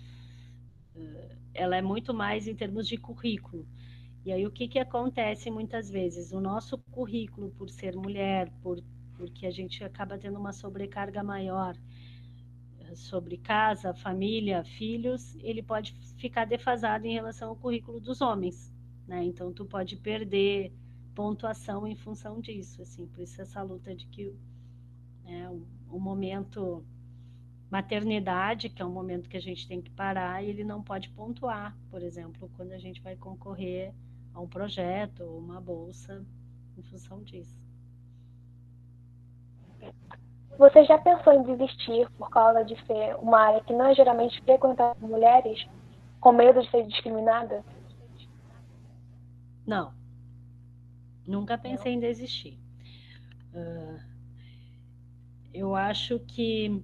eh, 0.95 1.37
ela 1.53 1.75
é 1.77 1.81
muito 1.81 2.13
mais 2.13 2.47
em 2.47 2.55
termos 2.55 2.87
de 2.87 2.97
currículo. 2.97 3.67
E 4.25 4.31
aí 4.31 4.45
o 4.45 4.51
que 4.51 4.67
que 4.67 4.79
acontece 4.79 5.49
muitas 5.51 5.89
vezes? 5.89 6.31
O 6.33 6.41
nosso 6.41 6.77
currículo, 6.91 7.51
por 7.51 7.69
ser 7.69 7.95
mulher, 7.95 8.51
por 8.61 8.83
porque 9.15 9.47
a 9.47 9.51
gente 9.51 9.83
acaba 9.83 10.17
tendo 10.17 10.37
uma 10.39 10.53
sobrecarga 10.53 11.23
maior 11.23 11.75
sobre 12.97 13.37
casa, 13.37 13.93
família, 13.93 14.63
filhos, 14.63 15.35
ele 15.41 15.61
pode 15.61 15.93
ficar 16.17 16.45
defasado 16.45 17.05
em 17.05 17.13
relação 17.13 17.49
ao 17.49 17.55
currículo 17.55 17.99
dos 17.99 18.21
homens, 18.21 18.73
né? 19.07 19.23
Então 19.23 19.53
tu 19.53 19.65
pode 19.65 19.95
perder 19.97 20.73
pontuação 21.15 21.87
em 21.87 21.95
função 21.95 22.39
disso, 22.39 22.81
assim, 22.81 23.07
por 23.07 23.21
isso 23.21 23.41
essa 23.41 23.61
luta 23.63 23.95
de 23.95 24.05
que 24.07 24.33
né, 25.23 25.49
o, 25.49 25.65
o 25.95 25.99
momento 25.99 26.85
maternidade, 27.69 28.69
que 28.69 28.81
é 28.81 28.85
um 28.85 28.91
momento 28.91 29.29
que 29.29 29.37
a 29.37 29.41
gente 29.41 29.67
tem 29.67 29.81
que 29.81 29.89
parar, 29.89 30.43
ele 30.43 30.63
não 30.63 30.81
pode 30.81 31.09
pontuar, 31.09 31.77
por 31.89 32.01
exemplo, 32.01 32.49
quando 32.55 32.71
a 32.71 32.77
gente 32.77 33.01
vai 33.01 33.15
concorrer 33.15 33.93
a 34.33 34.39
um 34.39 34.47
projeto 34.47 35.21
ou 35.23 35.37
uma 35.39 35.59
bolsa 35.59 36.25
em 36.77 36.83
função 36.83 37.21
disso. 37.23 37.66
Você 40.57 40.83
já 40.85 40.97
pensou 40.97 41.33
em 41.33 41.43
desistir 41.43 42.09
por 42.17 42.29
causa 42.31 42.65
de 42.65 42.75
ser 42.85 43.15
uma 43.17 43.39
área 43.39 43.61
que 43.61 43.73
não 43.73 43.85
é 43.85 43.93
geralmente 43.93 44.41
frequentada 44.41 44.95
por 44.95 45.07
mulheres, 45.07 45.67
com 46.19 46.31
medo 46.31 46.61
de 46.61 46.71
ser 46.71 46.83
discriminada? 46.87 47.63
Não. 49.65 49.93
Nunca 51.27 51.57
pensei 51.57 51.93
em 51.93 51.99
desistir. 51.99 52.59
Uh, 53.53 53.99
eu 55.53 55.75
acho 55.75 56.19
que 56.21 56.83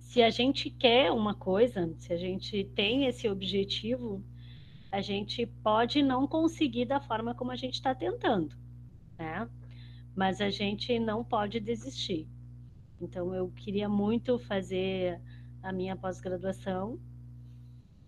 se 0.00 0.22
a 0.22 0.30
gente 0.30 0.68
quer 0.68 1.12
uma 1.12 1.34
coisa, 1.34 1.94
se 1.98 2.12
a 2.12 2.16
gente 2.16 2.64
tem 2.74 3.06
esse 3.06 3.28
objetivo, 3.28 4.24
a 4.90 5.00
gente 5.00 5.46
pode 5.62 6.02
não 6.02 6.26
conseguir 6.26 6.86
da 6.86 7.00
forma 7.00 7.34
como 7.34 7.52
a 7.52 7.56
gente 7.56 7.74
está 7.74 7.94
tentando, 7.94 8.56
né? 9.18 9.48
Mas 10.16 10.40
a 10.40 10.48
gente 10.48 10.98
não 10.98 11.22
pode 11.22 11.60
desistir. 11.60 12.26
Então, 13.00 13.34
eu 13.34 13.48
queria 13.50 13.88
muito 13.88 14.38
fazer 14.38 15.20
a 15.62 15.72
minha 15.72 15.96
pós-graduação 15.96 16.98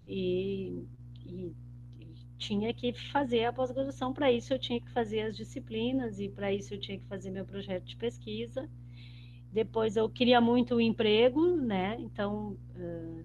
e, 0.07 0.85
e, 1.27 1.55
e, 2.01 2.15
tinha 2.39 2.73
que 2.73 2.93
fazer 3.11 3.45
a 3.45 3.53
pós-graduação. 3.53 4.13
Para 4.13 4.33
isso, 4.33 4.53
eu 4.53 4.59
tinha 4.59 4.81
que 4.81 4.91
fazer 4.91 5.23
as 5.23 5.37
disciplinas 5.37 6.19
e 6.19 6.29
para 6.29 6.53
isso, 6.53 6.75
eu 6.75 6.81
tinha 6.81 6.99
que 6.99 7.07
fazer 7.07 7.31
meu 7.31 7.45
projeto 7.45 7.85
de 7.85 7.97
pesquisa. 7.97 8.69
Depois, 9.53 9.97
eu 9.97 10.09
queria 10.09 10.41
muito 10.41 10.77
o 10.77 10.81
emprego, 10.81 11.57
né? 11.57 11.97
Então, 12.01 12.57
uh, 12.77 13.25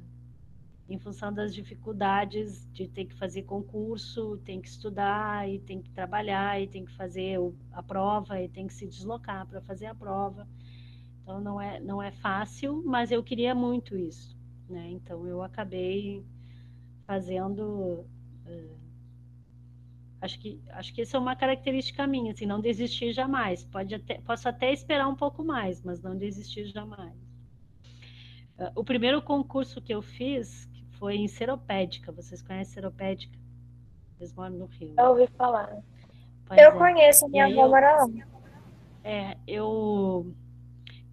em 0.89 0.99
função 0.99 1.33
das 1.33 1.53
dificuldades 1.53 2.69
de 2.71 2.87
ter 2.87 3.05
que 3.05 3.15
fazer 3.15 3.43
concurso, 3.43 4.37
tem 4.45 4.61
que 4.61 4.67
estudar 4.67 5.49
e 5.49 5.59
tem 5.59 5.81
que 5.81 5.89
trabalhar 5.89 6.61
e 6.61 6.67
tem 6.67 6.85
que 6.85 6.91
fazer 6.93 7.37
a 7.71 7.81
prova 7.81 8.41
e 8.41 8.49
tem 8.49 8.67
que 8.67 8.73
se 8.73 8.87
deslocar 8.87 9.47
para 9.47 9.61
fazer 9.61 9.85
a 9.87 9.95
prova. 9.95 10.47
Então 11.23 11.39
não 11.39 11.59
é 11.59 11.79
não 11.79 12.03
é 12.03 12.11
fácil, 12.11 12.83
mas 12.85 13.09
eu 13.09 13.23
queria 13.23 13.55
muito 13.55 13.97
isso, 13.97 14.37
né? 14.69 14.89
Então 14.91 15.25
eu 15.25 15.41
acabei 15.41 16.23
fazendo 17.07 18.05
uh, 18.45 18.77
acho 20.21 20.37
que 20.37 20.61
acho 20.71 20.93
que 20.93 21.01
isso 21.01 21.15
é 21.15 21.19
uma 21.19 21.35
característica 21.35 22.05
minha, 22.05 22.33
assim, 22.33 22.45
não 22.45 22.59
desistir 22.59 23.13
jamais. 23.13 23.63
Pode 23.63 23.95
até 23.95 24.19
posso 24.19 24.49
até 24.49 24.73
esperar 24.73 25.07
um 25.07 25.15
pouco 25.15 25.45
mais, 25.45 25.81
mas 25.81 26.01
não 26.01 26.17
desistir 26.17 26.65
jamais. 26.65 27.15
Uh, 28.59 28.71
o 28.75 28.83
primeiro 28.83 29.21
concurso 29.21 29.81
que 29.81 29.93
eu 29.93 30.01
fiz 30.01 30.69
foi 30.99 31.15
em 31.15 31.27
Seropédica. 31.29 32.11
Vocês 32.11 32.41
conhecem 32.41 32.73
Seropédica? 32.73 33.39
Eles 34.19 34.33
moram 34.33 34.55
no 34.55 34.65
Rio. 34.65 34.93
Eu 34.97 35.11
ouvi 35.11 35.27
falar. 35.37 35.81
Pois 36.45 36.59
eu 36.59 36.67
é. 36.67 36.77
conheço, 36.77 37.29
minha 37.29 37.45
avó 37.45 37.69
mora 37.69 37.95
lá. 37.95 38.07
É, 39.05 39.37
eu 39.47 40.33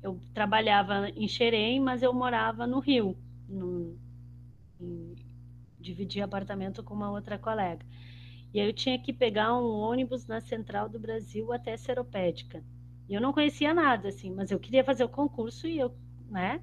eu 0.03 0.21
trabalhava 0.33 1.09
em 1.11 1.29
Xerém, 1.29 1.81
mas 1.81 2.03
eu 2.03 2.13
morava 2.13 2.67
no 2.67 2.81
Rio, 2.81 3.17
no, 3.49 3.99
em, 4.81 5.15
dividia 5.79 6.25
apartamento 6.25 6.83
com 6.83 6.95
uma 6.95 7.11
outra 7.11 7.39
colega. 7.39 7.85
E 8.53 8.61
aí 8.61 8.67
eu 8.67 8.73
tinha 8.73 8.99
que 8.99 9.13
pegar 9.13 9.55
um 9.55 9.79
ônibus 9.79 10.27
na 10.27 10.41
Central 10.41 10.89
do 10.89 10.99
Brasil 10.99 11.53
até 11.53 11.77
Seropédica. 11.77 12.65
E 13.09 13.15
eu 13.15 13.21
não 13.21 13.33
conhecia 13.33 13.75
nada, 13.75 14.09
assim, 14.09 14.33
mas 14.33 14.51
eu 14.51 14.59
queria 14.59 14.85
fazer 14.85 15.05
o 15.05 15.09
concurso 15.09 15.67
e 15.67 15.79
eu, 15.79 15.95
né? 16.29 16.61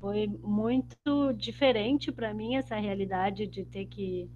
Foi 0.00 0.26
muito 0.26 1.32
diferente 1.34 2.12
para 2.12 2.34
mim 2.34 2.56
essa 2.56 2.76
realidade 2.76 3.46
de 3.46 3.64
ter 3.64 3.86
que 3.86 4.30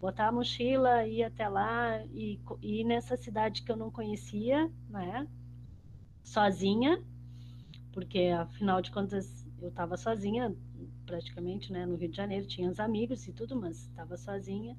botar 0.00 0.28
a 0.28 0.32
mochila, 0.32 1.06
ir 1.06 1.22
até 1.22 1.48
lá 1.48 2.02
e, 2.06 2.40
ir 2.60 2.84
nessa 2.84 3.16
cidade 3.16 3.62
que 3.62 3.70
eu 3.70 3.76
não 3.76 3.90
conhecia, 3.90 4.68
né? 4.88 5.28
Sozinha, 6.22 7.02
porque 7.92 8.32
afinal 8.36 8.80
de 8.80 8.90
contas 8.90 9.46
eu 9.60 9.68
estava 9.68 9.96
sozinha 9.96 10.54
praticamente, 11.06 11.72
né, 11.72 11.84
no 11.84 11.96
Rio 11.96 12.08
de 12.08 12.16
Janeiro, 12.16 12.46
tinha 12.46 12.70
os 12.70 12.80
amigos 12.80 13.26
e 13.26 13.32
tudo, 13.32 13.54
mas 13.54 13.82
estava 13.82 14.16
sozinha. 14.16 14.76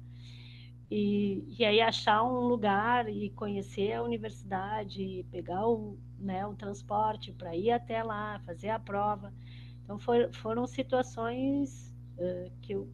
E, 0.90 1.44
e 1.58 1.64
aí 1.64 1.80
achar 1.80 2.22
um 2.22 2.46
lugar 2.46 3.08
e 3.08 3.30
conhecer 3.30 3.92
a 3.92 4.02
universidade, 4.02 5.24
pegar 5.30 5.66
o, 5.66 5.98
né, 6.18 6.46
o 6.46 6.54
transporte 6.54 7.32
para 7.32 7.56
ir 7.56 7.70
até 7.70 8.02
lá, 8.02 8.38
fazer 8.40 8.68
a 8.68 8.78
prova. 8.78 9.32
Então 9.82 9.98
for, 9.98 10.30
foram 10.34 10.66
situações 10.66 11.94
uh, 12.18 12.50
que 12.60 12.72
eu 12.74 12.88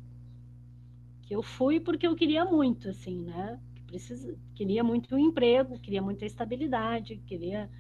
que 1.22 1.36
eu 1.36 1.42
fui 1.42 1.78
porque 1.78 2.06
eu 2.06 2.16
queria 2.16 2.44
muito, 2.44 2.88
assim, 2.88 3.22
né? 3.22 3.60
Precisa, 3.86 4.36
queria 4.52 4.82
muito 4.82 5.14
um 5.14 5.18
emprego, 5.18 5.78
queria 5.78 6.02
muita 6.02 6.26
estabilidade, 6.26 7.18
queria 7.24 7.70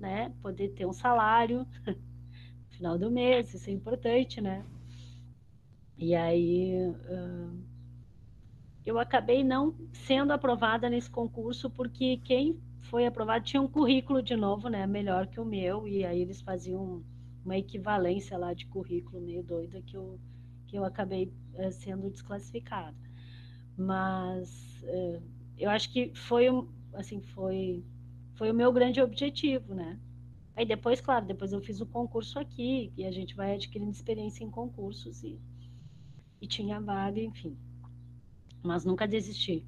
né? 0.00 0.32
Poder 0.42 0.70
ter 0.70 0.86
um 0.86 0.92
salário 0.92 1.66
no 1.86 1.94
final 2.70 2.98
do 2.98 3.10
mês, 3.10 3.54
isso 3.54 3.68
é 3.70 3.72
importante, 3.72 4.40
né? 4.40 4.64
E 5.96 6.14
aí 6.14 6.72
eu 8.84 8.98
acabei 8.98 9.44
não 9.44 9.74
sendo 9.92 10.32
aprovada 10.32 10.88
nesse 10.88 11.10
concurso 11.10 11.68
porque 11.70 12.16
quem 12.24 12.58
foi 12.80 13.06
aprovado 13.06 13.44
tinha 13.44 13.60
um 13.60 13.68
currículo 13.68 14.22
de 14.22 14.34
novo, 14.34 14.68
né? 14.68 14.86
Melhor 14.86 15.26
que 15.26 15.38
o 15.38 15.44
meu, 15.44 15.86
e 15.86 16.04
aí 16.04 16.22
eles 16.22 16.40
faziam 16.40 17.04
uma 17.44 17.56
equivalência 17.56 18.36
lá 18.38 18.54
de 18.54 18.66
currículo 18.66 19.20
meio 19.20 19.42
doida 19.42 19.80
que 19.82 19.96
eu, 19.96 20.18
que 20.66 20.76
eu 20.76 20.84
acabei 20.84 21.32
sendo 21.72 22.10
desclassificada. 22.10 22.96
Mas 23.76 24.82
eu 25.58 25.70
acho 25.70 25.92
que 25.92 26.12
foi 26.14 26.46
assim, 26.94 27.20
foi 27.20 27.84
foi 28.40 28.50
o 28.50 28.54
meu 28.54 28.72
grande 28.72 29.02
objetivo, 29.02 29.74
né? 29.74 29.98
Aí 30.56 30.64
depois, 30.64 30.98
claro, 30.98 31.26
depois 31.26 31.52
eu 31.52 31.60
fiz 31.60 31.82
o 31.82 31.86
concurso 31.86 32.38
aqui, 32.38 32.90
e 32.96 33.04
a 33.04 33.12
gente 33.12 33.36
vai 33.36 33.54
adquirindo 33.54 33.90
experiência 33.90 34.42
em 34.42 34.50
concursos 34.50 35.22
e, 35.22 35.38
e 36.40 36.46
tinha 36.46 36.80
vaga, 36.80 37.20
enfim. 37.20 37.54
Mas 38.62 38.82
nunca 38.82 39.06
desisti 39.06 39.62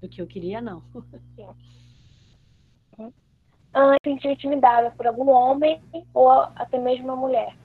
do 0.00 0.08
que 0.08 0.22
eu 0.22 0.26
queria, 0.26 0.62
não. 0.62 0.82
Ah, 3.74 3.96
sentiu 4.04 4.30
intimidada 4.30 4.90
por 4.90 5.06
algum 5.06 5.30
homem 5.30 5.80
ou 6.12 6.30
até 6.30 6.78
mesmo 6.78 7.06
uma 7.06 7.16
mulher? 7.16 7.56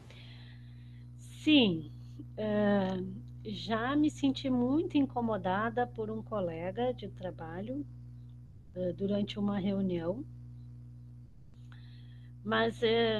Sim. 1.43 1.91
Uh, 2.37 3.05
já 3.43 3.93
me 3.93 4.09
senti 4.09 4.49
muito 4.49 4.97
incomodada 4.97 5.85
por 5.85 6.09
um 6.09 6.21
colega 6.21 6.93
de 6.93 7.09
trabalho 7.09 7.85
eh, 8.77 8.93
durante 8.93 9.39
uma 9.39 9.57
reunião. 9.57 10.23
Mas 12.43 12.81
é, 12.83 13.19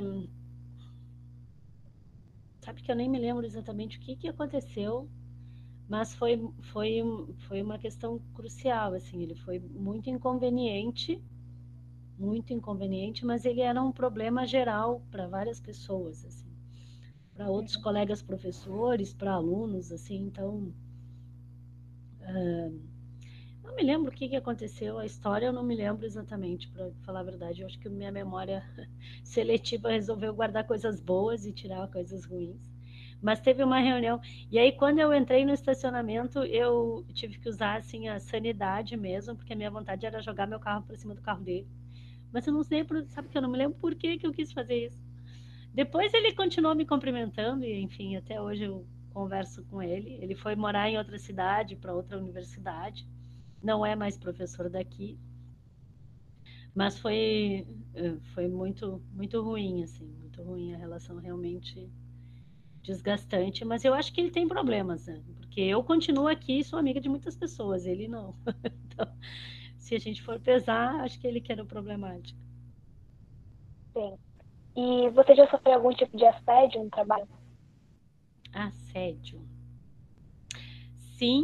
sabe 2.61 2.81
que 2.81 2.91
eu 2.91 2.95
nem 2.95 3.09
me 3.09 3.19
lembro 3.19 3.45
exatamente 3.45 3.97
o 3.97 4.01
que, 4.01 4.15
que 4.15 4.27
aconteceu, 4.27 5.09
mas 5.89 6.13
foi, 6.13 6.39
foi, 6.71 7.01
foi 7.47 7.61
uma 7.61 7.79
questão 7.79 8.19
crucial, 8.35 8.93
assim, 8.93 9.23
ele 9.23 9.35
foi 9.35 9.57
muito 9.59 10.09
inconveniente, 10.09 11.21
muito 12.19 12.53
inconveniente, 12.53 13.25
mas 13.25 13.43
ele 13.43 13.61
era 13.61 13.81
um 13.81 13.91
problema 13.91 14.45
geral 14.45 15.01
para 15.09 15.27
várias 15.27 15.59
pessoas, 15.59 16.23
assim, 16.23 16.51
para 17.33 17.49
outros 17.49 17.75
uhum. 17.77 17.81
colegas 17.81 18.21
professores, 18.21 19.11
para 19.13 19.33
alunos, 19.33 19.91
assim, 19.91 20.17
então 20.17 20.73
uh, 22.21 22.86
me 23.77 23.83
lembro 23.83 24.11
o 24.11 24.13
que, 24.13 24.27
que 24.27 24.35
aconteceu, 24.35 24.97
a 24.97 25.05
história 25.05 25.45
eu 25.45 25.53
não 25.53 25.63
me 25.63 25.75
lembro 25.75 26.03
exatamente, 26.03 26.67
para 26.69 26.89
falar 27.05 27.19
a 27.19 27.23
verdade. 27.23 27.61
Eu 27.61 27.67
acho 27.67 27.77
que 27.77 27.87
minha 27.87 28.11
memória 28.11 28.63
seletiva 29.23 29.91
resolveu 29.91 30.33
guardar 30.33 30.65
coisas 30.65 30.99
boas 30.99 31.45
e 31.45 31.53
tirar 31.53 31.87
coisas 31.89 32.25
ruins. 32.25 32.75
Mas 33.21 33.39
teve 33.39 33.63
uma 33.63 33.79
reunião. 33.79 34.19
E 34.51 34.57
aí, 34.57 34.71
quando 34.71 34.99
eu 34.99 35.13
entrei 35.13 35.45
no 35.45 35.53
estacionamento, 35.53 36.39
eu 36.43 37.05
tive 37.13 37.37
que 37.37 37.47
usar 37.47 37.77
assim, 37.77 38.07
a 38.07 38.19
sanidade 38.19 38.97
mesmo, 38.97 39.35
porque 39.35 39.53
a 39.53 39.55
minha 39.55 39.71
vontade 39.71 40.05
era 40.05 40.21
jogar 40.21 40.47
meu 40.47 40.59
carro 40.59 40.83
por 40.83 40.95
cima 40.95 41.13
do 41.13 41.21
carro 41.21 41.43
dele. 41.43 41.67
Mas 42.31 42.47
eu 42.47 42.53
não 42.53 42.63
sei, 42.63 42.85
sabe 43.07 43.29
que 43.29 43.37
eu 43.37 43.41
não 43.41 43.49
me 43.49 43.57
lembro 43.57 43.77
por 43.77 43.93
que, 43.95 44.17
que 44.17 44.25
eu 44.25 44.33
quis 44.33 44.51
fazer 44.51 44.87
isso. 44.87 45.03
Depois 45.73 46.11
ele 46.13 46.33
continuou 46.33 46.73
me 46.73 46.85
cumprimentando, 46.85 47.63
e 47.63 47.79
enfim, 47.79 48.15
até 48.15 48.41
hoje 48.41 48.63
eu 48.63 48.87
converso 49.13 49.63
com 49.65 49.81
ele. 49.81 50.17
Ele 50.21 50.35
foi 50.35 50.55
morar 50.55 50.89
em 50.89 50.97
outra 50.97 51.19
cidade, 51.19 51.75
para 51.75 51.93
outra 51.93 52.17
universidade. 52.17 53.07
Não 53.61 53.85
é 53.85 53.95
mais 53.95 54.17
professor 54.17 54.69
daqui. 54.69 55.17
Mas 56.73 56.99
foi, 56.99 57.67
eh, 57.95 58.17
foi 58.33 58.47
muito, 58.47 59.01
muito 59.11 59.41
ruim, 59.41 59.83
assim, 59.83 60.05
muito 60.05 60.43
ruim 60.43 60.73
a 60.75 60.77
relação 60.77 61.17
realmente 61.17 61.89
desgastante, 62.83 63.65
mas 63.65 63.83
eu 63.83 63.93
acho 63.93 64.13
que 64.13 64.21
ele 64.21 64.31
tem 64.31 64.47
problemas, 64.47 65.07
né? 65.07 65.21
Porque 65.35 65.59
eu 65.59 65.83
continuo 65.83 66.27
aqui 66.27 66.59
e 66.59 66.63
sou 66.63 66.79
amiga 66.79 67.01
de 67.01 67.09
muitas 67.09 67.35
pessoas, 67.35 67.85
ele 67.85 68.07
não. 68.07 68.35
então, 68.85 69.07
se 69.77 69.95
a 69.95 69.99
gente 69.99 70.21
for 70.21 70.39
pesar, 70.39 71.01
acho 71.01 71.19
que 71.19 71.27
ele 71.27 71.41
que 71.41 71.51
era 71.51 71.63
o 71.63 71.65
problemático. 71.65 72.39
Sim. 73.93 74.17
E 74.75 75.09
você 75.09 75.35
já 75.35 75.49
sofreu 75.49 75.73
algum 75.73 75.91
tipo 75.93 76.15
de 76.15 76.25
assédio 76.25 76.83
no 76.83 76.89
trabalho? 76.89 77.27
Assédio. 78.53 79.41
Sim. 81.17 81.43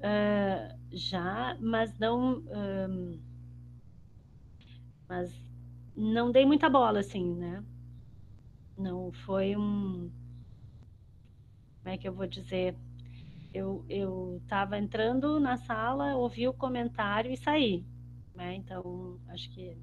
Uh, 0.00 0.78
já, 0.90 1.56
mas 1.60 1.96
não. 1.98 2.38
Um, 2.38 3.20
mas 5.06 5.30
não 5.94 6.32
dei 6.32 6.46
muita 6.46 6.70
bola, 6.70 7.00
assim, 7.00 7.34
né? 7.34 7.62
Não 8.78 9.12
foi 9.12 9.54
um. 9.56 10.10
Como 11.78 11.94
é 11.94 11.98
que 11.98 12.08
eu 12.08 12.14
vou 12.14 12.26
dizer? 12.26 12.74
Eu 13.52 13.84
estava 14.42 14.78
entrando 14.78 15.38
na 15.40 15.56
sala, 15.56 16.16
ouvi 16.16 16.46
o 16.48 16.52
comentário 16.52 17.30
e 17.30 17.36
saí. 17.36 17.84
Né? 18.34 18.54
Então, 18.54 19.20
acho 19.28 19.50
que. 19.50 19.76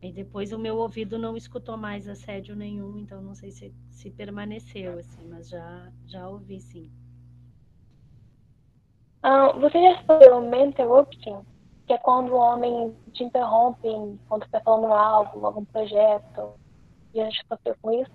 E 0.00 0.12
depois 0.12 0.52
o 0.52 0.58
meu 0.58 0.76
ouvido 0.76 1.18
não 1.18 1.36
escutou 1.36 1.76
mais 1.76 2.06
assédio 2.06 2.54
nenhum, 2.54 2.98
então 2.98 3.20
não 3.20 3.34
sei 3.34 3.50
se, 3.50 3.74
se 3.90 4.08
permaneceu, 4.10 4.96
assim, 4.96 5.26
mas 5.26 5.48
já, 5.48 5.92
já 6.06 6.28
ouvi 6.28 6.60
sim. 6.60 6.88
Ah, 9.22 9.52
você 9.52 9.82
já 9.82 10.02
sofreu 10.02 10.42
interrupting? 10.54 11.40
Que 11.86 11.94
é 11.94 11.98
quando 11.98 12.32
o 12.32 12.36
homem 12.36 12.94
te 13.12 13.24
interrompe 13.24 13.88
quando 14.28 14.44
está 14.44 14.60
falando 14.60 14.92
algo, 14.92 15.46
algum 15.46 15.64
projeto, 15.64 16.54
já 17.14 17.28
sofreu 17.48 17.76
com 17.80 17.92
isso? 17.92 18.10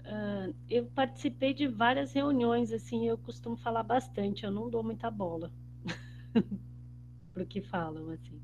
Uh, 0.00 0.54
eu 0.70 0.86
participei 0.86 1.52
de 1.52 1.68
várias 1.68 2.12
reuniões, 2.14 2.72
assim, 2.72 3.06
eu 3.06 3.18
costumo 3.18 3.56
falar 3.58 3.82
bastante, 3.82 4.44
eu 4.44 4.50
não 4.50 4.70
dou 4.70 4.82
muita 4.82 5.10
bola 5.10 5.52
para 7.34 7.42
o 7.42 7.46
que 7.46 7.60
falam, 7.60 8.10
assim. 8.10 8.40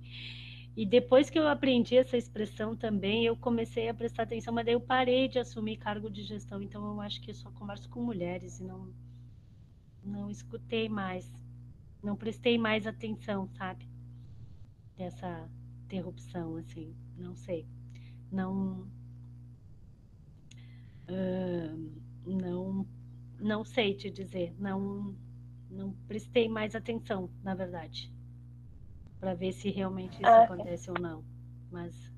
E 0.77 0.85
depois 0.85 1.31
que 1.31 1.39
eu 1.39 1.47
aprendi 1.47 1.97
essa 1.97 2.16
expressão 2.16 2.75
também, 2.77 3.25
eu 3.25 3.37
comecei 3.37 3.89
a 3.89 3.95
prestar 3.95 4.25
atenção, 4.25 4.53
mas 4.53 4.64
daí 4.64 4.75
eu 4.75 4.81
parei 4.81 5.29
de 5.29 5.39
assumir 5.39 5.77
cargo 5.77 6.11
de 6.11 6.22
gestão, 6.22 6.61
então 6.61 6.85
eu 6.95 7.01
acho 7.01 7.20
que 7.20 7.31
eu 7.31 7.35
só 7.35 7.51
converso 7.53 7.89
com 7.89 8.03
mulheres 8.03 8.59
e 8.59 8.64
não, 8.64 8.93
não 10.03 10.31
escutei 10.31 10.89
mais, 10.89 11.31
não 12.03 12.16
prestei 12.16 12.59
mais 12.59 12.89
atenção, 12.89 13.49
sabe? 13.51 13.89
Dessa 14.97 15.49
interrupção, 15.85 16.57
assim, 16.57 16.93
não 17.16 17.37
sei. 17.37 17.66
Não. 18.33 18.89
Uh, 21.09 21.93
não. 22.27 22.87
Não 23.39 23.64
sei 23.64 23.95
te 23.95 24.11
dizer. 24.11 24.55
Não. 24.59 25.14
Não 25.70 25.93
prestei 26.07 26.49
mais 26.49 26.75
atenção, 26.75 27.29
na 27.43 27.55
verdade, 27.55 28.12
para 29.25 29.33
ver 29.33 29.53
se 29.53 29.70
realmente 29.70 30.16
isso 30.16 30.27
ah, 30.27 30.45
acontece 30.45 30.91
ou 30.91 31.01
não. 31.01 31.25
Mas 31.72 32.12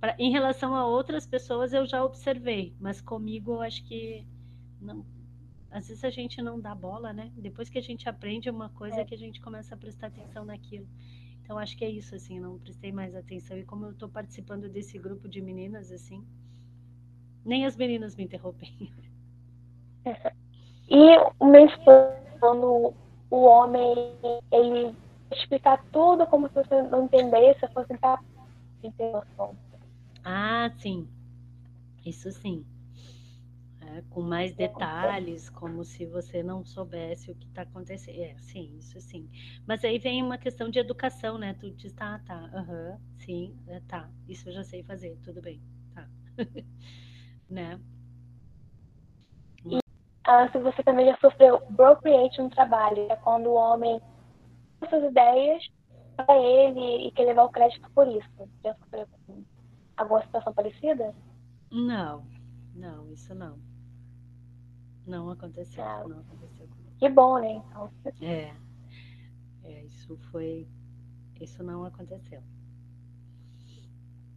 pra, 0.00 0.14
em 0.16 0.30
relação 0.30 0.76
a 0.76 0.86
outras 0.86 1.26
pessoas 1.26 1.72
eu 1.72 1.84
já 1.84 2.04
observei, 2.04 2.72
mas 2.78 3.00
comigo 3.00 3.54
eu 3.54 3.62
acho 3.62 3.84
que 3.84 4.24
não. 4.80 5.04
Às 5.72 5.88
vezes 5.88 6.04
a 6.04 6.10
gente 6.10 6.40
não 6.40 6.60
dá 6.60 6.72
bola, 6.72 7.12
né? 7.12 7.32
Depois 7.36 7.68
que 7.68 7.78
a 7.78 7.82
gente 7.82 8.08
aprende 8.08 8.48
uma 8.48 8.68
coisa 8.68 9.00
é. 9.00 9.04
que 9.04 9.12
a 9.12 9.18
gente 9.18 9.40
começa 9.40 9.74
a 9.74 9.78
prestar 9.78 10.06
atenção 10.06 10.44
naquilo. 10.44 10.86
Então 11.42 11.58
acho 11.58 11.76
que 11.76 11.84
é 11.84 11.90
isso, 11.90 12.14
assim, 12.14 12.38
não 12.38 12.60
prestei 12.60 12.92
mais 12.92 13.16
atenção. 13.16 13.58
E 13.58 13.64
como 13.64 13.86
eu 13.86 13.90
estou 13.90 14.08
participando 14.08 14.68
desse 14.68 14.96
grupo 15.00 15.28
de 15.28 15.40
meninas, 15.42 15.90
assim, 15.90 16.24
nem 17.44 17.66
as 17.66 17.76
meninas 17.76 18.14
me 18.14 18.22
interrompem. 18.22 18.92
E 20.88 21.18
o 21.40 21.44
meu 21.44 21.66
quando 22.38 22.94
o 23.28 23.42
homem, 23.42 24.14
ele 24.52 24.94
explicar 25.32 25.82
tudo 25.92 26.26
como 26.26 26.48
se 26.48 26.54
você 26.54 26.82
não 26.82 27.04
entendesse, 27.04 27.66
fosse 27.72 27.92
incapaz 27.92 28.26
de 28.82 28.90
ter 28.92 29.12
noção. 29.12 29.56
Ah, 30.24 30.70
sim. 30.78 31.08
Isso 32.04 32.30
sim 32.30 32.64
né, 33.96 34.02
com 34.10 34.20
mais 34.20 34.54
detalhes, 34.54 35.48
como 35.48 35.84
se 35.84 36.04
você 36.06 36.42
não 36.42 36.64
soubesse 36.64 37.30
o 37.30 37.34
que 37.34 37.46
está 37.46 37.62
acontecendo. 37.62 38.20
É, 38.20 38.36
sim, 38.38 38.76
isso 38.78 39.00
sim. 39.00 39.28
Mas 39.66 39.84
aí 39.84 39.98
vem 39.98 40.22
uma 40.22 40.36
questão 40.36 40.68
de 40.68 40.78
educação, 40.78 41.38
né? 41.38 41.54
Tu 41.54 41.70
diz, 41.70 41.92
tá, 41.92 42.20
tá, 42.26 42.50
aham, 42.52 42.90
uhum, 42.90 42.98
sim, 43.18 43.56
é, 43.68 43.80
tá, 43.80 44.10
isso 44.28 44.48
eu 44.48 44.52
já 44.52 44.64
sei 44.64 44.82
fazer, 44.82 45.16
tudo 45.22 45.40
bem, 45.40 45.62
tá. 45.94 46.06
né? 47.48 47.80
E, 49.64 49.78
ah, 50.26 50.48
se 50.50 50.58
você 50.58 50.82
também 50.82 51.06
já 51.06 51.16
sofreu 51.18 51.56
appropriate 51.56 52.40
no 52.42 52.50
trabalho, 52.50 53.06
é 53.10 53.16
quando 53.16 53.46
o 53.46 53.54
homem 53.54 54.00
suas 54.88 55.04
ideias 55.04 55.66
para 56.16 56.36
ele 56.36 57.08
e 57.08 57.10
quer 57.12 57.24
levar 57.24 57.44
o 57.44 57.50
crédito 57.50 57.90
por 57.90 58.06
isso. 58.08 58.28
Já 58.64 58.74
sofreu 58.74 59.06
alguma 59.96 60.22
situação 60.22 60.52
parecida? 60.52 61.14
Não, 61.70 62.26
não, 62.74 63.12
isso 63.12 63.34
não. 63.34 63.58
Não 65.06 65.30
aconteceu. 65.30 65.84
Ah, 65.84 66.04
não 66.06 66.20
aconteceu 66.20 66.68
Que 66.98 67.08
bom, 67.08 67.38
né? 67.38 67.52
Então. 67.52 67.90
É. 68.20 68.52
é. 69.64 69.84
Isso 69.84 70.16
foi. 70.30 70.66
Isso 71.40 71.62
não 71.62 71.84
aconteceu. 71.84 72.42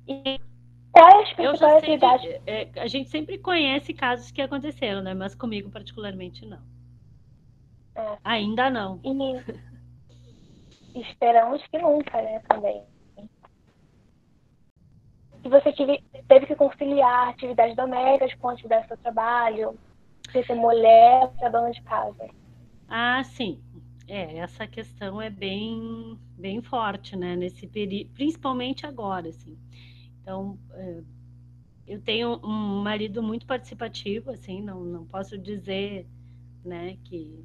E 0.07 0.39
quais 0.91 1.35
sei 1.35 1.97
de, 1.97 2.41
é, 2.45 2.69
A 2.77 2.87
gente 2.87 3.09
sempre 3.09 3.37
conhece 3.37 3.93
casos 3.93 4.31
que 4.31 4.41
aconteceram, 4.41 5.01
né? 5.01 5.13
Mas 5.13 5.33
comigo, 5.33 5.69
particularmente, 5.69 6.45
não. 6.45 6.61
É. 7.95 8.17
Ainda 8.23 8.69
não. 8.69 8.99
E 9.03 9.13
esperamos 10.95 11.65
que 11.67 11.77
nunca, 11.77 12.21
né? 12.21 12.39
Também. 12.47 12.83
E 15.43 15.49
você 15.49 15.71
tive, 15.71 16.03
teve 16.27 16.45
que 16.45 16.55
conciliar 16.55 17.29
atividades 17.29 17.75
domésticas 17.75 18.33
com 18.35 18.49
atividades 18.49 18.85
do 18.85 18.89
seu 18.89 18.97
trabalho, 18.97 19.79
você 20.27 20.43
ser 20.43 20.55
mulher, 20.55 21.31
ser 21.39 21.49
dona 21.49 21.71
de 21.71 21.81
casa. 21.83 22.29
Ah, 22.87 23.23
sim. 23.23 23.61
É, 24.07 24.37
essa 24.37 24.67
questão 24.67 25.21
é 25.21 25.29
bem, 25.29 26.17
bem 26.37 26.61
forte, 26.61 27.15
né? 27.15 27.35
Nesse 27.35 27.67
período, 27.67 28.09
principalmente 28.13 28.85
agora, 28.85 29.29
assim. 29.29 29.57
Então, 30.21 30.57
é, 30.73 31.01
eu 31.87 32.01
tenho 32.01 32.39
um 32.43 32.81
marido 32.81 33.23
muito 33.23 33.45
participativo, 33.45 34.29
assim, 34.29 34.61
não, 34.61 34.83
não 34.83 35.05
posso 35.05 35.37
dizer, 35.37 36.07
né, 36.63 36.97
que 37.03 37.43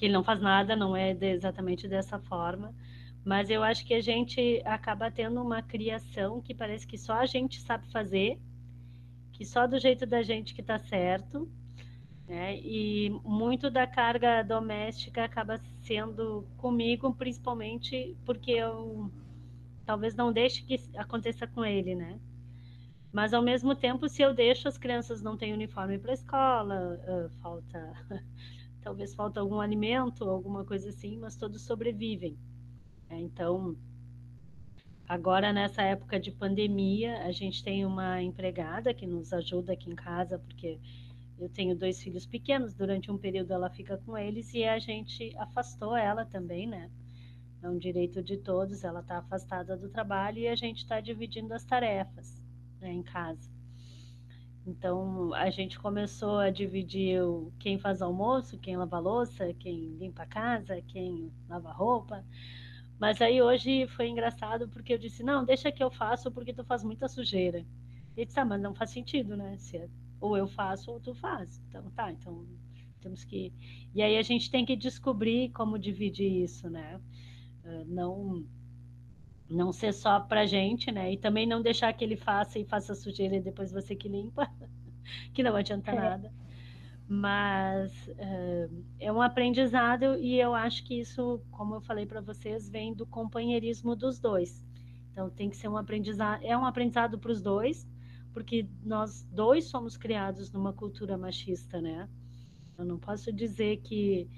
que 0.00 0.06
ele 0.06 0.14
não 0.14 0.24
faz 0.24 0.40
nada, 0.40 0.74
não 0.74 0.96
é 0.96 1.12
de, 1.12 1.26
exatamente 1.26 1.86
dessa 1.86 2.18
forma, 2.18 2.74
mas 3.22 3.50
eu 3.50 3.62
acho 3.62 3.84
que 3.84 3.92
a 3.92 4.00
gente 4.00 4.62
acaba 4.64 5.10
tendo 5.10 5.42
uma 5.42 5.60
criação 5.60 6.40
que 6.40 6.54
parece 6.54 6.86
que 6.86 6.96
só 6.96 7.12
a 7.12 7.26
gente 7.26 7.60
sabe 7.60 7.86
fazer 7.92 8.40
que 9.30 9.44
só 9.44 9.66
do 9.66 9.78
jeito 9.78 10.06
da 10.06 10.22
gente 10.22 10.54
que 10.54 10.62
está 10.62 10.78
certo, 10.78 11.50
né? 12.26 12.56
E 12.60 13.10
muito 13.22 13.70
da 13.70 13.86
carga 13.86 14.42
doméstica 14.42 15.22
acaba 15.22 15.60
sendo 15.82 16.46
comigo, 16.56 17.14
principalmente 17.14 18.16
porque 18.24 18.52
eu 18.52 19.10
talvez 19.84 20.14
não 20.14 20.32
deixe 20.32 20.62
que 20.62 20.80
aconteça 20.96 21.46
com 21.46 21.62
ele, 21.62 21.94
né? 21.94 22.18
Mas 23.12 23.34
ao 23.34 23.42
mesmo 23.42 23.74
tempo, 23.74 24.08
se 24.08 24.22
eu 24.22 24.32
deixo, 24.32 24.66
as 24.66 24.78
crianças 24.78 25.20
não 25.20 25.36
têm 25.36 25.52
uniforme 25.52 25.98
para 25.98 26.12
a 26.12 26.14
escola, 26.14 26.98
uh, 27.06 27.28
falta, 27.42 27.92
talvez 28.80 29.14
falta 29.14 29.40
algum 29.40 29.60
alimento, 29.60 30.24
alguma 30.24 30.64
coisa 30.64 30.88
assim, 30.88 31.18
mas 31.18 31.36
todos 31.36 31.62
sobrevivem. 31.62 32.36
Né? 33.08 33.20
Então, 33.20 33.76
Agora, 35.08 35.52
nessa 35.52 35.82
época 35.82 36.20
de 36.20 36.30
pandemia, 36.30 37.24
a 37.24 37.32
gente 37.32 37.64
tem 37.64 37.84
uma 37.84 38.22
empregada 38.22 38.94
que 38.94 39.08
nos 39.08 39.32
ajuda 39.32 39.72
aqui 39.72 39.90
em 39.90 39.96
casa, 39.96 40.38
porque 40.38 40.78
eu 41.36 41.48
tenho 41.48 41.74
dois 41.74 42.00
filhos 42.00 42.24
pequenos, 42.24 42.74
durante 42.74 43.10
um 43.10 43.18
período 43.18 43.52
ela 43.52 43.68
fica 43.68 43.98
com 43.98 44.16
eles 44.16 44.54
e 44.54 44.62
a 44.62 44.78
gente 44.78 45.36
afastou 45.36 45.96
ela 45.96 46.24
também, 46.24 46.64
né? 46.64 46.88
é 47.62 47.68
um 47.68 47.78
direito 47.78 48.22
de 48.22 48.36
todos. 48.38 48.84
Ela 48.84 49.00
está 49.00 49.18
afastada 49.18 49.76
do 49.76 49.88
trabalho 49.88 50.38
e 50.38 50.48
a 50.48 50.54
gente 50.54 50.78
está 50.78 51.00
dividindo 51.00 51.52
as 51.52 51.64
tarefas 51.64 52.42
né, 52.80 52.92
em 52.92 53.02
casa. 53.02 53.50
Então 54.66 55.32
a 55.34 55.50
gente 55.50 55.78
começou 55.78 56.38
a 56.38 56.50
dividir 56.50 57.20
quem 57.58 57.78
faz 57.78 58.02
almoço, 58.02 58.58
quem 58.58 58.76
lava 58.76 58.98
louça, 58.98 59.54
quem 59.54 59.96
limpa 59.96 60.24
a 60.24 60.26
casa, 60.26 60.82
quem 60.82 61.32
lava 61.48 61.72
roupa. 61.72 62.24
Mas 62.98 63.20
aí 63.22 63.40
hoje 63.40 63.86
foi 63.88 64.08
engraçado 64.08 64.68
porque 64.68 64.92
eu 64.92 64.98
disse, 64.98 65.22
não, 65.22 65.44
deixa 65.44 65.72
que 65.72 65.82
eu 65.82 65.90
faço 65.90 66.30
porque 66.30 66.52
tu 66.52 66.62
faz 66.64 66.84
muita 66.84 67.08
sujeira. 67.08 67.64
Ele 68.16 68.26
disse, 68.26 68.38
ah, 68.38 68.44
mas 68.44 68.60
não 68.60 68.74
faz 68.74 68.90
sentido, 68.90 69.36
né? 69.36 69.56
Se 69.56 69.78
é, 69.78 69.88
ou 70.20 70.36
eu 70.36 70.46
faço 70.46 70.90
ou 70.90 71.00
tu 71.00 71.14
faz. 71.14 71.62
Então 71.68 71.90
tá, 71.92 72.12
então 72.12 72.44
temos 73.00 73.24
que. 73.24 73.52
E 73.94 74.02
aí 74.02 74.18
a 74.18 74.22
gente 74.22 74.50
tem 74.50 74.66
que 74.66 74.76
descobrir 74.76 75.50
como 75.50 75.78
dividir 75.78 76.42
isso, 76.44 76.68
né? 76.68 77.00
Ah, 77.64 77.84
não 77.86 78.44
não 79.50 79.72
ser 79.72 79.92
só 79.92 80.20
pra 80.20 80.46
gente, 80.46 80.92
né? 80.92 81.12
E 81.12 81.16
também 81.16 81.46
não 81.46 81.60
deixar 81.60 81.92
que 81.92 82.04
ele 82.04 82.16
faça 82.16 82.58
e 82.58 82.64
faça 82.64 82.94
sujeira 82.94 83.36
e 83.36 83.40
depois 83.40 83.72
você 83.72 83.96
que 83.96 84.08
limpa, 84.08 84.48
que 85.34 85.42
não 85.42 85.56
adianta 85.56 85.90
é. 85.90 85.94
nada. 85.94 86.32
Mas 87.08 87.92
uh, 88.06 88.84
é 89.00 89.12
um 89.12 89.20
aprendizado 89.20 90.16
e 90.16 90.38
eu 90.38 90.54
acho 90.54 90.84
que 90.84 91.00
isso, 91.00 91.42
como 91.50 91.74
eu 91.74 91.80
falei 91.80 92.06
para 92.06 92.20
vocês, 92.20 92.68
vem 92.68 92.94
do 92.94 93.04
companheirismo 93.04 93.96
dos 93.96 94.20
dois. 94.20 94.64
Então 95.10 95.28
tem 95.28 95.50
que 95.50 95.56
ser 95.56 95.66
um 95.66 95.76
aprendizado, 95.76 96.40
é 96.44 96.56
um 96.56 96.64
aprendizado 96.64 97.18
para 97.18 97.32
os 97.32 97.42
dois, 97.42 97.84
porque 98.32 98.68
nós 98.84 99.24
dois 99.32 99.64
somos 99.64 99.96
criados 99.96 100.52
numa 100.52 100.72
cultura 100.72 101.18
machista, 101.18 101.80
né? 101.80 102.08
Eu 102.78 102.84
não 102.84 102.98
posso 102.98 103.32
dizer 103.32 103.78
que 103.78 104.30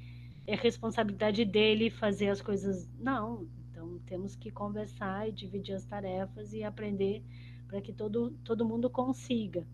é 0.46 0.56
responsabilidade 0.56 1.44
dele 1.44 1.90
fazer 1.90 2.30
as 2.30 2.40
coisas. 2.40 2.88
Não, 2.98 3.46
temos 4.00 4.34
que 4.36 4.50
conversar 4.50 5.28
e 5.28 5.32
dividir 5.32 5.74
as 5.74 5.84
tarefas 5.84 6.52
e 6.52 6.62
aprender 6.62 7.22
para 7.66 7.80
que 7.80 7.92
todo, 7.92 8.30
todo 8.44 8.64
mundo 8.64 8.90
consiga. 8.90 9.66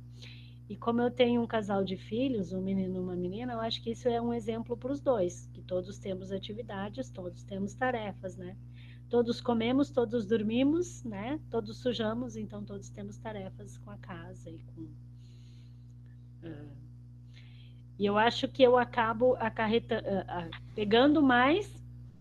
E 0.69 0.77
como 0.77 1.01
eu 1.01 1.11
tenho 1.11 1.43
um 1.43 1.47
casal 1.47 1.83
de 1.83 1.97
filhos, 1.97 2.53
um 2.53 2.61
menino 2.61 2.97
e 2.97 3.01
uma 3.01 3.17
menina, 3.17 3.55
eu 3.55 3.61
acho 3.61 3.83
que 3.83 3.91
isso 3.91 4.09
é 4.09 4.21
um 4.21 4.35
exemplo 4.35 4.77
para 4.77 4.93
os 4.93 5.01
dois, 5.01 5.49
que 5.55 5.63
todos 5.63 5.99
temos 5.99 6.31
atividades, 6.31 7.09
todos 7.09 7.43
temos 7.43 7.73
tarefas, 7.75 8.37
né? 8.37 8.55
Todos 9.09 9.41
comemos, 9.41 9.91
todos 9.91 10.27
dormimos, 10.27 11.03
né? 11.03 11.41
Todos 11.51 11.79
sujamos, 11.79 12.37
então 12.37 12.63
todos 12.63 12.91
temos 12.91 13.17
tarefas 13.17 13.79
com 13.79 13.91
a 13.91 13.97
casa 13.97 14.51
e 14.51 14.59
com. 14.59 14.87
E 17.99 18.05
eu 18.05 18.19
acho 18.19 18.47
que 18.47 18.63
eu 18.63 18.77
acabo 18.77 19.35
acarreta, 19.37 20.05
pegando 20.75 21.23
mais, 21.23 21.67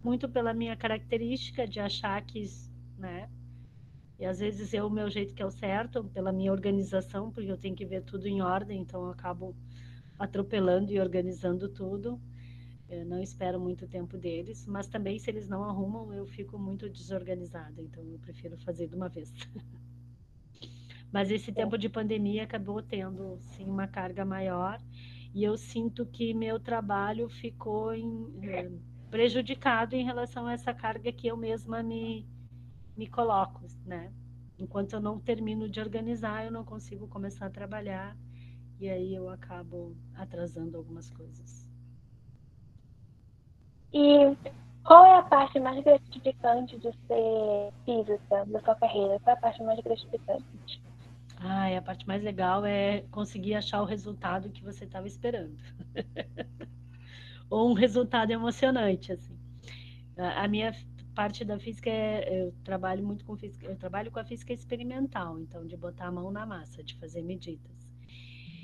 muito 0.04 0.30
pela 0.30 0.54
minha 0.54 0.76
característica 0.76 1.68
de 1.68 1.80
achar 1.80 2.22
que, 2.24 2.46
né? 2.98 3.30
E 4.20 4.26
às 4.26 4.40
vezes 4.40 4.74
é 4.74 4.84
o 4.84 4.90
meu 4.90 5.10
jeito 5.10 5.34
que 5.34 5.44
é 5.44 5.46
o 5.46 5.52
certo, 5.52 6.04
pela 6.06 6.32
minha 6.32 6.52
organização, 6.52 7.32
porque 7.32 7.52
eu 7.52 7.58
tenho 7.58 7.76
que 7.76 7.86
ver 7.86 8.04
tudo 8.04 8.28
em 8.28 8.42
ordem, 8.42 8.82
então 8.82 9.06
eu 9.06 9.12
acabo 9.12 9.56
atropelando 10.18 10.92
e 10.92 11.00
organizando 11.00 11.70
tudo. 11.70 12.20
Eu 12.90 13.06
não 13.06 13.22
espero 13.22 13.60
muito 13.60 13.88
tempo 13.88 14.18
deles, 14.18 14.66
mas 14.66 14.88
também 14.88 15.20
se 15.20 15.30
eles 15.30 15.48
não 15.48 15.64
arrumam, 15.64 16.14
eu 16.14 16.26
fico 16.26 16.58
muito 16.58 16.90
desorganizada, 16.90 17.82
então 17.82 18.04
eu 18.04 18.18
prefiro 18.18 18.58
fazer 18.60 18.88
de 18.88 18.96
uma 18.96 19.10
vez. 19.10 19.32
mas 21.12 21.30
esse 21.30 21.52
tempo 21.52 21.78
de 21.78 21.90
pandemia 21.90 22.44
acabou 22.44 22.82
tendo 22.82 23.38
sim 23.40 23.66
uma 23.66 23.88
carga 23.88 24.26
maior 24.26 24.80
e 25.34 25.44
eu 25.44 25.58
sinto 25.58 26.06
que 26.06 26.34
meu 26.34 26.60
trabalho 26.60 27.30
ficou 27.30 27.94
em, 27.94 28.28
eh, 28.42 28.72
prejudicado 29.10 29.96
em 29.96 30.04
relação 30.04 30.48
a 30.48 30.54
essa 30.54 30.74
carga 30.74 31.12
que 31.12 31.28
eu 31.28 31.38
mesma 31.38 31.82
me, 31.82 32.28
me 32.96 33.08
coloco, 33.08 33.62
né? 33.86 34.12
Enquanto 34.58 34.94
eu 34.94 35.00
não 35.00 35.20
termino 35.20 35.70
de 35.70 35.80
organizar, 35.80 36.46
eu 36.46 36.52
não 36.52 36.64
consigo 36.64 37.08
começar 37.08 37.46
a 37.46 37.50
trabalhar 37.50 38.18
e 38.80 38.90
aí 38.90 39.16
eu 39.16 39.30
acabo 39.30 39.96
atrasando 40.16 40.78
algumas 40.78 41.10
coisas. 41.10 41.68
E 43.94 44.36
qual 44.84 45.06
é 45.06 45.18
a 45.18 45.24
parte 45.24 45.60
mais 45.60 45.84
gratificante 45.84 46.78
de 46.78 46.92
ser 47.08 47.74
física 47.86 48.46
da 48.46 48.62
sua 48.62 48.76
carreira? 48.76 49.20
Qual 49.20 49.36
é 49.36 49.38
a 49.38 49.42
parte 49.42 49.64
mais 49.64 49.80
gratificante? 49.80 50.82
Ah, 51.40 51.78
a 51.78 51.82
parte 51.82 52.08
mais 52.08 52.24
legal 52.24 52.66
é 52.66 53.02
conseguir 53.12 53.54
achar 53.54 53.82
o 53.82 53.86
resultado 53.86 54.50
que 54.50 54.64
você 54.64 54.86
estava 54.86 55.08
esperando. 55.08 55.56
Ou 57.50 57.70
um 57.70 57.74
resultado 57.74 58.32
emocionante, 58.32 59.12
assim. 59.12 59.38
A 60.18 60.48
minha 60.48 60.74
parte 61.14 61.44
da 61.44 61.58
física 61.58 61.90
é, 61.90 62.44
eu 62.44 62.54
trabalho 62.64 63.04
muito 63.04 63.26
com 63.26 63.36
física, 63.36 63.66
eu 63.66 63.76
trabalho 63.76 64.12
com 64.12 64.20
a 64.20 64.24
física 64.24 64.54
experimental, 64.54 65.40
então 65.40 65.66
de 65.66 65.76
botar 65.76 66.08
a 66.08 66.12
mão 66.12 66.32
na 66.32 66.46
massa, 66.46 66.84
de 66.84 66.96
fazer 66.96 67.24
medidas. 67.24 67.90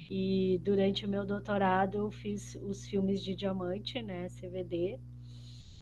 E 0.09 0.59
durante 0.63 1.05
o 1.05 1.09
meu 1.09 1.25
doutorado 1.25 1.97
eu 1.97 2.11
fiz 2.11 2.55
os 2.61 2.85
filmes 2.85 3.23
de 3.23 3.35
diamante, 3.35 4.01
né, 4.01 4.27
CVD, 4.29 4.99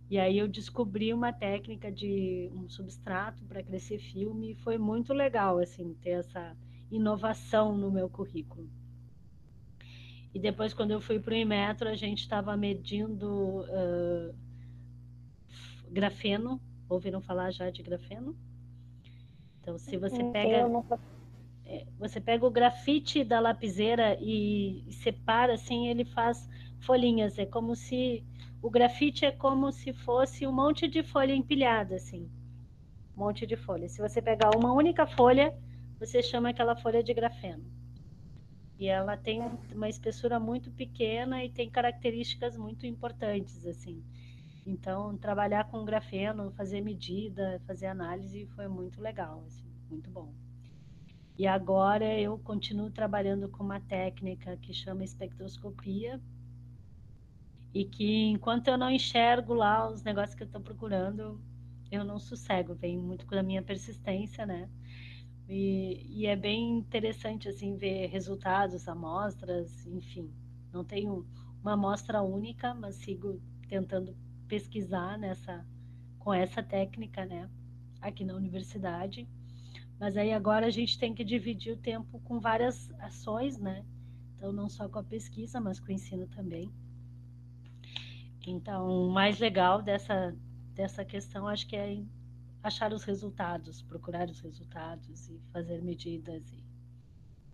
e 0.10 0.18
aí 0.18 0.38
eu 0.38 0.47
descobri 0.47 1.14
uma 1.14 1.32
técnica 1.32 1.91
de 1.91 2.49
um 2.54 2.70
substrato 2.70 3.43
para 3.45 3.64
crescer 3.64 3.99
filme 3.99 4.52
e 4.52 4.56
foi 4.56 4.78
muito 4.78 5.14
legal 5.14 5.58
assim 5.58 5.93
ter 6.02 6.12
essa 6.12 6.56
inovação 6.91 7.78
no 7.78 7.89
meu 7.89 8.10
currículo. 8.10 8.70
E 10.34 10.40
depois 10.40 10.74
quando 10.74 10.92
eu 10.92 11.02
fui 11.02 11.20
para 11.20 11.34
o 11.34 11.38
Inmetro, 11.38 11.90
a 11.90 11.96
gente 11.96 12.20
estava 12.20 12.56
medindo 12.56 13.62
uh, 13.62 14.36
grafeno. 15.90 16.62
Ouviram 16.88 17.22
falar 17.22 17.52
já 17.52 17.70
de 17.70 17.82
grafeno? 17.84 18.36
Então, 19.62 19.78
se 19.78 19.98
você 19.98 20.24
pega 20.32 20.68
é, 21.66 21.86
você 21.98 22.20
pega 22.20 22.46
o 22.46 22.52
grafite 22.52 23.24
da 23.24 23.40
lapiseira 23.40 24.18
e 24.20 24.84
separa 24.92 25.54
assim, 25.54 25.88
ele 25.88 26.04
faz 26.04 26.50
folhinhas. 26.80 27.38
É 27.38 27.46
como 27.46 27.76
se 27.76 28.26
o 28.62 28.70
grafite 28.70 29.26
é 29.26 29.32
como 29.32 29.72
se 29.72 29.94
fosse 29.94 30.46
um 30.46 30.52
monte 30.52 30.88
de 30.88 31.02
folha 31.02 31.34
empilhada, 31.34 31.96
assim. 31.96 32.30
Um 33.16 33.22
monte 33.22 33.46
de 33.46 33.56
folha. 33.56 33.88
Se 33.88 34.02
você 34.02 34.22
pegar 34.22 34.50
uma 34.56 34.74
única 34.74 35.08
folha, 35.08 35.56
você 36.00 36.22
chama 36.22 36.50
aquela 36.50 36.76
folha 36.76 37.02
de 37.04 37.14
grafeno. 37.14 37.64
E 38.82 38.88
ela 38.88 39.16
tem 39.16 39.40
uma 39.72 39.88
espessura 39.88 40.40
muito 40.40 40.72
pequena 40.72 41.46
e 41.46 41.52
tem 41.52 41.70
características 41.70 42.58
muito 42.58 42.88
importantes, 42.88 43.64
assim. 43.68 44.04
Então, 44.66 45.16
trabalhar 45.16 45.66
com 45.66 45.86
grafeno, 45.86 46.52
fazer 46.54 46.82
medida, 46.82 47.62
fazer 47.68 47.86
análise 47.86 48.48
foi 48.56 48.68
muito 48.68 49.00
legal, 49.00 49.44
assim, 49.46 49.72
muito 49.88 50.10
bom. 50.10 50.34
E 51.38 51.46
agora 51.46 52.12
eu 52.20 52.40
continuo 52.40 52.90
trabalhando 52.90 53.48
com 53.50 53.64
uma 53.64 53.80
técnica 53.80 54.58
que 54.58 54.74
chama 54.74 55.04
espectroscopia, 55.04 56.20
e 57.72 57.86
que 57.86 58.26
enquanto 58.30 58.68
eu 58.68 58.80
não 58.80 58.90
enxergo 58.90 59.54
lá 59.54 59.88
os 59.88 60.02
negócios 60.02 60.34
que 60.34 60.42
eu 60.42 60.48
estou 60.48 60.60
procurando, 60.60 61.40
eu 61.92 62.04
não 62.04 62.18
sossego, 62.18 62.74
vem 62.74 62.98
muito 62.98 63.28
com 63.28 63.36
a 63.36 63.44
minha 63.44 63.62
persistência, 63.62 64.44
né? 64.44 64.68
E, 65.54 66.08
e, 66.08 66.26
é 66.28 66.36
bem 66.38 66.78
interessante 66.78 67.49
assim 67.49 67.76
ver 67.76 68.08
resultados, 68.08 68.88
amostras, 68.88 69.86
enfim. 69.86 70.32
Não 70.72 70.82
tenho 70.82 71.28
uma 71.62 71.74
amostra 71.74 72.22
única, 72.22 72.74
mas 72.74 72.95
sigo 72.95 73.41
tentando 73.68 74.16
pesquisar 74.47 75.18
nessa 75.18 75.66
com 76.20 76.34
essa 76.34 76.64
técnica, 76.64 77.26
né? 77.26 77.49
Aqui 77.99 78.24
na 78.24 78.34
universidade. 78.34 79.28
Mas 79.99 80.16
aí 80.16 80.32
agora 80.32 80.68
a 80.68 80.70
gente 80.70 80.97
tem 80.97 81.14
que 81.14 81.24
dividir 81.26 81.74
o 81.74 81.78
tempo 81.78 82.22
com 82.22 82.39
várias 82.39 82.89
ações, 83.02 83.60
né? 83.60 83.84
Então 84.34 84.54
não 84.54 84.70
só 84.70 84.88
com 84.88 84.99
a 84.99 85.04
pesquisa, 85.04 85.60
mas 85.60 85.82
com 85.82 85.88
o 85.88 85.91
ensino 85.91 86.28
também. 86.28 86.72
Então, 88.47 88.88
o 88.88 89.12
mais 89.12 89.38
legal 89.38 89.82
dessa, 89.82 90.34
dessa 90.74 91.04
questão 91.04 91.45
acho 91.45 91.68
que 91.68 91.76
é 91.76 92.02
achar 92.64 92.93
os 92.93 93.03
resultados, 93.03 93.82
procurar 93.82 94.30
os 94.30 94.39
resultados 94.39 95.30
e 95.30 95.39
fazer 95.51 95.82
medidas 95.82 96.43
e, 96.53 96.64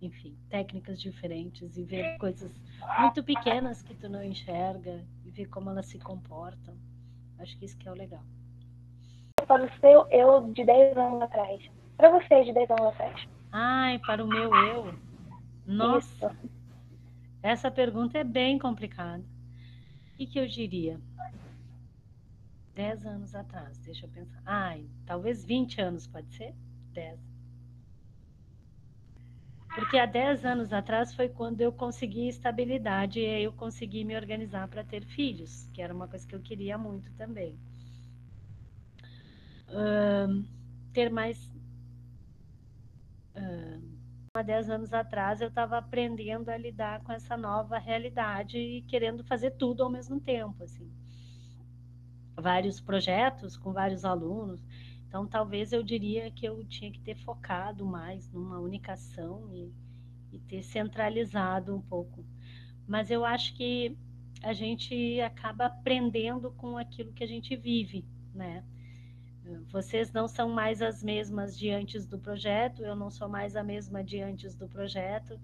enfim, 0.06 0.36
técnicas 0.48 1.00
diferentes 1.00 1.76
e 1.76 1.84
ver 1.84 2.18
coisas 2.18 2.52
muito 3.00 3.22
pequenas 3.22 3.82
que 3.82 3.94
tu 3.94 4.08
não 4.08 4.22
enxerga 4.22 5.04
e 5.24 5.30
ver 5.30 5.46
como 5.46 5.70
elas 5.70 5.86
se 5.86 5.98
comportam. 5.98 6.76
Acho 7.38 7.56
que 7.58 7.64
isso 7.64 7.78
que 7.78 7.88
é 7.88 7.92
o 7.92 7.94
legal. 7.94 8.24
Para 9.46 9.64
o 9.64 9.80
seu 9.80 10.06
eu 10.10 10.52
de 10.52 10.64
10 10.64 10.96
anos 10.96 11.22
atrás. 11.22 11.70
Para 11.96 12.10
você 12.10 12.44
de 12.44 12.52
10 12.52 12.70
anos 12.70 12.86
atrás. 12.86 13.28
Ai, 13.50 13.98
para 14.00 14.24
o 14.24 14.28
meu 14.28 14.54
eu. 14.54 14.94
Nossa. 15.66 16.26
Isso. 16.26 16.48
Essa 17.42 17.70
pergunta 17.70 18.18
é 18.18 18.24
bem 18.24 18.58
complicada 18.58 19.24
que, 20.18 20.26
que 20.26 20.38
eu 20.40 20.46
diria? 20.48 21.00
Dez 22.78 23.04
anos 23.04 23.34
atrás, 23.34 23.76
deixa 23.80 24.06
eu 24.06 24.10
pensar. 24.10 24.40
Ai, 24.46 24.88
talvez 25.04 25.44
20 25.44 25.80
anos, 25.80 26.06
pode 26.06 26.32
ser? 26.32 26.54
Dez. 26.92 27.18
Porque 29.74 29.98
há 29.98 30.06
10 30.06 30.44
anos 30.44 30.72
atrás 30.72 31.12
foi 31.12 31.28
quando 31.28 31.60
eu 31.60 31.72
consegui 31.72 32.28
estabilidade 32.28 33.18
e 33.18 33.42
eu 33.42 33.52
consegui 33.52 34.04
me 34.04 34.14
organizar 34.14 34.68
para 34.68 34.84
ter 34.84 35.04
filhos, 35.04 35.68
que 35.74 35.82
era 35.82 35.92
uma 35.92 36.06
coisa 36.06 36.24
que 36.24 36.36
eu 36.36 36.40
queria 36.40 36.78
muito 36.78 37.12
também. 37.14 37.58
ter 40.92 41.10
mais. 41.10 41.52
Há 44.34 44.42
10 44.42 44.70
anos 44.70 44.92
atrás 44.92 45.40
eu 45.40 45.48
estava 45.48 45.78
aprendendo 45.78 46.48
a 46.48 46.56
lidar 46.56 47.00
com 47.02 47.10
essa 47.10 47.36
nova 47.36 47.76
realidade 47.76 48.56
e 48.56 48.82
querendo 48.82 49.24
fazer 49.24 49.50
tudo 49.50 49.82
ao 49.82 49.90
mesmo 49.90 50.20
tempo, 50.20 50.62
assim. 50.62 50.88
Vários 52.40 52.80
projetos 52.80 53.56
com 53.56 53.72
vários 53.72 54.04
alunos. 54.04 54.64
Então, 55.06 55.26
talvez 55.26 55.72
eu 55.72 55.82
diria 55.82 56.30
que 56.30 56.46
eu 56.46 56.64
tinha 56.64 56.90
que 56.92 57.00
ter 57.00 57.16
focado 57.16 57.84
mais 57.84 58.30
numa 58.30 58.58
única 58.58 58.92
ação 58.92 59.48
e, 59.52 59.72
e 60.32 60.38
ter 60.38 60.62
centralizado 60.62 61.74
um 61.74 61.80
pouco. 61.80 62.24
Mas 62.86 63.10
eu 63.10 63.24
acho 63.24 63.54
que 63.54 63.96
a 64.42 64.52
gente 64.52 65.20
acaba 65.20 65.66
aprendendo 65.66 66.50
com 66.52 66.76
aquilo 66.76 67.12
que 67.12 67.24
a 67.24 67.26
gente 67.26 67.56
vive, 67.56 68.04
né? 68.34 68.62
Vocês 69.70 70.12
não 70.12 70.28
são 70.28 70.50
mais 70.50 70.82
as 70.82 71.02
mesmas 71.02 71.56
de 71.56 71.70
antes 71.70 72.06
do 72.06 72.18
projeto, 72.18 72.82
eu 72.82 72.94
não 72.94 73.10
sou 73.10 73.28
mais 73.28 73.56
a 73.56 73.62
mesma 73.62 74.04
de 74.04 74.20
antes 74.20 74.54
do 74.54 74.68
projeto. 74.68 75.40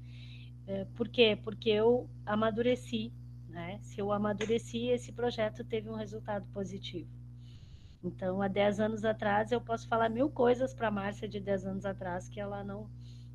É, 0.67 0.85
por 0.95 1.09
quê? 1.09 1.39
Porque 1.43 1.71
eu 1.71 2.09
amadureci, 2.27 3.13
né? 3.55 3.79
Se 3.81 4.01
eu 4.01 4.13
amadureci, 4.13 4.89
esse 4.89 5.13
projeto 5.13 5.65
teve 5.65 5.89
um 5.89 5.95
resultado 5.95 6.45
positivo. 6.53 7.09
Então, 8.03 8.43
há 8.43 8.49
10 8.49 8.81
anos 8.81 9.05
atrás, 9.05 9.53
eu 9.53 9.61
posso 9.61 9.89
falar 9.89 10.11
mil 10.11 10.29
coisas 10.29 10.75
para 10.75 10.89
a 10.89 10.91
Márcia 10.91 11.29
de 11.29 11.41
10 11.41 11.65
anos 11.65 11.87
atrás 11.87 12.29
que 12.29 12.41
ela 12.41 12.63
não. 12.65 12.91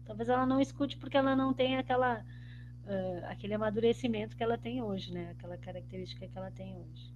Talvez 0.05 0.29
ela 0.29 0.45
não 0.45 0.59
escute 0.59 0.97
porque 0.97 1.17
ela 1.17 1.35
não 1.35 1.53
tem 1.53 1.77
aquela, 1.77 2.19
uh, 2.19 3.25
aquele 3.27 3.53
amadurecimento 3.53 4.35
que 4.35 4.43
ela 4.43 4.57
tem 4.57 4.81
hoje, 4.81 5.11
né? 5.11 5.31
Aquela 5.31 5.57
característica 5.57 6.27
que 6.27 6.37
ela 6.37 6.51
tem 6.51 6.75
hoje. 6.75 7.11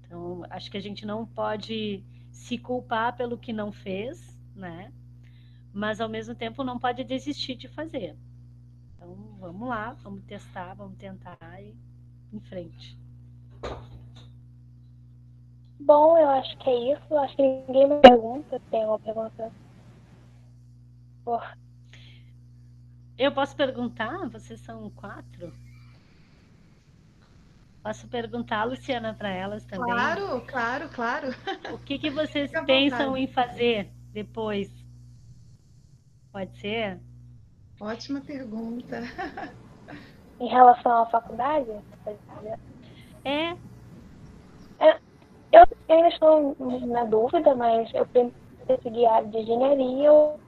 Então, 0.00 0.42
acho 0.50 0.70
que 0.70 0.76
a 0.76 0.82
gente 0.82 1.06
não 1.06 1.24
pode 1.26 2.02
se 2.32 2.58
culpar 2.58 3.16
pelo 3.16 3.38
que 3.38 3.52
não 3.52 3.70
fez, 3.70 4.36
né? 4.56 4.92
Mas 5.72 6.00
ao 6.00 6.08
mesmo 6.08 6.34
tempo 6.34 6.64
não 6.64 6.78
pode 6.78 7.04
desistir 7.04 7.54
de 7.54 7.68
fazer. 7.68 8.16
Então 8.96 9.36
vamos 9.38 9.68
lá, 9.68 9.92
vamos 10.02 10.24
testar, 10.24 10.74
vamos 10.74 10.98
tentar 10.98 11.38
e 11.62 11.74
em 12.32 12.40
frente. 12.40 12.98
Bom, 15.80 16.16
eu 16.18 16.28
acho 16.30 16.56
que 16.58 16.70
é 16.70 16.92
isso. 16.92 17.16
Acho 17.18 17.36
que 17.36 17.42
ninguém 17.42 17.88
me 17.88 18.00
pergunta. 18.00 18.60
Tem 18.70 18.82
alguma 18.82 18.98
pergunta? 19.00 19.52
Eu 23.18 23.32
posso 23.32 23.56
perguntar? 23.56 24.28
Vocês 24.28 24.60
são 24.60 24.90
quatro? 24.90 25.52
Posso 27.82 28.06
perguntar, 28.08 28.64
Luciana, 28.64 29.14
para 29.14 29.30
elas 29.30 29.64
também? 29.64 29.92
Claro, 29.92 30.40
claro, 30.46 30.88
claro. 30.90 31.28
O 31.72 31.78
que, 31.78 31.98
que 31.98 32.10
vocês 32.10 32.50
pensam 32.66 33.16
em 33.16 33.26
fazer 33.26 33.90
depois? 34.12 34.70
Pode 36.30 36.58
ser? 36.58 37.00
Ótima 37.80 38.20
pergunta. 38.20 39.00
Em 40.40 40.48
relação 40.48 41.02
à 41.02 41.06
faculdade? 41.06 41.70
É. 43.24 43.50
é 44.80 44.98
eu 45.52 45.66
ainda 45.88 46.08
estou 46.08 46.56
na 46.86 47.04
dúvida, 47.04 47.54
mas 47.54 47.92
eu 47.92 48.06
penso 48.06 48.32
seguir 48.82 49.04
a 49.06 49.14
área 49.16 49.28
de 49.28 49.38
engenharia 49.38 50.12
ou 50.12 50.40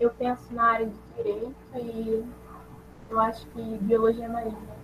Eu 0.00 0.10
penso 0.10 0.54
na 0.54 0.64
área 0.64 0.86
de 0.86 0.94
direito 1.16 1.54
e 1.74 2.24
eu 3.10 3.20
acho 3.20 3.46
que 3.48 3.60
biologia 3.78 4.28
marinha. 4.28 4.78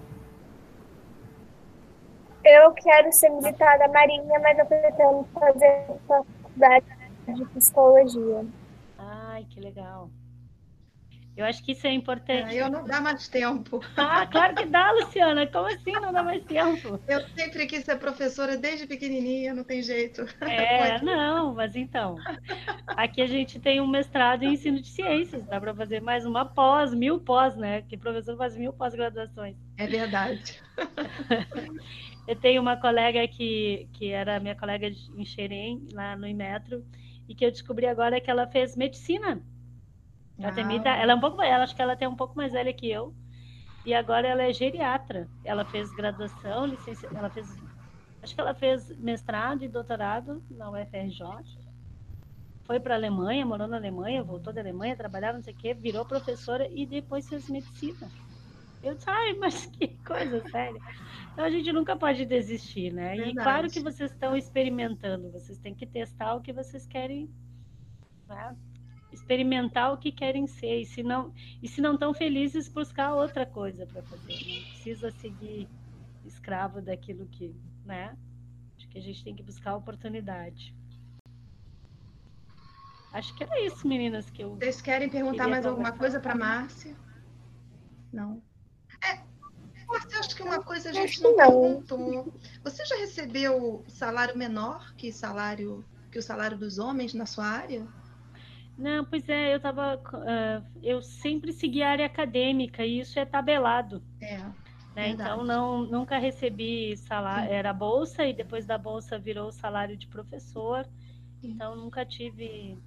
Eu 2.45 2.72
quero 2.72 3.11
ser 3.11 3.30
militar 3.30 3.78
da 3.78 3.89
Marinha, 3.89 4.39
mas 4.41 4.59
eu 4.59 4.66
pretendo 4.66 5.26
fazer 5.32 5.87
faculdade 6.07 6.87
de 7.28 7.45
psicologia. 7.47 8.45
Ai, 8.99 9.47
que 9.49 9.61
legal. 9.61 10.11
Eu 11.37 11.45
acho 11.45 11.64
que 11.64 11.72
isso 11.72 11.85
é 11.87 11.93
importante. 11.93 12.55
É, 12.55 12.62
eu 12.62 12.70
não 12.70 12.85
dá 12.85 13.01
mais 13.01 13.26
tempo. 13.26 13.80
Ah, 13.97 14.24
claro 14.24 14.55
que 14.55 14.66
dá, 14.66 14.93
Luciana. 14.93 15.45
Como 15.49 15.66
assim 15.66 15.91
não 15.93 16.12
dá 16.12 16.22
mais 16.22 16.45
tempo? 16.45 17.01
Eu 17.09 17.20
sempre 17.30 17.66
quis 17.66 17.85
ser 17.85 17.97
professora 17.99 18.57
desde 18.57 18.87
pequenininha, 18.87 19.53
não 19.53 19.64
tem 19.64 19.82
jeito. 19.82 20.24
É, 20.41 21.01
não, 21.03 21.53
mas 21.55 21.74
então. 21.74 22.16
Aqui 22.87 23.20
a 23.20 23.26
gente 23.26 23.59
tem 23.59 23.80
um 23.80 23.87
mestrado 23.87 24.45
em 24.45 24.53
ensino 24.53 24.80
de 24.80 24.89
ciências, 24.89 25.45
dá 25.47 25.61
para 25.61 25.74
fazer 25.74 26.01
mais 26.01 26.24
uma 26.24 26.45
pós, 26.45 26.95
mil 26.95 27.18
pós, 27.18 27.57
né? 27.57 27.82
Que 27.82 27.97
professor 27.97 28.37
faz 28.37 28.57
mil 28.57 28.72
pós-graduações. 28.72 29.57
É 29.76 29.89
verdade. 29.89 30.62
Eu 32.26 32.37
tenho 32.37 32.62
uma 32.62 32.76
colega 32.76 33.26
que, 33.28 33.87
que 33.93 34.11
era 34.11 34.41
minha 34.41 34.55
colega 34.55 34.89
em 34.89 35.24
Xerém, 35.26 35.87
lá 35.93 36.16
no 36.16 36.26
Imetro, 36.26 36.82
e 37.28 37.35
que 37.35 37.45
eu 37.45 37.51
descobri 37.51 37.87
agora 37.87 38.18
que 38.18 38.30
ela 38.30 38.47
fez 38.47 38.74
medicina 38.74 39.43
a 40.43 40.53
Temida, 40.53 40.91
ela 40.91 41.12
é 41.12 41.14
um 41.14 41.20
pouco, 41.20 41.41
ela 41.43 41.64
acho 41.64 41.76
que 41.76 41.82
ela 41.82 41.97
tem 41.97 42.09
um 42.09 42.16
pouco 42.16 42.37
mais 42.37 42.53
velha 42.53 42.72
que 42.72 42.91
eu. 42.91 43.14
E 43.85 43.95
agora 43.95 44.26
ela 44.26 44.43
é 44.43 44.53
geriatra. 44.53 45.28
Ela 45.45 45.64
fez 45.64 45.93
graduação, 45.93 46.66
licença, 46.66 47.07
ela 47.14 47.30
fez 47.30 47.47
acho 48.22 48.35
que 48.35 48.41
ela 48.41 48.55
fez 48.55 48.89
mestrado 48.99 49.62
e 49.62 49.68
doutorado 49.68 50.43
na 50.51 50.70
UFRJ. 50.70 51.22
Foi 52.66 52.80
para 52.80 52.95
a 52.95 52.97
Alemanha, 52.97 53.45
morou 53.45 53.68
na 53.68 53.76
Alemanha, 53.76 54.24
voltou 54.24 54.53
da 54.53 54.62
Alemanha, 54.62 54.97
trabalhava, 54.97 55.37
não 55.37 55.45
sei 55.45 55.53
o 55.53 55.57
quê, 55.57 55.74
virou 55.74 56.07
professora 56.07 56.66
e 56.72 56.87
depois 56.87 57.28
fez 57.28 57.51
medicina. 57.51 58.11
Eu 58.82 58.95
disse, 58.95 59.09
ai, 59.09 59.35
mas 59.35 59.66
que 59.76 59.89
coisa 60.03 60.41
séria. 60.49 60.80
Então 61.32 61.45
a 61.45 61.51
gente 61.51 61.70
nunca 61.72 61.95
pode 61.97 62.24
desistir, 62.24 62.93
né? 62.93 63.14
Verdade. 63.16 63.30
E 63.30 63.35
claro 63.35 63.70
que 63.70 63.80
vocês 63.80 64.11
estão 64.11 64.35
experimentando, 64.35 65.30
vocês 65.30 65.59
têm 65.59 65.74
que 65.74 65.87
testar 65.87 66.35
o 66.35 66.41
que 66.41 66.53
vocês 66.53 66.87
querem 66.87 67.30
né? 68.26 68.57
Experimentar 69.15 69.93
o 69.93 69.97
que 69.97 70.12
querem 70.12 70.47
ser 70.47 70.81
e 70.81 70.87
se 70.87 71.03
não 71.03 71.33
e 71.62 71.69
se 71.69 71.81
não 71.81 71.95
estão 71.95 72.12
felizes 72.12 72.69
buscar 72.69 73.15
outra 73.15 73.47
coisa 73.47 73.87
para 73.87 74.03
fazer. 74.03 74.33
Não 74.33 74.62
precisa 74.65 75.11
seguir 75.12 75.69
escravo 76.25 76.83
daquilo 76.83 77.27
que 77.27 77.55
né 77.85 78.17
acho 78.77 78.89
que 78.89 78.99
a 78.99 79.03
gente 79.03 79.25
tem 79.25 79.35
que 79.35 79.43
buscar 79.43 79.77
oportunidade. 79.77 80.75
Acho 83.12 83.35
que 83.37 83.45
era 83.45 83.61
isso 83.65 83.87
meninas 83.87 84.29
que 84.29 84.43
eu 84.43 84.57
vocês 84.57 84.83
querem 84.83 85.09
perguntar 85.09 85.49
mais 85.49 85.65
alguma 85.65 85.93
coisa 85.93 86.19
para 86.19 86.35
Márcia? 86.35 86.97
Não. 88.12 88.43
É 89.03 89.23
Márcia, 89.87 90.19
acho 90.19 90.35
que 90.35 90.43
uma 90.43 90.62
coisa 90.62 90.91
a 90.91 90.93
gente 90.93 91.23
não. 91.23 91.37
perguntou. 91.37 92.35
Você 92.65 92.85
já 92.85 92.97
recebeu 92.97 93.85
salário 93.87 94.37
menor 94.37 94.95
que 94.97 95.12
salário 95.12 95.85
que 96.11 96.19
o 96.19 96.23
salário 96.23 96.57
dos 96.57 96.79
homens 96.79 97.12
na 97.12 97.27
sua 97.27 97.45
área 97.45 97.87
não, 98.77 99.05
pois 99.05 99.29
é, 99.29 99.55
eu 99.55 99.61
tava. 99.61 99.97
Uh, 99.97 100.64
eu 100.83 101.01
sempre 101.01 101.53
segui 101.53 101.83
a 101.83 101.91
área 101.91 102.07
acadêmica 102.07 102.85
e 102.85 103.01
isso 103.01 103.18
é 103.18 103.25
tabelado. 103.25 104.03
É. 104.20 104.39
Né? 104.95 105.09
Então 105.09 105.45
não, 105.45 105.85
nunca 105.85 106.18
recebi 106.18 106.97
salário, 106.97 107.53
era 107.53 107.72
bolsa 107.72 108.25
e 108.25 108.33
depois 108.33 108.64
da 108.64 108.79
bolsa 108.79 109.18
virou 109.18 109.51
salário 109.51 109.97
de 109.97 110.07
professor. 110.07 110.87
Sim. 111.41 111.51
Então 111.51 111.77
nunca 111.77 112.05
tive 112.05 112.79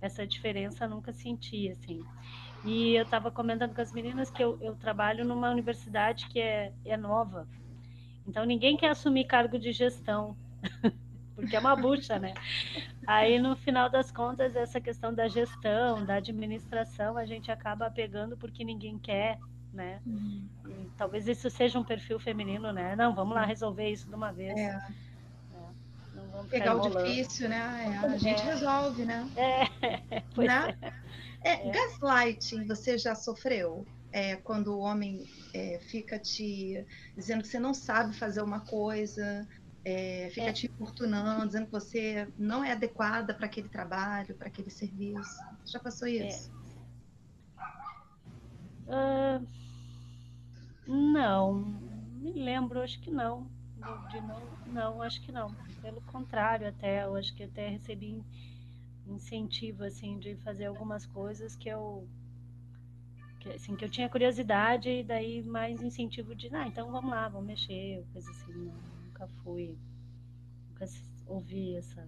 essa 0.00 0.26
diferença, 0.26 0.86
nunca 0.86 1.12
senti 1.12 1.68
assim. 1.68 2.04
E 2.64 2.94
eu 2.94 3.04
estava 3.04 3.30
comentando 3.30 3.74
com 3.74 3.80
as 3.80 3.92
meninas 3.92 4.30
que 4.30 4.42
eu, 4.42 4.58
eu 4.60 4.74
trabalho 4.74 5.24
numa 5.24 5.50
universidade 5.50 6.28
que 6.28 6.40
é, 6.40 6.72
é 6.84 6.96
nova. 6.96 7.48
Então 8.26 8.44
ninguém 8.44 8.76
quer 8.76 8.90
assumir 8.90 9.24
cargo 9.24 9.58
de 9.58 9.72
gestão. 9.72 10.36
porque 11.36 11.54
é 11.54 11.60
uma 11.60 11.76
bucha, 11.76 12.18
né? 12.18 12.32
Aí, 13.06 13.38
no 13.38 13.54
final 13.54 13.88
das 13.88 14.10
contas, 14.10 14.56
essa 14.56 14.80
questão 14.80 15.14
da 15.14 15.28
gestão, 15.28 16.04
da 16.04 16.14
administração, 16.14 17.16
a 17.16 17.24
gente 17.24 17.50
acaba 17.52 17.88
pegando 17.88 18.36
porque 18.36 18.64
ninguém 18.64 18.98
quer, 18.98 19.38
né? 19.72 20.00
Uhum. 20.06 20.90
talvez 20.96 21.28
isso 21.28 21.48
seja 21.50 21.78
um 21.78 21.84
perfil 21.84 22.18
feminino, 22.18 22.72
né? 22.72 22.96
Não, 22.96 23.14
vamos 23.14 23.34
lá 23.34 23.44
resolver 23.44 23.88
isso 23.88 24.08
de 24.08 24.14
uma 24.14 24.32
vez. 24.32 24.56
É. 24.58 24.64
é 24.64 26.42
Pegar 26.50 26.74
o 26.74 26.80
difícil, 26.80 27.48
né? 27.48 28.00
É, 28.02 28.06
a 28.06 28.16
gente 28.16 28.40
é. 28.40 28.44
resolve, 28.44 29.04
né? 29.04 29.28
É, 29.36 30.22
pois 30.34 30.48
né? 30.48 30.76
é. 31.42 31.68
é. 31.68 31.70
Gaslighting, 31.70 32.66
você 32.66 32.98
já 32.98 33.14
sofreu? 33.14 33.86
É, 34.12 34.36
quando 34.36 34.68
o 34.68 34.78
homem 34.78 35.28
é, 35.52 35.78
fica 35.78 36.18
te 36.18 36.84
dizendo 37.14 37.42
que 37.42 37.48
você 37.48 37.58
não 37.58 37.74
sabe 37.74 38.16
fazer 38.16 38.40
uma 38.40 38.60
coisa, 38.60 39.46
é, 39.88 40.30
fica 40.30 40.48
é. 40.48 40.52
te 40.52 40.66
importunando, 40.66 41.46
dizendo 41.46 41.66
que 41.66 41.72
você 41.72 42.26
não 42.36 42.64
é 42.64 42.72
adequada 42.72 43.32
para 43.32 43.46
aquele 43.46 43.68
trabalho, 43.68 44.34
para 44.34 44.48
aquele 44.48 44.68
serviço. 44.68 45.38
Você 45.64 45.72
já 45.74 45.78
passou 45.78 46.08
isso? 46.08 46.50
É. 48.88 49.38
Uh, 49.38 49.46
não, 50.88 51.54
me 52.20 52.32
lembro, 52.32 52.82
acho 52.82 52.98
que 52.98 53.12
não. 53.12 53.46
De 54.10 54.20
não, 54.22 54.42
não, 54.66 55.02
acho 55.02 55.22
que 55.22 55.30
não. 55.30 55.54
Pelo 55.80 56.00
contrário, 56.00 56.66
até 56.66 57.04
eu 57.04 57.14
acho 57.14 57.32
que 57.36 57.44
até 57.44 57.68
recebi 57.68 58.20
incentivo 59.06 59.84
assim 59.84 60.18
de 60.18 60.34
fazer 60.38 60.66
algumas 60.66 61.06
coisas 61.06 61.54
que 61.54 61.68
eu 61.68 62.08
que, 63.38 63.50
assim 63.50 63.76
que 63.76 63.84
eu 63.84 63.88
tinha 63.88 64.08
curiosidade 64.08 64.88
e 64.88 65.04
daí 65.04 65.44
mais 65.44 65.80
incentivo 65.80 66.34
de, 66.34 66.52
ah, 66.52 66.66
então 66.66 66.90
vamos 66.90 67.08
lá, 67.08 67.28
vamos 67.28 67.46
mexer, 67.46 68.04
coisa 68.12 68.28
assim. 68.28 68.52
Não 68.52 68.95
nunca 69.16 69.26
fui, 69.42 69.74
nunca 70.68 70.86
ouvi 71.26 71.76
essa, 71.76 72.06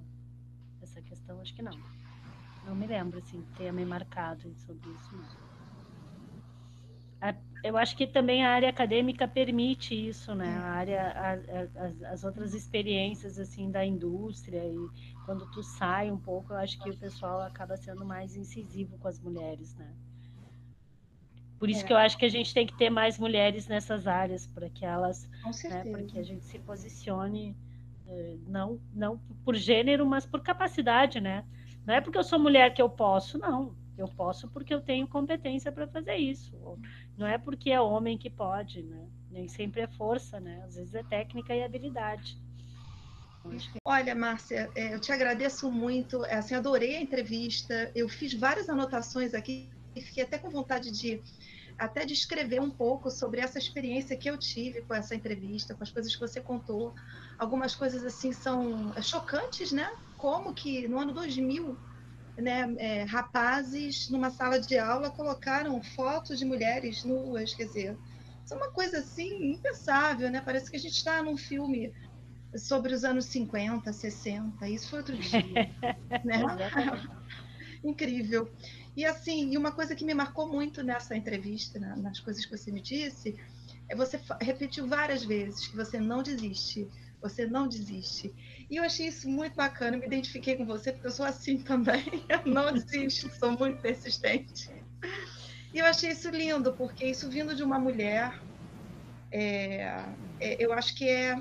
essa 0.82 1.00
questão, 1.00 1.40
acho 1.40 1.54
que 1.54 1.62
não. 1.62 1.72
Não 2.66 2.74
me 2.74 2.86
lembro, 2.86 3.18
assim, 3.18 3.42
ter 3.56 3.72
me 3.72 3.84
marcado 3.84 4.54
sobre 4.54 4.90
isso, 4.90 5.16
não. 5.16 5.48
Eu 7.64 7.76
acho 7.76 7.96
que 7.96 8.06
também 8.06 8.44
a 8.44 8.50
área 8.50 8.68
acadêmica 8.68 9.26
permite 9.26 9.92
isso, 9.92 10.32
né? 10.34 10.48
A 10.48 10.70
área, 10.70 11.02
a, 11.02 11.32
a, 11.32 11.86
as, 11.86 12.02
as 12.02 12.24
outras 12.24 12.54
experiências, 12.54 13.38
assim, 13.38 13.70
da 13.70 13.84
indústria 13.84 14.64
e 14.64 14.76
quando 15.24 15.44
tu 15.50 15.62
sai 15.62 16.10
um 16.10 16.18
pouco, 16.18 16.52
eu 16.52 16.56
acho 16.58 16.78
que 16.80 16.88
o 16.88 16.96
pessoal 16.96 17.40
acaba 17.40 17.76
sendo 17.76 18.04
mais 18.04 18.36
incisivo 18.36 18.96
com 18.98 19.08
as 19.08 19.18
mulheres, 19.18 19.74
né? 19.74 19.92
Por 21.58 21.68
isso 21.68 21.80
é. 21.80 21.86
que 21.86 21.92
eu 21.92 21.96
acho 21.96 22.16
que 22.16 22.24
a 22.24 22.28
gente 22.28 22.54
tem 22.54 22.66
que 22.66 22.76
ter 22.76 22.88
mais 22.88 23.18
mulheres 23.18 23.66
nessas 23.66 24.06
áreas, 24.06 24.46
para 24.46 24.70
que 24.70 24.84
elas, 24.84 25.28
né, 25.64 25.84
para 25.84 26.02
que 26.04 26.18
a 26.18 26.22
gente 26.22 26.44
se 26.44 26.58
posicione 26.60 27.56
eh, 28.06 28.36
não 28.46 28.80
não 28.94 29.18
por 29.44 29.56
gênero, 29.56 30.06
mas 30.06 30.24
por 30.24 30.40
capacidade, 30.40 31.20
né? 31.20 31.44
Não 31.84 31.94
é 31.94 32.00
porque 32.00 32.18
eu 32.18 32.24
sou 32.24 32.38
mulher 32.38 32.72
que 32.72 32.80
eu 32.80 32.88
posso, 32.88 33.38
não. 33.38 33.74
Eu 33.96 34.06
posso 34.06 34.48
porque 34.48 34.72
eu 34.72 34.80
tenho 34.80 35.08
competência 35.08 35.72
para 35.72 35.88
fazer 35.88 36.16
isso. 36.16 36.54
Não 37.16 37.26
é 37.26 37.36
porque 37.36 37.70
é 37.70 37.80
homem 37.80 38.16
que 38.16 38.30
pode, 38.30 38.82
né? 38.84 39.08
Nem 39.30 39.48
sempre 39.48 39.80
é 39.80 39.88
força, 39.88 40.38
né? 40.38 40.62
Às 40.64 40.76
vezes 40.76 40.94
é 40.94 41.02
técnica 41.02 41.54
e 41.54 41.64
habilidade. 41.64 42.38
Olha, 43.84 44.14
Márcia, 44.14 44.70
é, 44.74 44.94
eu 44.94 45.00
te 45.00 45.10
agradeço 45.10 45.70
muito. 45.70 46.24
É, 46.24 46.36
assim, 46.36 46.54
adorei 46.54 46.96
a 46.96 47.00
entrevista. 47.00 47.90
Eu 47.94 48.08
fiz 48.08 48.34
várias 48.34 48.68
anotações 48.68 49.34
aqui 49.34 49.68
e 49.96 50.00
fiquei 50.00 50.22
até 50.22 50.38
com 50.38 50.50
vontade 50.50 50.90
de 50.90 51.20
até 51.78 52.04
de 52.04 52.12
escrever 52.12 52.60
um 52.60 52.70
pouco 52.70 53.10
sobre 53.10 53.40
essa 53.40 53.58
experiência 53.58 54.16
que 54.16 54.28
eu 54.28 54.36
tive 54.36 54.82
com 54.82 54.94
essa 54.94 55.14
entrevista, 55.14 55.74
com 55.74 55.84
as 55.84 55.90
coisas 55.92 56.12
que 56.14 56.20
você 56.20 56.40
contou. 56.40 56.92
Algumas 57.38 57.74
coisas 57.74 58.04
assim 58.04 58.32
são 58.32 58.92
chocantes, 59.00 59.70
né? 59.70 59.88
Como 60.16 60.52
que 60.52 60.88
no 60.88 60.98
ano 60.98 61.12
2000, 61.12 61.78
né, 62.36 62.74
é, 62.78 63.02
rapazes 63.04 64.08
numa 64.10 64.30
sala 64.30 64.60
de 64.60 64.76
aula 64.76 65.10
colocaram 65.10 65.80
fotos 65.82 66.38
de 66.38 66.44
mulheres 66.44 67.04
nuas, 67.04 67.54
quer 67.54 67.64
dizer, 67.64 67.98
isso 68.44 68.54
é 68.54 68.56
uma 68.56 68.70
coisa 68.70 68.98
assim 68.98 69.52
impensável, 69.52 70.30
né? 70.30 70.40
Parece 70.40 70.70
que 70.70 70.76
a 70.76 70.80
gente 70.80 70.94
está 70.94 71.22
num 71.22 71.36
filme 71.36 71.92
sobre 72.56 72.92
os 72.94 73.04
anos 73.04 73.26
50, 73.26 73.92
60. 73.92 74.68
Isso 74.68 74.88
foi 74.88 74.98
outro 75.00 75.16
dia, 75.16 75.40
né? 76.24 76.42
Incrível. 77.84 78.50
E 78.98 79.04
assim, 79.04 79.52
e 79.52 79.56
uma 79.56 79.70
coisa 79.70 79.94
que 79.94 80.04
me 80.04 80.12
marcou 80.12 80.48
muito 80.48 80.82
nessa 80.82 81.16
entrevista, 81.16 81.78
nas 81.78 82.18
coisas 82.18 82.44
que 82.44 82.58
você 82.58 82.72
me 82.72 82.80
disse, 82.80 83.38
é 83.88 83.94
você 83.94 84.20
repetiu 84.40 84.88
várias 84.88 85.22
vezes 85.22 85.68
que 85.68 85.76
você 85.76 86.00
não 86.00 86.20
desiste, 86.20 86.90
você 87.22 87.46
não 87.46 87.68
desiste. 87.68 88.34
E 88.68 88.74
eu 88.74 88.82
achei 88.82 89.06
isso 89.06 89.28
muito 89.28 89.54
bacana, 89.54 89.96
me 89.96 90.04
identifiquei 90.04 90.56
com 90.56 90.66
você, 90.66 90.90
porque 90.90 91.06
eu 91.06 91.12
sou 91.12 91.24
assim 91.24 91.58
também, 91.62 92.24
eu 92.28 92.44
não 92.44 92.72
desisto, 92.72 93.30
sou 93.38 93.56
muito 93.56 93.80
persistente. 93.80 94.68
E 95.72 95.78
eu 95.78 95.86
achei 95.86 96.10
isso 96.10 96.28
lindo, 96.30 96.72
porque 96.72 97.06
isso 97.06 97.30
vindo 97.30 97.54
de 97.54 97.62
uma 97.62 97.78
mulher, 97.78 98.36
é, 99.30 99.94
é, 100.40 100.56
eu 100.58 100.72
acho 100.72 100.96
que 100.96 101.08
é, 101.08 101.40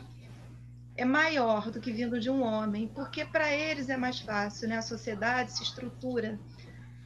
é 0.96 1.06
maior 1.06 1.72
do 1.72 1.82
que 1.82 1.92
vindo 1.92 2.20
de 2.20 2.30
um 2.30 2.44
homem, 2.44 2.88
porque 2.88 3.26
para 3.26 3.52
eles 3.52 3.90
é 3.90 3.98
mais 3.98 4.20
fácil, 4.20 4.70
né? 4.70 4.78
A 4.78 4.84
sociedade 4.84 5.54
se 5.54 5.64
estrutura 5.64 6.40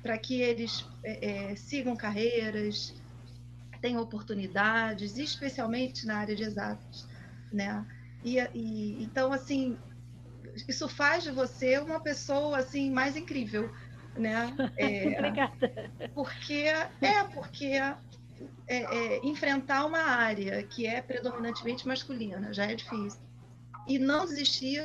para 0.01 0.17
que 0.17 0.41
eles 0.41 0.85
é, 1.03 1.51
é, 1.51 1.55
sigam 1.55 1.95
carreiras, 1.95 2.93
tenham 3.81 4.01
oportunidades, 4.01 5.17
especialmente 5.17 6.05
na 6.05 6.17
área 6.17 6.35
de 6.35 6.43
exatos, 6.43 7.07
né? 7.51 7.85
E, 8.23 8.37
e, 8.53 9.03
então 9.03 9.33
assim 9.33 9.77
isso 10.67 10.87
faz 10.87 11.23
de 11.23 11.31
você 11.31 11.79
uma 11.79 11.99
pessoa 11.99 12.57
assim 12.57 12.91
mais 12.91 13.15
incrível, 13.15 13.71
né? 14.15 14.53
É, 14.77 15.17
Obrigada. 15.17 15.91
Porque 16.13 16.65
é 17.01 17.23
porque 17.33 17.65
é, 17.65 17.95
é, 18.67 19.25
enfrentar 19.25 19.85
uma 19.85 20.01
área 20.01 20.61
que 20.63 20.85
é 20.85 21.01
predominantemente 21.01 21.87
masculina 21.87 22.53
já 22.53 22.65
é 22.65 22.75
difícil 22.75 23.19
e 23.87 23.97
não 23.97 24.25
desistir 24.25 24.83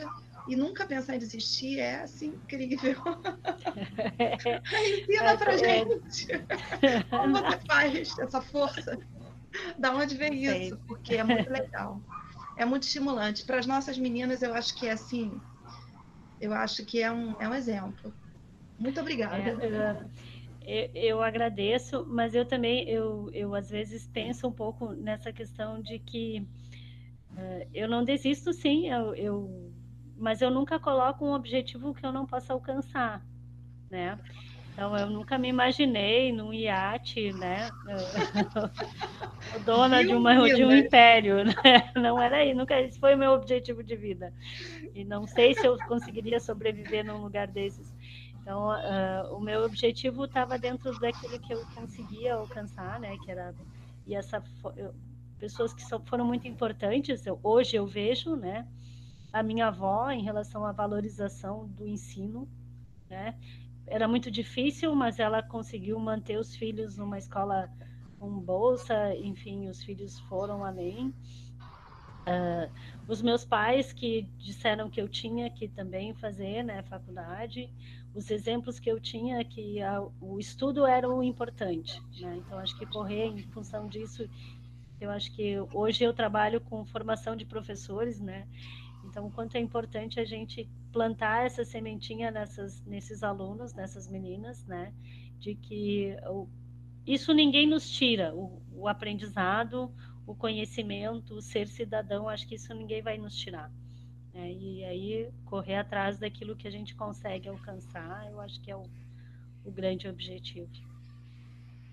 e 0.48 0.56
nunca 0.56 0.86
pensar 0.86 1.16
em 1.16 1.18
desistir 1.18 1.78
é 1.78 2.02
assim 2.02 2.28
incrível. 2.28 3.02
Ensina 5.02 5.30
é, 5.30 5.36
pra 5.36 5.54
é. 5.54 5.58
gente 5.58 6.26
como 7.10 7.38
você 7.38 7.58
faz 7.66 8.18
essa 8.18 8.40
força. 8.40 8.98
Da 9.78 9.94
onde 9.94 10.16
vem 10.16 10.44
isso? 10.44 10.78
Porque 10.86 11.16
é 11.16 11.24
muito 11.24 11.50
legal. 11.50 12.00
É 12.56 12.64
muito 12.64 12.84
estimulante. 12.84 13.44
Para 13.44 13.58
as 13.58 13.66
nossas 13.66 13.98
meninas, 13.98 14.42
eu 14.42 14.54
acho 14.54 14.74
que 14.76 14.86
é 14.86 14.92
assim. 14.92 15.40
Eu 16.40 16.52
acho 16.52 16.84
que 16.84 17.02
é 17.02 17.10
um, 17.10 17.34
é 17.40 17.48
um 17.48 17.54
exemplo. 17.54 18.14
Muito 18.78 19.00
obrigada. 19.00 20.08
É, 20.62 20.90
eu, 20.94 20.94
eu 20.94 21.22
agradeço, 21.22 22.04
mas 22.08 22.34
eu 22.34 22.44
também, 22.44 22.88
eu, 22.88 23.30
eu 23.32 23.54
às 23.54 23.70
vezes 23.70 24.06
penso 24.06 24.46
um 24.46 24.52
pouco 24.52 24.92
nessa 24.92 25.32
questão 25.32 25.80
de 25.80 25.98
que 25.98 26.46
uh, 27.32 27.68
eu 27.72 27.88
não 27.88 28.04
desisto, 28.04 28.52
sim, 28.52 28.90
eu, 28.90 29.14
eu 29.14 29.72
mas 30.18 30.40
eu 30.40 30.50
nunca 30.50 30.78
coloco 30.78 31.24
um 31.24 31.32
objetivo 31.32 31.94
que 31.94 32.04
eu 32.04 32.12
não 32.12 32.26
possa 32.26 32.52
alcançar, 32.52 33.22
né? 33.90 34.18
Então 34.72 34.96
eu 34.96 35.08
nunca 35.08 35.38
me 35.38 35.48
imaginei 35.48 36.32
num 36.32 36.52
iate, 36.52 37.32
né? 37.32 37.68
dona 39.64 40.04
de, 40.04 40.14
uma, 40.14 40.34
de 40.48 40.64
um 40.64 40.72
império, 40.72 41.44
né? 41.44 41.54
Não 41.96 42.20
era 42.20 42.38
aí, 42.38 42.52
nunca 42.52 42.78
esse 42.80 42.98
foi 42.98 43.14
o 43.14 43.18
meu 43.18 43.32
objetivo 43.32 43.82
de 43.82 43.96
vida. 43.96 44.34
E 44.94 45.04
não 45.04 45.26
sei 45.26 45.54
se 45.54 45.66
eu 45.66 45.78
conseguiria 45.88 46.40
sobreviver 46.40 47.04
num 47.04 47.22
lugar 47.22 47.46
desses. 47.46 47.94
Então, 48.40 48.68
uh, 48.68 49.34
o 49.34 49.40
meu 49.40 49.64
objetivo 49.64 50.24
estava 50.24 50.58
dentro 50.58 50.92
daquilo 51.00 51.38
que 51.40 51.52
eu 51.54 51.64
conseguia 51.74 52.34
alcançar, 52.34 53.00
né? 53.00 53.16
Que 53.24 53.30
era 53.30 53.54
e 54.06 54.14
essa 54.14 54.42
pessoas 55.38 55.74
que 55.74 55.82
foram 56.06 56.24
muito 56.24 56.46
importantes. 56.46 57.26
Eu, 57.26 57.38
hoje 57.42 57.76
eu 57.76 57.86
vejo, 57.86 58.36
né? 58.36 58.66
A 59.38 59.42
minha 59.42 59.66
avó 59.66 60.10
em 60.10 60.22
relação 60.22 60.64
à 60.64 60.72
valorização 60.72 61.66
do 61.68 61.86
ensino, 61.86 62.48
né? 63.08 63.38
Era 63.86 64.08
muito 64.08 64.30
difícil, 64.30 64.94
mas 64.94 65.18
ela 65.18 65.42
conseguiu 65.42 65.98
manter 65.98 66.38
os 66.38 66.56
filhos 66.56 66.96
numa 66.96 67.18
escola 67.18 67.70
com 68.18 68.30
bolsa, 68.40 69.14
enfim, 69.16 69.68
os 69.68 69.82
filhos 69.82 70.18
foram 70.20 70.64
além. 70.64 71.14
Uh, 72.28 72.68
os 73.06 73.22
meus 73.22 73.44
pais 73.44 73.92
que 73.92 74.22
disseram 74.38 74.90
que 74.90 75.00
eu 75.00 75.08
tinha 75.08 75.48
que 75.50 75.68
também 75.68 76.12
fazer, 76.14 76.64
né, 76.64 76.82
faculdade, 76.82 77.72
os 78.14 78.30
exemplos 78.30 78.80
que 78.80 78.90
eu 78.90 78.98
tinha 78.98 79.44
que 79.44 79.80
a, 79.82 80.00
o 80.20 80.40
estudo 80.40 80.86
era 80.86 81.08
o 81.08 81.22
importante, 81.22 82.02
né? 82.20 82.38
Então 82.38 82.58
acho 82.58 82.76
que 82.76 82.86
correr 82.86 83.26
em 83.26 83.42
função 83.52 83.86
disso, 83.86 84.28
eu 85.00 85.10
acho 85.10 85.30
que 85.32 85.56
hoje 85.72 86.02
eu 86.02 86.12
trabalho 86.12 86.60
com 86.60 86.84
formação 86.86 87.36
de 87.36 87.44
professores, 87.44 88.18
né? 88.18 88.48
Então, 89.16 89.28
o 89.28 89.30
quanto 89.30 89.56
é 89.56 89.60
importante 89.60 90.20
a 90.20 90.26
gente 90.26 90.68
plantar 90.92 91.46
essa 91.46 91.64
sementinha 91.64 92.30
nessas, 92.30 92.84
nesses 92.84 93.22
alunos, 93.22 93.72
nessas 93.72 94.06
meninas, 94.06 94.62
né? 94.66 94.92
De 95.38 95.54
que 95.54 96.14
o, 96.26 96.46
isso 97.06 97.32
ninguém 97.32 97.66
nos 97.66 97.88
tira, 97.88 98.34
o, 98.34 98.62
o, 98.74 98.86
aprendizado, 98.86 99.90
o 100.26 100.34
conhecimento, 100.34 101.32
o 101.32 101.40
ser 101.40 101.66
cidadão, 101.66 102.28
acho 102.28 102.46
que 102.46 102.56
isso 102.56 102.74
ninguém 102.74 103.00
vai 103.00 103.16
nos 103.16 103.34
tirar. 103.34 103.72
Né? 104.34 104.52
E 104.52 104.84
aí, 104.84 105.30
correr 105.46 105.76
atrás 105.76 106.18
daquilo 106.18 106.54
que 106.54 106.68
a 106.68 106.70
gente 106.70 106.94
consegue 106.94 107.48
alcançar, 107.48 108.30
eu 108.30 108.38
acho 108.42 108.60
que 108.60 108.70
é 108.70 108.76
o, 108.76 108.82
o 109.64 109.70
grande 109.70 110.06
objetivo. 110.06 110.68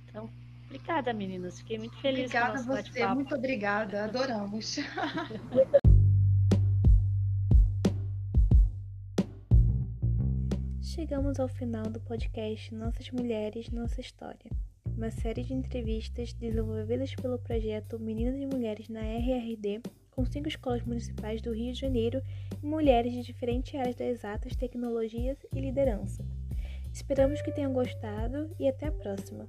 Então, 0.10 0.30
obrigada, 0.66 1.14
meninas. 1.14 1.60
Fiquei 1.60 1.78
muito 1.80 1.96
feliz 2.02 2.26
obrigada 2.26 2.58
com 2.58 2.66
o 2.66 2.76
nosso 2.76 2.92
você, 2.92 3.08
Muito 3.08 3.34
obrigada, 3.34 4.04
adoramos. 4.04 4.76
Chegamos 10.94 11.40
ao 11.40 11.48
final 11.48 11.86
do 11.86 12.00
podcast 12.00 12.72
Nossas 12.72 13.10
Mulheres, 13.10 13.68
Nossa 13.72 14.00
História, 14.00 14.52
uma 14.96 15.10
série 15.10 15.42
de 15.42 15.52
entrevistas 15.52 16.34
desenvolvidas 16.34 17.16
pelo 17.16 17.40
projeto 17.40 17.98
Meninas 17.98 18.40
e 18.40 18.46
Mulheres 18.46 18.88
na 18.90 19.02
RRD, 19.02 19.82
com 20.12 20.24
cinco 20.24 20.50
escolas 20.50 20.84
municipais 20.84 21.42
do 21.42 21.52
Rio 21.52 21.74
de 21.74 21.80
Janeiro 21.80 22.22
e 22.62 22.64
mulheres 22.68 23.12
de 23.12 23.24
diferentes 23.24 23.74
áreas 23.74 23.96
das 23.96 24.08
exatas, 24.08 24.56
tecnologias 24.56 25.40
e 25.52 25.60
liderança. 25.60 26.24
Esperamos 26.94 27.42
que 27.42 27.52
tenham 27.52 27.74
gostado 27.74 28.56
e 28.60 28.68
até 28.68 28.86
a 28.86 28.92
próxima! 28.92 29.48